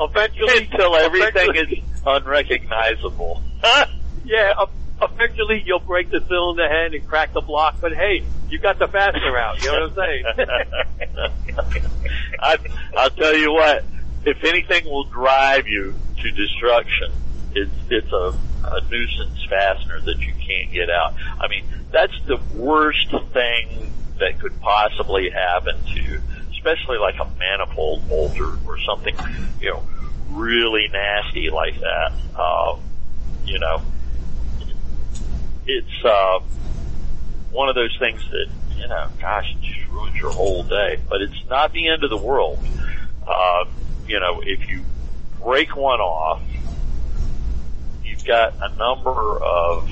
eventually, 0.00 0.68
Until 0.70 0.96
everything 0.96 1.50
eventually- 1.50 1.78
is 1.94 2.02
unrecognizable. 2.06 3.42
yeah, 4.24 4.52
eventually 5.02 5.62
you'll 5.66 5.80
break 5.80 6.10
the 6.10 6.20
cylinder 6.28 6.68
head 6.68 6.94
and 6.94 7.06
crack 7.08 7.32
the 7.32 7.40
block, 7.40 7.76
but 7.80 7.92
hey, 7.94 8.22
you 8.50 8.58
got 8.58 8.78
the 8.78 8.86
fastener 8.86 9.36
out. 9.38 9.60
You 9.64 9.72
know 9.72 9.88
what 9.88 9.98
I'm 9.98 10.46
saying? 11.56 11.84
I, 12.40 12.56
I'll 12.96 13.10
tell 13.10 13.34
you 13.36 13.52
what, 13.52 13.84
if 14.26 14.44
anything 14.44 14.84
will 14.84 15.04
drive 15.04 15.68
you 15.68 15.94
to 16.22 16.30
destruction, 16.30 17.12
it's, 17.52 17.72
it's 17.90 18.12
a, 18.12 18.34
a 18.64 18.80
nuisance 18.90 19.44
fastener 19.48 20.00
that 20.00 20.18
you 20.18 20.32
can't 20.34 20.72
get 20.72 20.90
out. 20.90 21.14
I 21.38 21.48
mean, 21.48 21.64
that's 21.90 22.18
the 22.26 22.38
worst 22.54 23.10
thing 23.32 23.92
that 24.18 24.40
could 24.40 24.60
possibly 24.60 25.30
happen 25.30 25.76
to, 25.94 26.20
especially 26.52 26.98
like 26.98 27.18
a 27.20 27.28
manifold 27.38 28.08
bolt 28.08 28.38
or, 28.40 28.78
something, 28.86 29.16
you 29.60 29.70
know, 29.70 29.82
really 30.30 30.88
nasty 30.92 31.50
like 31.50 31.78
that. 31.80 32.12
Uh, 32.36 32.76
you 33.44 33.58
know, 33.58 33.82
it's, 35.66 36.04
uh, 36.04 36.40
one 37.50 37.68
of 37.68 37.74
those 37.76 37.96
things 37.98 38.20
that, 38.30 38.46
you 38.76 38.88
know, 38.88 39.08
gosh, 39.20 39.54
it 39.54 39.60
just 39.62 39.88
ruins 39.88 40.16
your 40.16 40.32
whole 40.32 40.64
day. 40.64 40.98
But 41.08 41.22
it's 41.22 41.48
not 41.48 41.72
the 41.72 41.88
end 41.88 42.02
of 42.02 42.10
the 42.10 42.16
world. 42.16 42.58
Uh, 43.26 43.64
you 44.06 44.20
know, 44.20 44.42
if 44.44 44.68
you 44.68 44.84
break 45.42 45.76
one 45.76 46.00
off, 46.00 46.42
you've 48.02 48.24
got 48.24 48.54
a 48.60 48.74
number 48.76 49.42
of 49.42 49.88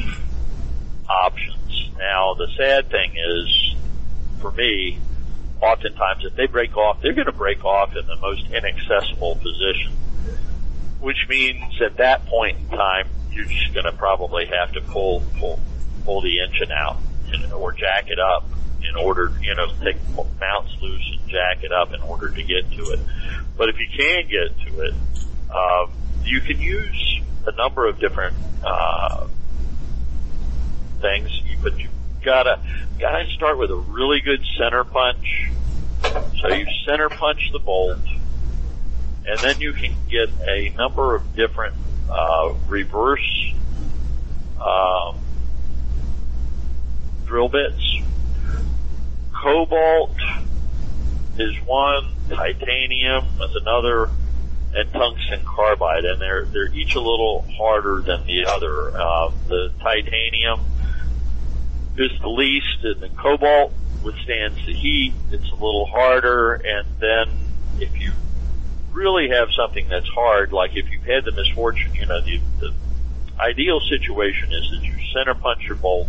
options. 1.09 1.91
Now, 1.99 2.35
the 2.35 2.49
sad 2.57 2.91
thing 2.91 3.15
is, 3.17 3.75
for 4.41 4.51
me, 4.53 4.99
oftentimes 5.61 6.25
if 6.25 6.35
they 6.35 6.47
break 6.47 6.77
off, 6.77 7.01
they're 7.01 7.13
going 7.13 7.27
to 7.27 7.33
break 7.33 7.65
off 7.65 7.95
in 7.97 8.07
the 8.07 8.17
most 8.17 8.47
inaccessible 8.51 9.37
position, 9.37 9.93
which 11.01 11.27
means 11.29 11.81
at 11.81 11.97
that 11.99 12.27
point 12.27 12.59
in 12.59 12.69
time, 12.77 13.09
you're 13.31 13.47
just 13.47 13.73
going 13.73 13.87
to 13.87 13.93
probably 13.93 14.47
have 14.47 14.73
to 14.73 14.81
pull, 14.81 15.23
pull, 15.39 15.59
pull 16.05 16.21
the 16.21 16.41
engine 16.41 16.71
out 16.71 16.99
and, 17.33 17.53
or 17.53 17.73
jack 17.73 18.09
it 18.09 18.19
up 18.19 18.45
in 18.93 19.05
order, 19.05 19.33
you 19.41 19.55
know, 19.55 19.67
take 19.83 19.97
mounts 20.41 20.77
loose 20.81 21.19
and 21.19 21.29
jack 21.29 21.63
it 21.65 21.73
up 21.73 21.93
in 21.93 22.01
order 22.03 22.31
to 22.31 22.43
get 22.43 22.71
to 22.73 22.91
it. 22.91 23.01
But 23.57 23.69
if 23.69 23.77
you 23.79 23.87
can 23.89 24.29
get 24.29 24.59
to 24.67 24.81
it, 24.83 24.95
um, 25.51 25.91
you 26.25 26.41
can 26.41 26.61
use 26.61 27.21
a 27.47 27.53
number 27.53 27.87
of 27.87 27.99
different 27.99 28.37
uh, 28.65 29.27
things, 31.01 31.31
but 31.63 31.79
you 31.79 31.89
gotta 32.25 32.61
gotta 32.99 33.27
start 33.35 33.59
with 33.59 33.71
a 33.71 33.77
really 33.77 34.21
good 34.21 34.45
center 34.59 34.85
punch. 34.85 35.51
So 36.41 36.49
you 36.49 36.67
center 36.87 37.09
punch 37.09 37.51
the 37.53 37.59
bolt, 37.59 37.99
and 39.27 39.43
then 39.43 39.61
you 39.61 39.73
can 39.73 39.95
get 40.09 40.29
a 40.47 40.71
number 40.71 41.15
of 41.15 41.35
different 41.35 41.75
uh, 42.11 42.55
reverse 42.69 43.55
um, 44.61 45.19
drill 47.27 47.49
bits. 47.49 48.03
Cobalt 49.43 50.15
is 51.37 51.57
one, 51.67 52.13
titanium 52.29 53.25
is 53.41 53.57
another, 53.57 54.09
and 54.73 54.93
tungsten 54.93 55.45
carbide, 55.45 56.05
and 56.05 56.21
they're 56.21 56.45
they're 56.45 56.73
each 56.73 56.95
a 56.95 57.01
little 57.01 57.45
harder 57.59 58.03
than 58.03 58.25
the 58.25 58.47
other. 58.47 58.97
Uh, 58.97 59.33
the 59.49 59.73
titanium 59.81 60.61
is 61.97 62.13
the 62.21 62.29
least, 62.29 62.85
and 62.85 63.01
the 63.01 63.09
cobalt 63.09 63.73
withstands 64.05 64.65
the 64.65 64.75
heat. 64.75 65.13
It's 65.33 65.51
a 65.51 65.55
little 65.55 65.87
harder, 65.87 66.55
and 66.55 66.87
then 67.01 67.29
if 67.81 68.01
you 68.01 68.13
really 68.93 69.31
have 69.31 69.49
something 69.57 69.89
that's 69.89 70.09
hard, 70.09 70.53
like 70.53 70.77
if 70.77 70.89
you've 70.89 71.03
had 71.03 71.25
the 71.25 71.33
misfortune, 71.33 71.93
you 71.95 72.07
know, 72.07 72.21
the, 72.21 72.41
the 72.61 72.73
ideal 73.41 73.81
situation 73.81 74.53
is 74.53 74.71
that 74.71 74.85
you 74.85 74.95
center 75.13 75.35
punch 75.35 75.65
your 75.67 75.77
bolt, 75.77 76.07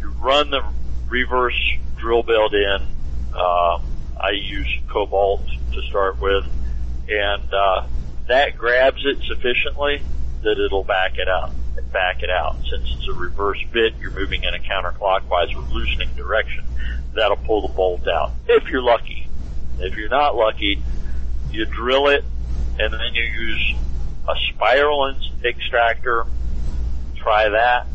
you 0.00 0.08
run 0.22 0.48
the 0.48 0.64
reverse 1.10 1.76
drill 1.98 2.22
bit 2.22 2.54
in. 2.54 2.86
Uh, 3.34 3.80
I 4.20 4.30
use 4.30 4.68
cobalt 4.88 5.46
to 5.72 5.82
start 5.82 6.20
with, 6.20 6.44
and 7.08 7.52
uh, 7.52 7.86
that 8.26 8.56
grabs 8.56 9.04
it 9.04 9.18
sufficiently 9.24 10.02
that 10.42 10.58
it'll 10.58 10.84
back 10.84 11.18
it 11.18 11.28
out. 11.28 11.52
Back 11.92 12.22
it 12.22 12.30
out. 12.30 12.56
Since 12.68 12.90
it's 12.96 13.08
a 13.08 13.14
reverse 13.14 13.62
bit, 13.72 13.94
you're 14.00 14.10
moving 14.10 14.44
in 14.44 14.54
a 14.54 14.58
counterclockwise 14.58 15.54
or 15.54 15.60
loosening 15.72 16.10
direction. 16.16 16.64
That'll 17.14 17.36
pull 17.36 17.66
the 17.66 17.72
bolt 17.72 18.06
out 18.06 18.32
if 18.46 18.68
you're 18.68 18.82
lucky. 18.82 19.28
If 19.78 19.96
you're 19.96 20.10
not 20.10 20.36
lucky, 20.36 20.82
you 21.50 21.64
drill 21.64 22.08
it, 22.08 22.24
and 22.78 22.92
then 22.92 23.14
you 23.14 23.22
use 23.22 23.74
a 24.28 24.34
spiral 24.50 25.14
extractor. 25.44 26.26
Try 27.16 27.48
that, 27.48 27.86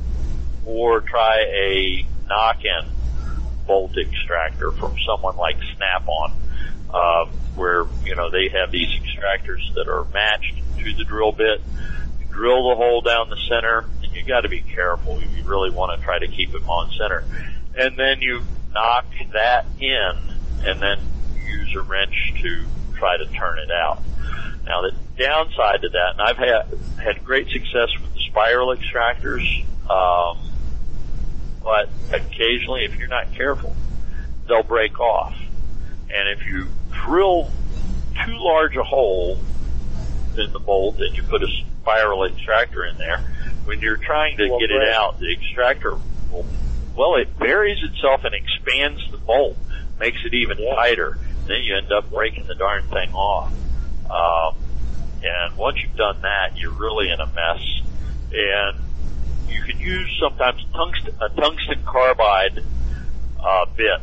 or 0.66 1.02
try 1.02 1.42
a 1.42 2.06
knock-in 2.28 2.93
bolt 3.66 3.98
extractor 3.98 4.72
from 4.72 4.96
someone 5.06 5.38
like 5.38 5.58
Snap-on, 5.76 6.34
uh, 6.94 7.26
where 7.56 7.86
you 8.04 8.16
know 8.16 8.30
they 8.30 8.50
have 8.50 8.72
these 8.72 8.90
extractors 8.90 9.74
that 9.76 9.88
are 9.88 10.06
matched 10.14 10.56
to 10.78 10.94
the 10.96 11.04
drill 11.04 11.32
bit. 11.32 11.62
You 12.20 12.26
drill 12.32 12.70
the 12.70 12.76
hole 12.76 13.02
down 13.02 13.30
the 13.30 13.40
center, 13.50 13.86
and 14.04 14.14
you 14.14 14.26
got 14.26 14.42
to 14.42 14.50
be 14.50 14.62
careful. 14.62 15.22
You 15.22 15.44
really 15.44 15.72
want 15.72 16.00
to 16.00 16.06
try 16.06 16.20
to 16.20 16.28
keep 16.28 16.52
them 16.52 16.70
on 16.70 16.92
center, 16.98 17.24
and 17.78 17.98
then 17.98 18.22
you 18.22 18.44
knock 18.74 19.06
that 19.34 19.66
in, 19.80 20.12
and 20.66 20.82
then 20.82 21.00
use 21.46 21.76
a 21.76 21.82
wrench 21.82 22.34
to 22.42 22.66
try 22.96 23.18
to 23.18 23.26
turn 23.26 23.60
it 23.60 23.72
out. 23.72 24.02
Now 24.66 24.82
the 24.82 24.92
downside 25.18 25.82
to 25.82 25.90
that, 25.90 26.14
and 26.14 26.22
I've 26.22 26.38
had 26.38 26.80
had 27.04 27.24
great 27.24 27.50
success 27.50 27.90
with 28.02 28.14
the 28.14 28.22
spiral 28.30 28.76
extractors. 28.76 29.66
Um, 29.90 30.38
but 31.64 31.90
occasionally, 32.12 32.86
if 32.86 32.98
you're 32.98 33.08
not 33.08 33.34
careful, 33.34 33.76
they'll 34.48 34.64
break 34.64 35.00
off. 35.00 35.36
And 36.14 36.30
if 36.30 36.46
you 36.46 36.68
drill 37.06 37.50
too 38.26 38.36
large 38.36 38.76
a 38.76 38.84
hole 38.84 39.40
in 40.38 40.52
the 40.52 40.60
bolt 40.60 41.00
and 41.00 41.16
you 41.16 41.24
put 41.24 41.42
a 41.42 41.48
spiral 41.82 42.26
extractor 42.26 42.86
in 42.86 42.98
there, 42.98 43.24
when 43.66 43.80
you're 43.80 43.98
trying 43.98 44.38
to 44.38 44.48
get 44.48 44.70
break. 44.70 44.72
it 44.72 44.90
out, 44.90 45.20
the 45.20 45.32
extractor 45.32 45.98
will, 46.32 46.46
well, 46.96 47.16
it 47.16 47.38
buries 47.40 47.82
itself 47.84 48.26
and 48.26 48.36
expands 48.36 49.02
the 49.12 49.18
bolt, 49.18 49.58
makes 50.00 50.20
it 50.26 50.34
even 50.34 50.58
tighter. 50.76 51.18
Then 51.48 51.64
you 51.64 51.78
end 51.78 51.92
up 51.92 52.10
breaking 52.10 52.48
the 52.48 52.56
darn 52.56 52.84
thing 52.90 53.14
off. 53.14 53.52
Um, 54.10 54.56
and 55.24 55.56
once 55.58 55.78
you've 55.82 55.96
done 55.96 56.22
that, 56.22 56.58
you're 56.58 56.72
really 56.72 57.10
in 57.10 57.20
a 57.20 57.26
mess. 57.26 57.82
And 58.34 58.78
you 59.48 59.62
can 59.64 59.80
use 59.80 60.18
sometimes 60.20 60.64
tungsten, 60.74 61.16
a 61.22 61.30
tungsten 61.30 61.84
carbide 61.84 62.64
uh, 63.40 63.66
bit. 63.76 64.00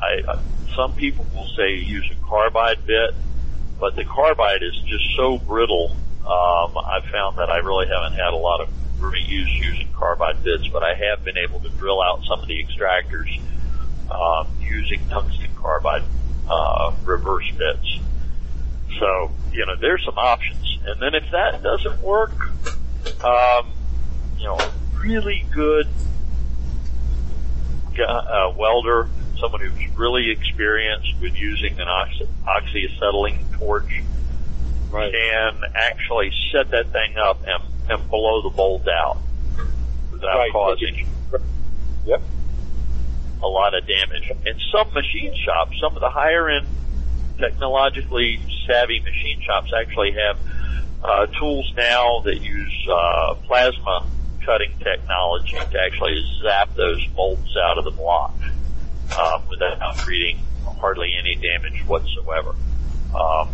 I, 0.00 0.22
uh, 0.26 0.42
some 0.76 0.92
people 0.94 1.26
will 1.34 1.48
say 1.56 1.74
use 1.74 2.08
a 2.10 2.26
carbide 2.26 2.86
bit, 2.86 3.14
but 3.80 3.96
the 3.96 4.04
carbide 4.04 4.62
is 4.62 4.76
just 4.86 5.04
so 5.16 5.38
brittle. 5.38 5.96
Um, 6.20 6.76
I've 6.78 7.04
found 7.06 7.38
that 7.38 7.50
I 7.50 7.58
really 7.58 7.86
haven't 7.88 8.18
had 8.18 8.32
a 8.32 8.36
lot 8.36 8.60
of 8.60 8.68
great 8.98 9.26
use 9.26 9.50
using 9.50 9.88
carbide 9.92 10.42
bits, 10.42 10.68
but 10.68 10.82
I 10.82 10.94
have 10.94 11.24
been 11.24 11.38
able 11.38 11.60
to 11.60 11.68
drill 11.70 12.02
out 12.02 12.24
some 12.24 12.40
of 12.40 12.46
the 12.46 12.62
extractors 12.62 13.40
um, 14.10 14.48
using 14.60 15.06
tungsten 15.08 15.48
carbide 15.56 16.02
uh, 16.48 16.92
reverse 17.04 17.50
bits. 17.56 17.98
So 18.98 19.30
you 19.52 19.66
know, 19.66 19.76
there's 19.76 20.04
some 20.04 20.16
options. 20.16 20.78
And 20.86 21.00
then 21.00 21.14
if 21.14 21.30
that 21.32 21.62
doesn't 21.62 22.00
work, 22.00 22.32
um, 23.24 23.72
you 24.38 24.44
know, 24.46 24.58
really 25.02 25.44
good 25.52 25.86
gu- 27.94 28.02
uh, 28.04 28.52
welder, 28.56 29.08
someone 29.40 29.60
who's 29.60 29.96
really 29.96 30.30
experienced 30.30 31.12
with 31.20 31.34
using 31.34 31.78
an 31.80 31.88
oxy- 31.88 32.28
oxyacetylene 32.46 33.50
torch, 33.58 34.02
Right. 34.90 35.12
can 35.12 35.60
actually 35.74 36.32
set 36.50 36.70
that 36.70 36.90
thing 36.92 37.16
up 37.18 37.42
and, 37.46 37.62
and 37.90 38.08
blow 38.08 38.42
the 38.42 38.50
bolt 38.50 38.88
out 38.88 39.18
without 40.10 40.38
Right. 40.38 40.52
causing 40.52 41.06
Yep. 42.06 42.22
a 43.42 43.46
lot 43.46 43.74
of 43.74 43.86
damage. 43.86 44.30
And 44.46 44.58
some 44.72 44.92
machine 44.94 45.34
shops, 45.44 45.76
some 45.80 45.94
of 45.94 46.00
the 46.00 46.08
higher 46.08 46.48
end 46.48 46.66
technologically 47.38 48.40
savvy 48.66 49.00
machine 49.00 49.40
shops 49.42 49.70
actually 49.78 50.12
have 50.12 50.38
uh, 51.04 51.26
tools 51.38 51.70
now 51.76 52.20
that 52.24 52.42
use 52.42 52.88
uh, 52.90 53.34
plasma 53.46 54.04
cutting 54.48 54.72
technology 54.78 55.58
to 55.70 55.78
actually 55.78 56.24
zap 56.42 56.74
those 56.74 57.06
bolts 57.08 57.54
out 57.62 57.76
of 57.76 57.84
the 57.84 57.90
block 57.90 58.34
uh, 59.12 59.38
without 59.50 59.94
creating 59.98 60.38
hardly 60.80 61.12
any 61.18 61.34
damage 61.34 61.86
whatsoever. 61.86 62.54
Um, 63.14 63.50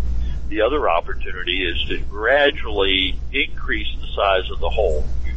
the 0.49 0.61
other 0.61 0.89
opportunity 0.89 1.67
is 1.67 1.85
to 1.89 1.99
gradually 1.99 3.19
increase 3.33 3.89
the 4.01 4.07
size 4.15 4.49
of 4.53 4.61
the 4.61 4.71
hole. 4.71 5.05
You, 5.25 5.33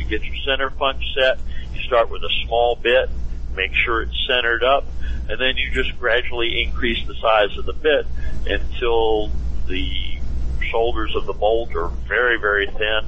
you 0.00 0.04
get 0.08 0.24
your 0.24 0.34
center 0.44 0.70
punch 0.70 1.04
set. 1.14 1.38
You 1.72 1.80
start 1.82 2.10
with 2.10 2.24
a 2.24 2.44
small 2.44 2.74
bit, 2.74 3.08
make 3.54 3.74
sure 3.74 4.02
it's 4.02 4.26
centered 4.26 4.64
up, 4.64 4.86
and 5.28 5.40
then 5.40 5.56
you 5.56 5.70
just 5.70 5.96
gradually 6.00 6.64
increase 6.64 7.06
the 7.06 7.14
size 7.14 7.56
of 7.56 7.64
the 7.64 7.74
bit 7.74 8.06
until 8.44 9.30
the 9.68 10.18
shoulders 10.68 11.14
of 11.14 11.26
the 11.26 11.32
bolt 11.32 11.76
are 11.76 11.90
very, 12.08 12.40
very 12.40 12.66
thin, 12.66 13.06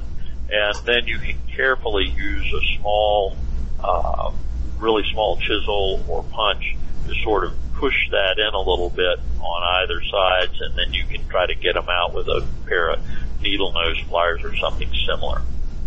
and 0.51 0.85
then 0.85 1.07
you 1.07 1.17
can 1.19 1.35
carefully 1.55 2.05
use 2.05 2.45
a 2.53 2.77
small, 2.79 3.35
uh, 3.83 4.31
really 4.79 5.03
small 5.11 5.37
chisel 5.37 6.03
or 6.07 6.23
punch 6.23 6.75
to 7.07 7.13
sort 7.23 7.43
of 7.45 7.53
push 7.75 7.95
that 8.11 8.37
in 8.39 8.53
a 8.53 8.59
little 8.59 8.89
bit 8.89 9.19
on 9.39 9.63
either 9.83 10.01
sides, 10.03 10.59
and 10.61 10.77
then 10.77 10.93
you 10.93 11.03
can 11.05 11.25
try 11.29 11.45
to 11.45 11.55
get 11.55 11.73
them 11.75 11.87
out 11.89 12.13
with 12.13 12.27
a 12.27 12.45
pair 12.67 12.89
of 12.91 12.99
needle 13.41 13.71
nose 13.71 14.01
pliers 14.09 14.41
or 14.43 14.55
something 14.57 14.89
similar. 15.07 15.41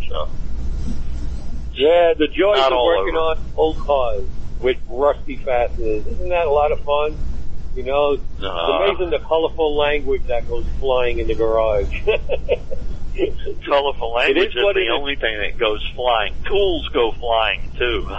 So, 0.09 0.29
Yeah, 1.75 2.15
the 2.15 2.29
joys 2.29 2.59
of 2.59 2.73
working 2.73 3.17
over. 3.17 3.41
on 3.41 3.45
old 3.57 3.79
cars 3.79 4.25
with 4.61 4.77
rusty 4.89 5.37
fasteners. 5.37 6.07
Isn't 6.07 6.29
that 6.31 6.47
a 6.47 6.51
lot 6.51 6.73
of 6.73 6.81
fun? 6.81 7.17
You 7.75 7.83
know, 7.85 8.13
it's 8.13 8.23
Uh. 8.43 8.47
amazing 8.49 9.11
the 9.11 9.19
colorful 9.19 9.77
language 9.77 10.23
that 10.29 10.47
goes 10.49 10.67
flying 10.81 11.19
in 11.19 11.27
the 11.29 11.35
garage. 11.35 11.95
colorful 13.67 14.13
language 14.13 14.49
is 14.49 14.55
is 14.55 14.55
the 14.55 14.69
it 14.69 14.77
is. 14.85 14.91
only 14.93 15.17
thing 15.17 15.39
that 15.39 15.59
goes 15.59 15.83
flying. 15.95 16.35
Tools 16.45 16.89
go 16.89 17.13
flying 17.13 17.71
too. 17.79 18.09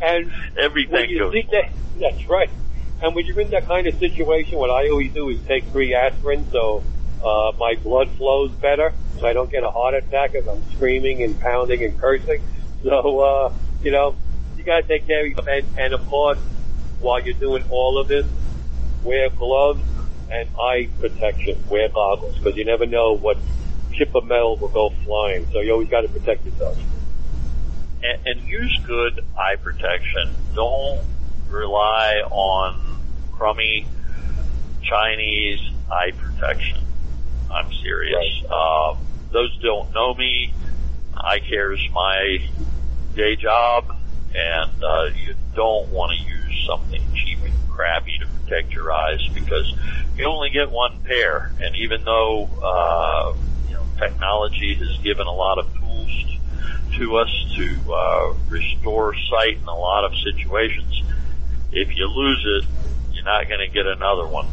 and 0.00 0.32
Everything 0.56 1.10
you 1.10 1.18
goes 1.18 1.44
that, 1.50 1.70
that's 1.98 2.28
right. 2.28 2.50
And 3.02 3.14
when 3.14 3.26
you're 3.26 3.40
in 3.40 3.50
that 3.50 3.66
kind 3.66 3.86
of 3.86 3.98
situation, 3.98 4.58
what 4.58 4.70
I 4.70 4.88
always 4.88 5.12
do 5.12 5.28
is 5.28 5.40
take 5.42 5.64
three 5.66 5.94
aspirin 5.94 6.46
so 6.50 6.84
uh, 7.24 7.52
my 7.58 7.74
blood 7.82 8.10
flows 8.10 8.50
better, 8.52 8.92
so 9.18 9.26
I 9.26 9.32
don't 9.32 9.50
get 9.50 9.62
a 9.64 9.70
heart 9.70 9.94
attack 9.94 10.34
as 10.34 10.46
I'm 10.46 10.62
screaming 10.72 11.22
and 11.22 11.38
pounding 11.40 11.82
and 11.84 11.98
cursing. 11.98 12.42
So, 12.82 13.20
uh, 13.20 13.52
you 13.82 13.92
know, 13.92 14.16
you 14.56 14.64
gotta 14.64 14.82
take 14.82 15.06
care 15.06 15.20
of 15.20 15.26
yourself. 15.28 15.46
And, 15.48 15.66
and 15.78 15.94
of 15.94 16.06
course, 16.08 16.38
while 17.00 17.20
you're 17.20 17.34
doing 17.34 17.64
all 17.70 17.98
of 17.98 18.08
this, 18.08 18.26
wear 19.04 19.30
gloves 19.30 19.82
and 20.30 20.48
eye 20.58 20.88
protection. 21.00 21.62
Wear 21.68 21.88
goggles, 21.88 22.36
because 22.38 22.56
you 22.56 22.64
never 22.64 22.86
know 22.86 23.12
what 23.16 23.38
chip 23.92 24.14
of 24.14 24.24
metal 24.24 24.56
will 24.56 24.68
go 24.68 24.90
flying. 25.04 25.46
So 25.52 25.60
you 25.60 25.72
always 25.72 25.88
gotta 25.88 26.08
protect 26.08 26.44
yourself. 26.46 26.78
and, 28.02 28.26
and 28.26 28.48
use 28.48 28.78
good 28.86 29.24
eye 29.38 29.56
protection. 29.56 30.30
Don't 30.54 31.00
rely 31.48 32.22
on 32.30 32.98
crummy 33.32 33.86
Chinese 34.82 35.60
eye 35.90 36.12
protection. 36.12 36.78
I'm 37.50 37.72
serious. 37.72 38.42
Uh, 38.48 38.96
those 39.30 39.56
don't 39.58 39.92
know 39.94 40.14
me. 40.14 40.52
Eye 41.16 41.40
care 41.40 41.72
is 41.72 41.80
my 41.92 42.38
day 43.14 43.36
job, 43.36 43.94
and 44.34 44.82
uh, 44.82 45.10
you 45.14 45.34
don't 45.54 45.88
want 45.90 46.18
to 46.18 46.24
use 46.26 46.66
something 46.66 47.02
cheap 47.14 47.38
and 47.44 47.52
crappy 47.68 48.18
to 48.18 48.21
protect 48.52 48.72
your 48.72 48.92
eyes 48.92 49.26
because 49.34 49.72
you 50.16 50.26
only 50.26 50.50
get 50.50 50.70
one 50.70 51.00
pair. 51.04 51.52
And 51.60 51.74
even 51.76 52.04
though 52.04 52.48
uh, 52.62 53.34
you 53.68 53.74
know 53.74 53.84
technology 53.98 54.74
has 54.74 54.98
given 55.02 55.26
a 55.26 55.32
lot 55.32 55.58
of 55.58 55.72
tools 55.78 56.24
to 56.98 57.16
us 57.16 57.54
to 57.56 57.92
uh, 57.92 58.34
restore 58.48 59.14
sight 59.30 59.56
in 59.56 59.64
a 59.64 59.74
lot 59.74 60.04
of 60.04 60.12
situations, 60.18 61.02
if 61.72 61.96
you 61.96 62.06
lose 62.06 62.62
it, 62.62 62.68
you're 63.14 63.24
not 63.24 63.48
going 63.48 63.66
to 63.66 63.72
get 63.72 63.86
another 63.86 64.26
one. 64.26 64.48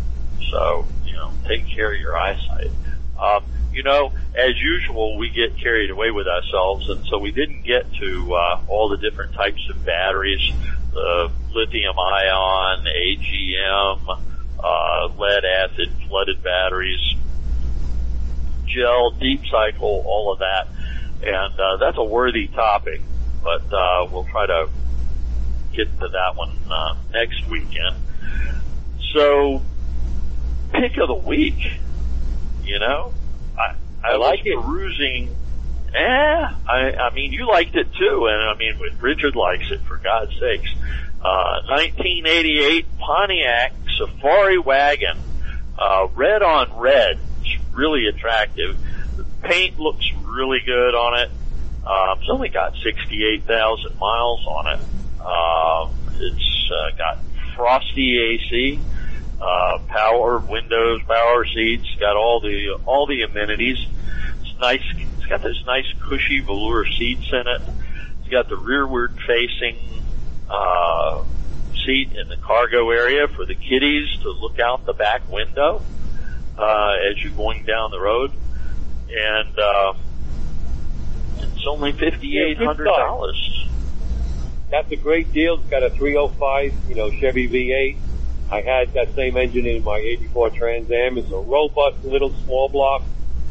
So 0.52 0.88
you 1.06 1.14
know, 1.14 1.32
take 1.48 1.68
care 1.68 1.94
of 1.94 2.00
your 2.00 2.18
eyesight. 2.18 2.72
Um, 3.20 3.44
you 3.74 3.84
know, 3.84 4.14
as 4.34 4.60
usual, 4.60 5.18
we 5.18 5.30
get 5.30 5.58
carried 5.60 5.92
away 5.92 6.10
with 6.10 6.28
ourselves, 6.28 6.90
and 6.90 7.06
so 7.06 7.20
we 7.20 7.32
didn't 7.32 7.64
get 7.64 7.92
to 7.96 8.34
uh, 8.34 8.62
all 8.68 8.90
the 8.90 8.98
different 8.98 9.34
types 9.34 9.62
of 9.70 9.86
batteries, 9.86 10.42
the 10.92 11.32
lithium 11.54 11.98
ion, 11.98 12.86
AGM, 12.86 14.20
uh, 14.64 15.08
lead 15.18 15.46
acid 15.46 15.92
flooded 16.08 16.44
batteries, 16.44 17.16
gel, 18.66 19.12
deep 19.12 19.42
cycle, 19.52 20.04
all 20.06 20.34
of 20.34 20.40
that. 20.40 20.68
And 21.22 21.60
uh, 21.60 21.78
that's 21.78 21.98
a 21.98 22.04
worthy 22.04 22.48
topic, 22.48 23.02
but 23.44 23.72
uh, 23.74 24.08
we'll 24.12 24.26
try 24.26 24.46
to 24.48 24.70
get 25.74 25.92
to 26.00 26.08
that 26.08 26.36
one 26.36 26.58
uh, 26.70 26.96
next 27.12 27.48
weekend. 27.50 27.96
So, 29.14 29.62
pick 30.72 30.98
of 30.98 31.08
the 31.08 31.16
week, 31.16 31.60
you 32.64 32.80
know, 32.80 33.14
I, 33.58 33.76
I, 34.04 34.12
I 34.12 34.16
like 34.16 34.44
was 34.46 34.48
it. 34.48 34.66
perusing. 34.66 35.36
Eh, 35.94 36.54
I, 36.68 36.92
I 37.00 37.14
mean, 37.14 37.34
you 37.34 37.48
liked 37.48 37.76
it 37.76 37.88
too, 37.94 38.28
and 38.28 38.44
I 38.44 38.56
mean, 38.56 38.80
Richard 39.00 39.36
likes 39.36 39.72
it 39.72 39.82
for 39.82 39.98
God's 39.98 40.32
sakes. 40.40 40.70
Uh, 41.22 41.62
1988 41.68 42.86
Pontiac 42.98 43.74
Safari 43.98 44.58
wagon, 44.60 45.18
uh, 45.78 46.08
red 46.16 46.42
on 46.42 46.78
red. 46.78 47.20
It's 47.44 47.58
really 47.74 48.08
attractive. 48.08 48.78
The 49.18 49.26
paint 49.42 49.80
looks 49.80 50.06
really 50.24 50.60
good 50.66 50.96
on 50.96 51.20
it. 51.20 51.32
Um, 51.86 52.20
it's 52.20 52.30
only 52.30 52.50
got 52.50 52.76
68,000 52.84 54.00
miles 54.00 54.46
on 54.46 54.68
it. 54.68 54.80
Um, 55.20 55.96
it's 56.22 56.72
uh, 56.72 56.96
got 56.98 57.18
frosty 57.56 58.20
AC, 58.20 58.80
uh, 59.42 59.80
power 59.88 60.40
windows, 60.40 61.02
power 61.08 61.46
seats, 61.46 61.88
got 62.00 62.16
all 62.16 62.40
the 62.40 62.78
all 62.86 63.08
the 63.08 63.24
amenities. 63.24 63.80
Nice. 64.60 64.84
It's 65.18 65.26
got 65.26 65.42
this 65.42 65.64
nice 65.66 65.86
cushy 66.02 66.42
velour 66.42 66.86
seats 66.86 67.30
in 67.32 67.48
it. 67.48 67.62
It's 68.20 68.30
got 68.30 68.50
the 68.50 68.58
rearward 68.58 69.18
facing 69.26 69.78
uh, 70.50 71.24
seat 71.86 72.12
in 72.14 72.28
the 72.28 72.38
cargo 72.38 72.90
area 72.90 73.28
for 73.28 73.46
the 73.46 73.56
kiddies 73.56 74.10
to 74.22 74.32
look 74.32 74.60
out 74.60 74.86
the 74.86 74.94
back 74.94 75.30
window 75.32 75.82
uh, 76.58 76.96
as 77.10 77.24
you're 77.24 77.32
going 77.34 77.64
down 77.64 77.92
the 77.92 78.00
road, 78.00 78.32
and 79.10 79.58
uh, 79.58 79.94
it's 81.38 81.66
only 81.66 81.94
fifty 81.94 82.38
eight 82.40 82.58
hundred 82.58 82.86
dollars. 82.86 83.68
That's 84.70 84.92
a 84.92 84.98
great 84.98 85.32
deal. 85.32 85.56
It's 85.56 85.70
got 85.70 85.82
a 85.82 85.90
305, 85.90 86.90
you 86.90 86.96
know, 86.96 87.10
Chevy 87.10 87.50
V8. 87.50 87.98
I 88.52 88.62
had 88.62 88.94
that 88.94 89.16
same 89.16 89.36
engine 89.36 89.66
in 89.66 89.84
my 89.84 89.98
84 89.98 90.52
Trans 90.52 90.92
Am. 90.92 91.18
It's 91.18 91.32
a 91.32 91.38
robust 91.38 92.04
little 92.04 92.32
small 92.46 92.70
block. 92.70 93.02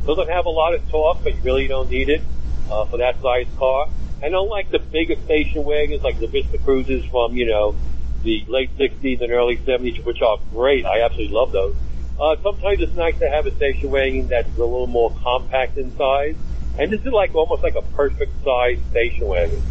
Doesn't 0.06 0.30
have 0.30 0.46
a 0.46 0.50
lot 0.50 0.74
of 0.74 0.88
torque, 0.88 1.22
but 1.22 1.34
you 1.34 1.42
really 1.42 1.68
don't 1.68 1.90
need 1.90 2.08
it 2.08 2.22
uh, 2.70 2.86
for 2.86 2.98
that 2.98 3.20
size 3.20 3.46
car. 3.58 3.88
And 4.22 4.34
unlike 4.34 4.70
the 4.70 4.78
bigger 4.78 5.16
station 5.24 5.64
wagons 5.64 6.02
like 6.02 6.18
the 6.18 6.26
Vista 6.26 6.58
Cruisers 6.58 7.04
from, 7.06 7.34
you 7.34 7.46
know, 7.46 7.76
the 8.22 8.44
late 8.48 8.76
60s 8.76 9.22
and 9.22 9.30
early 9.30 9.58
70s, 9.58 10.04
which 10.04 10.22
are 10.22 10.38
great. 10.52 10.84
I 10.84 11.02
absolutely 11.02 11.34
love 11.34 11.52
those. 11.52 11.76
Uh, 12.20 12.34
sometimes 12.42 12.80
it's 12.80 12.94
nice 12.94 13.16
to 13.20 13.28
have 13.28 13.46
a 13.46 13.54
station 13.54 13.90
wagon 13.90 14.26
that's 14.26 14.48
a 14.56 14.60
little 14.60 14.88
more 14.88 15.14
compact 15.22 15.76
in 15.78 15.96
size. 15.96 16.34
And 16.78 16.92
this 16.92 17.00
is 17.00 17.12
like 17.12 17.34
almost 17.34 17.62
like 17.62 17.76
a 17.76 17.82
perfect 17.82 18.32
size 18.44 18.78
station 18.90 19.26
wagon. 19.26 19.62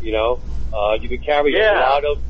You 0.00 0.12
know, 0.12 0.40
uh, 0.72 0.94
you 1.00 1.08
can 1.08 1.18
carry 1.18 1.54
a 1.58 1.72
lot 1.72 2.04
of, 2.04 2.22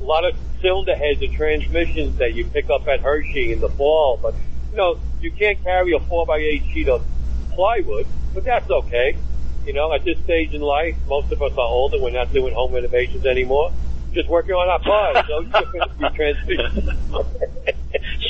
a 0.00 0.04
lot 0.04 0.24
of 0.24 0.34
cylinder 0.62 0.96
heads 0.96 1.20
and 1.20 1.32
transmissions 1.34 2.18
that 2.18 2.34
you 2.34 2.46
pick 2.46 2.70
up 2.70 2.88
at 2.88 3.00
Hershey 3.00 3.52
in 3.52 3.60
the 3.60 3.68
fall, 3.68 4.18
but 4.22 4.34
you 4.70 4.76
know, 4.78 4.98
you 5.26 5.32
can't 5.32 5.60
carry 5.64 5.92
a 5.92 5.98
4x8 5.98 6.72
sheet 6.72 6.88
of 6.88 7.04
plywood, 7.50 8.06
but 8.32 8.44
that's 8.44 8.70
okay. 8.70 9.18
You 9.66 9.72
know, 9.72 9.92
at 9.92 10.04
this 10.04 10.18
stage 10.20 10.54
in 10.54 10.60
life, 10.60 10.96
most 11.08 11.32
of 11.32 11.42
us 11.42 11.50
are 11.52 11.58
older, 11.58 12.00
we're 12.00 12.10
not 12.10 12.32
doing 12.32 12.54
home 12.54 12.72
renovations 12.72 13.26
anymore. 13.26 13.72
Just 14.12 14.28
working 14.28 14.54
on 14.54 14.68
our 14.68 14.78
cars, 14.78 15.26
so 15.26 15.40
you 15.40 15.50
can 15.50 15.64
finish 15.72 15.90
your 15.98 16.10
transmission. 16.10 16.98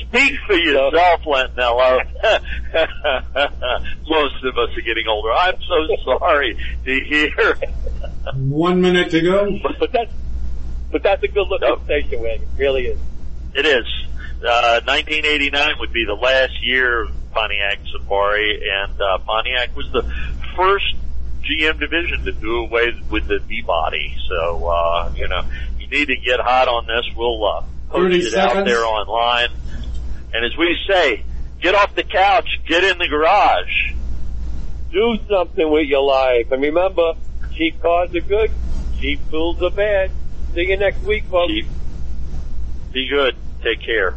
Speak 0.09 0.39
for 0.47 0.55
yourself, 0.55 1.21
Lentinello. 1.23 2.01
Most 4.09 4.45
of 4.45 4.57
us 4.57 4.77
are 4.77 4.81
getting 4.81 5.07
older. 5.07 5.33
I'm 5.33 5.61
so 5.61 5.87
sorry 6.03 6.57
to 6.87 7.01
hear. 7.01 7.59
One 8.35 8.81
minute 8.81 9.11
to 9.11 9.21
go. 9.21 9.59
But, 9.63 9.79
but 9.79 9.93
that's, 9.93 10.13
but 10.91 11.03
that's 11.03 11.23
a 11.23 11.29
good 11.29 11.47
looking 11.47 11.85
station 11.85 12.23
wagon, 12.23 12.43
it 12.43 12.59
really 12.59 12.87
is. 12.87 12.99
It 13.55 13.67
is. 13.67 14.06
Uh, 14.45 14.81
1989 14.85 15.75
would 15.81 15.93
be 15.93 16.05
the 16.07 16.15
last 16.15 16.53
year 16.63 17.05
of 17.05 17.11
Pontiac 17.33 17.79
Safari, 17.93 18.63
and 18.71 19.01
uh, 19.01 19.19
Pontiac 19.19 19.77
was 19.77 19.91
the 19.93 20.03
first 20.57 20.95
GM 21.43 21.79
division 21.79 22.25
to 22.25 22.33
do 22.33 22.65
away 22.65 22.93
with 23.11 23.27
the 23.29 23.39
B-body. 23.47 24.17
So, 24.29 24.69
uh, 24.69 25.13
you 25.15 25.29
know, 25.29 25.43
you 25.79 25.87
need 25.89 26.07
to 26.07 26.17
get 26.17 26.41
hot 26.41 26.69
on 26.69 26.87
this. 26.87 27.07
We'll 27.17 27.45
uh, 27.45 27.63
post 27.89 28.15
it 28.15 28.35
out 28.35 28.65
there 28.65 28.85
online. 28.85 29.51
And 30.35 30.45
as 30.45 30.57
we 30.59 30.77
say, 30.89 31.25
get 31.61 31.75
off 31.75 31.95
the 31.95 32.03
couch, 32.03 32.49
get 32.67 32.85
in 32.85 32.99
the 32.99 33.09
garage. 33.09 33.93
Do 34.93 35.19
something 35.29 35.71
with 35.71 35.87
your 35.87 36.03
life. 36.03 36.53
And 36.53 36.63
remember, 36.63 37.15
cheap 37.55 37.81
cars 37.81 38.15
are 38.15 38.21
good, 38.21 38.51
cheap 38.99 39.21
fools 39.31 39.63
are 39.63 39.71
bad. 39.71 40.11
See 40.55 40.69
you 40.69 40.77
next 40.77 41.03
week, 41.03 41.25
folks. 41.25 41.53
Be 42.93 43.09
good. 43.09 43.37
Take 43.63 43.83
care. 43.83 44.17